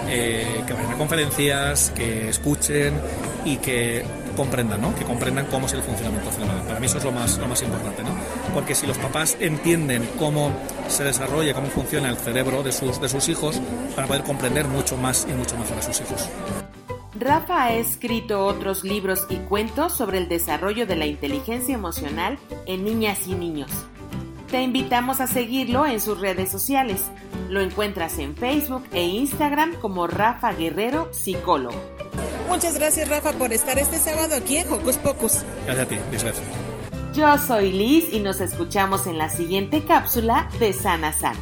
eh, 0.09 0.63
que 0.67 0.73
vayan 0.75 0.93
a 0.93 0.99
conferencias, 0.99 1.91
que 1.97 2.29
escuchen 2.29 2.95
y 3.47 3.57
que 3.57 4.05
comprendan, 4.37 4.81
¿no? 4.81 4.95
Que 4.95 5.05
comprendan 5.05 5.47
cómo 5.47 5.67
es 5.67 5.73
el 5.73 5.83
funcionamiento 5.83 6.31
cerebral. 6.31 6.63
Para 6.63 6.81
mí 6.81 6.87
eso 6.87 6.99
es 6.99 7.05
lo 7.05 7.13
más, 7.13 7.39
lo 7.39 7.49
más 7.49 7.63
importante, 7.63 8.03
¿no? 8.03 8.11
Porque 8.53 8.75
si 8.75 8.87
los 8.87 8.99
papás 8.99 9.37
entienden 9.41 10.09
cómo 10.19 10.53
se 10.89 11.05
desarrolla, 11.05 11.55
cómo 11.55 11.69
funciona 11.69 12.09
el 12.11 12.17
cerebro 12.17 12.63
de 12.63 12.73
sus, 12.73 13.01
de 13.01 13.09
sus 13.09 13.29
hijos, 13.29 13.61
van 13.97 14.05
a 14.05 14.09
poder 14.09 14.23
comprender 14.25 14.67
mucho 14.67 14.97
más 14.97 15.27
y 15.29 15.33
mucho 15.33 15.57
mejor 15.57 15.79
a 15.79 15.83
sus 15.83 16.01
hijos. 16.01 16.29
Rafa 17.19 17.65
ha 17.65 17.73
escrito 17.75 18.45
otros 18.45 18.85
libros 18.85 19.27
y 19.29 19.37
cuentos 19.37 19.97
sobre 19.97 20.19
el 20.19 20.29
desarrollo 20.29 20.87
de 20.87 20.97
la 20.97 21.07
inteligencia 21.07 21.75
emocional 21.75 22.39
en 22.67 22.85
niñas 22.85 23.27
y 23.27 23.35
niños. 23.35 23.71
Te 24.51 24.63
invitamos 24.63 25.21
a 25.21 25.27
seguirlo 25.27 25.85
en 25.85 26.01
sus 26.01 26.21
redes 26.21 26.51
sociales. 26.51 27.03
Lo 27.51 27.61
encuentras 27.61 28.19
en 28.19 28.35
Facebook 28.35 28.85
e 28.93 29.05
Instagram 29.05 29.75
como 29.75 30.07
Rafa 30.07 30.53
Guerrero 30.53 31.13
Psicólogo. 31.13 31.79
Muchas 32.49 32.79
gracias, 32.79 33.09
Rafa, 33.09 33.33
por 33.33 33.53
estar 33.53 33.79
este 33.79 33.99
sábado 33.99 34.35
aquí 34.35 34.57
en 34.57 34.73
Hocus 34.73 34.97
Pocus. 34.97 35.45
Gracias 35.67 35.87
a 35.87 35.89
ti, 35.89 35.97
Lisbeth. 36.11 36.68
Yo 37.19 37.37
soy 37.37 37.73
Liz 37.73 38.13
y 38.13 38.21
nos 38.21 38.41
escuchamos 38.41 39.09
en 39.09 39.19
la 39.19 39.29
siguiente 39.29 39.83
cápsula 39.83 40.49
de 40.61 40.73
Sana 40.73 41.13
Sana. 41.13 41.41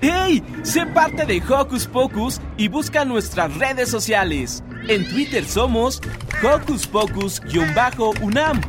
¡Hey! 0.00 0.42
Sé 0.62 0.86
parte 0.86 1.26
de 1.26 1.42
Hocus 1.46 1.86
Pocus 1.86 2.40
y 2.56 2.68
busca 2.68 3.04
nuestras 3.04 3.54
redes 3.58 3.90
sociales. 3.90 4.64
En 4.88 5.06
Twitter 5.10 5.44
somos 5.44 6.00
Hocus 6.42 6.86
Pocus-UNAM 6.86 8.62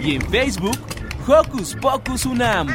y 0.00 0.14
en 0.14 0.22
Facebook 0.30 0.78
Hocus 1.26 1.74
Pocus 1.74 2.26
UNAM. 2.26 2.68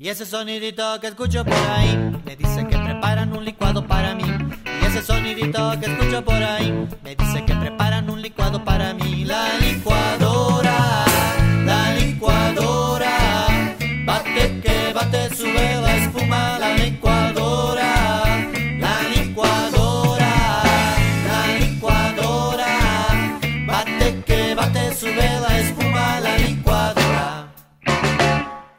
Y 0.00 0.10
ese 0.10 0.24
sonidito 0.24 1.00
que 1.00 1.08
escucho 1.08 1.44
por 1.44 1.54
ahí 1.54 2.20
me 2.24 2.36
dice 2.36 2.64
que 2.68 2.78
preparan 2.78 3.36
un 3.36 3.44
licuado 3.44 3.84
para 3.84 4.14
mí. 4.14 4.22
Y 4.80 4.86
ese 4.86 5.02
sonidito 5.02 5.72
que 5.80 5.86
escucho 5.86 6.24
por 6.24 6.40
ahí 6.40 6.70
me 7.02 7.16
dice 7.16 7.44
que 7.44 7.52
preparan 7.56 8.08
un 8.08 8.22
licuado 8.22 8.64
para 8.64 8.94
mí. 8.94 9.24
La 9.24 9.58
licuadora, 9.58 10.27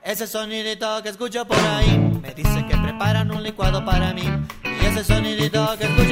Ese 0.10 0.26
sonidito 0.26 1.04
que 1.04 1.10
escucho 1.10 1.46
por 1.46 1.60
ahí 1.60 1.96
me 2.20 2.34
dice 2.34 2.66
que 2.68 2.76
preparan 2.76 3.30
un 3.30 3.44
licuado 3.44 3.86
para 3.86 4.12
mí. 4.12 4.24
Y 4.64 4.86
ese 4.88 5.04
sonidito 5.04 5.78
que 5.78 5.84
escucho 5.84 6.09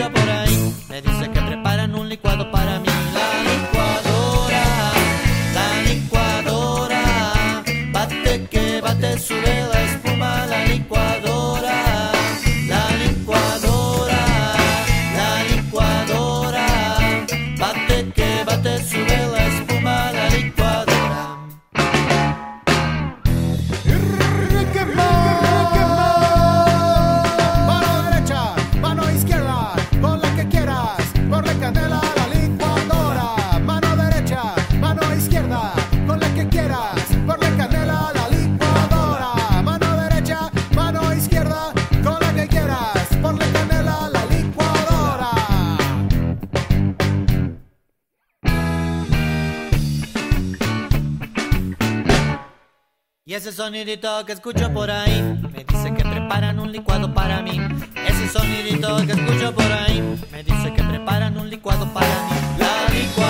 sonidito 53.68 54.26
que 54.26 54.32
escucho 54.32 54.72
por 54.72 54.90
ahí 54.90 55.22
me 55.22 55.66
dice 55.66 55.94
que 55.94 56.02
preparan 56.02 56.58
un 56.58 56.72
licuado 56.72 57.14
para 57.14 57.42
mí. 57.42 57.60
Ese 58.08 58.30
sonidito 58.30 58.96
que 59.06 59.12
escucho 59.12 59.54
por 59.54 59.70
ahí 59.70 60.02
me 60.32 60.42
dice 60.42 60.74
que 60.74 60.84
preparan 60.84 61.38
un 61.38 61.50
licuado 61.50 61.86
para 61.94 62.08
mí. 62.08 63.27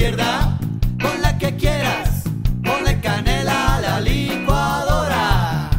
Izquierda, 0.00 0.58
con 1.02 1.20
la 1.20 1.36
que 1.36 1.54
quieras, 1.56 2.24
ponle 2.64 2.98
canela 3.02 3.76
a 3.76 3.80
la 3.82 4.00
licuadora. 4.00 5.70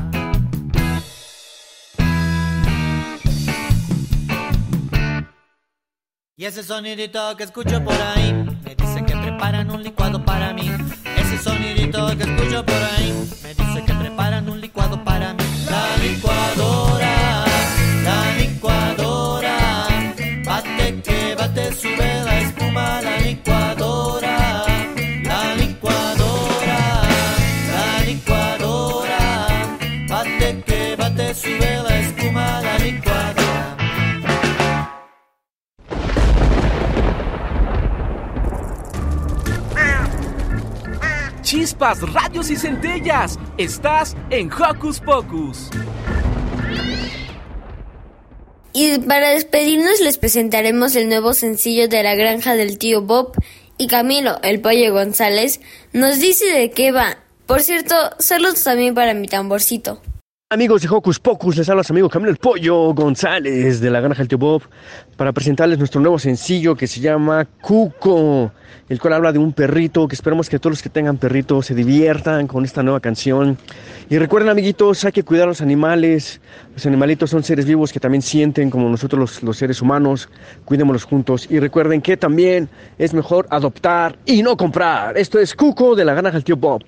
Y 6.38 6.46
ese 6.46 6.62
sonidito 6.64 7.36
que 7.36 7.46
escucho 7.46 7.84
por 7.84 8.00
ahí 8.00 8.32
me 8.64 8.76
dice 8.76 9.04
que 9.06 9.16
preparan 9.16 9.72
un 9.72 9.82
licuado 9.82 10.24
para 10.24 10.54
mí. 10.54 10.70
Ese 11.18 11.40
sonidito 11.40 12.16
que 12.16 12.24
escucho 12.24 12.64
por 12.64 12.76
ahí 12.76 13.12
me 13.42 13.56
dice 13.56 13.84
que 13.86 13.94
preparan 13.94 14.48
un 14.48 14.62
licuado 14.62 15.04
para 15.04 15.34
mí. 15.34 15.44
La 15.68 15.98
licuadora, 15.98 16.91
radios 41.82 42.52
y 42.52 42.56
centellas. 42.56 43.40
Estás 43.58 44.16
en 44.30 44.52
Hocus 44.52 45.00
Pocus. 45.00 45.70
Y 48.74 49.00
para 49.00 49.32
despedirnos 49.32 50.00
les 50.00 50.18
presentaremos 50.18 50.96
el 50.96 51.10
nuevo 51.10 51.34
sencillo 51.34 51.88
de 51.88 52.04
la 52.04 52.16
granja 52.16 52.56
del 52.56 52.78
tío 52.78 53.02
Bob 53.02 53.34
y 53.78 53.88
Camilo, 53.88 54.40
el 54.44 54.62
pollo 54.62 54.94
González, 54.94 55.60
nos 55.92 56.20
dice 56.20 56.46
de 56.54 56.70
qué 56.70 56.92
va. 56.92 57.18
Por 57.48 57.62
cierto, 57.62 57.96
saludos 58.20 58.64
también 58.64 58.94
para 58.94 59.14
mi 59.14 59.28
tamborcito. 59.28 60.02
Amigos 60.54 60.82
de 60.82 60.90
Hocus 60.90 61.18
Pocus, 61.18 61.56
les 61.56 61.70
habla 61.70 61.82
su 61.82 61.94
amigo 61.94 62.10
Camilo 62.10 62.30
el 62.30 62.36
Pollo 62.36 62.94
González 62.94 63.80
de 63.80 63.90
la 63.90 64.02
Granja 64.02 64.18
del 64.18 64.28
Tío 64.28 64.38
Bob 64.38 64.64
para 65.16 65.32
presentarles 65.32 65.80
nuestro 65.80 66.02
nuevo 66.02 66.20
sencillo 66.20 66.76
que 66.76 66.88
se 66.88 67.00
llama 67.00 67.48
Cuco, 67.62 68.52
el 68.90 69.00
cual 69.00 69.14
habla 69.14 69.32
de 69.32 69.40
un 69.40 69.54
perrito 69.54 70.10
que 70.10 70.16
esperamos 70.16 70.50
que 70.50 70.60
todos 70.60 70.72
los 70.72 70.82
que 70.82 70.90
tengan 70.90 71.16
perritos 71.16 71.68
se 71.68 71.74
diviertan 71.74 72.48
con 72.48 72.66
esta 72.66 72.84
nueva 72.84 73.00
canción. 73.00 73.58
Y 74.10 74.18
recuerden 74.18 74.50
amiguitos, 74.50 75.06
hay 75.06 75.14
que 75.14 75.24
cuidar 75.24 75.46
a 75.46 75.52
los 75.52 75.62
animales, 75.62 76.42
los 76.74 76.86
animalitos 76.86 77.30
son 77.30 77.44
seres 77.44 77.66
vivos 77.66 77.94
que 77.94 78.02
también 78.02 78.22
sienten 78.22 78.70
como 78.70 78.90
nosotros 78.90 79.18
los, 79.18 79.44
los 79.44 79.56
seres 79.56 79.82
humanos, 79.82 80.28
cuidémoslos 80.66 81.06
juntos 81.06 81.48
y 81.50 81.62
recuerden 81.62 82.02
que 82.02 82.18
también 82.18 82.68
es 82.98 83.14
mejor 83.14 83.48
adoptar 83.52 84.18
y 84.26 84.44
no 84.44 84.58
comprar. 84.58 85.18
Esto 85.18 85.40
es 85.40 85.56
Cuco 85.56 85.96
de 85.96 86.04
la 86.04 86.14
Granja 86.14 86.32
del 86.32 86.44
Tío 86.44 86.58
Bob. 86.58 86.84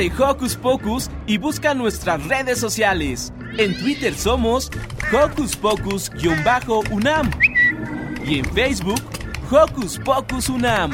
De 0.00 0.10
Hocus 0.18 0.56
Pocus 0.56 1.10
y 1.26 1.36
busca 1.36 1.74
nuestras 1.74 2.26
redes 2.26 2.58
sociales. 2.58 3.34
En 3.58 3.78
Twitter 3.78 4.14
somos 4.14 4.70
Hocus 5.12 5.54
Pocus-UNAM 5.56 7.30
y 8.24 8.38
en 8.38 8.46
Facebook 8.46 9.02
Hocus 9.50 9.98
Pocus 9.98 10.48
UNAM. 10.48 10.92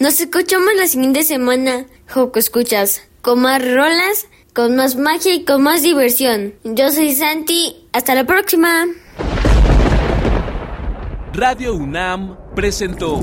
Nos 0.00 0.20
escuchamos 0.20 0.70
la 0.76 0.88
siguiente 0.88 1.22
semana, 1.22 1.86
Joco 2.12 2.40
Escuchas, 2.40 3.02
con 3.22 3.40
más 3.40 3.62
rolas, 3.62 4.26
con 4.52 4.74
más 4.74 4.96
magia 4.96 5.32
y 5.32 5.44
con 5.44 5.62
más 5.62 5.84
diversión. 5.84 6.54
Yo 6.64 6.90
soy 6.90 7.12
Santi, 7.12 7.86
hasta 7.92 8.16
la 8.16 8.24
próxima. 8.24 8.84
Radio 11.34 11.74
UNAM 11.74 12.36
presentó 12.56 13.22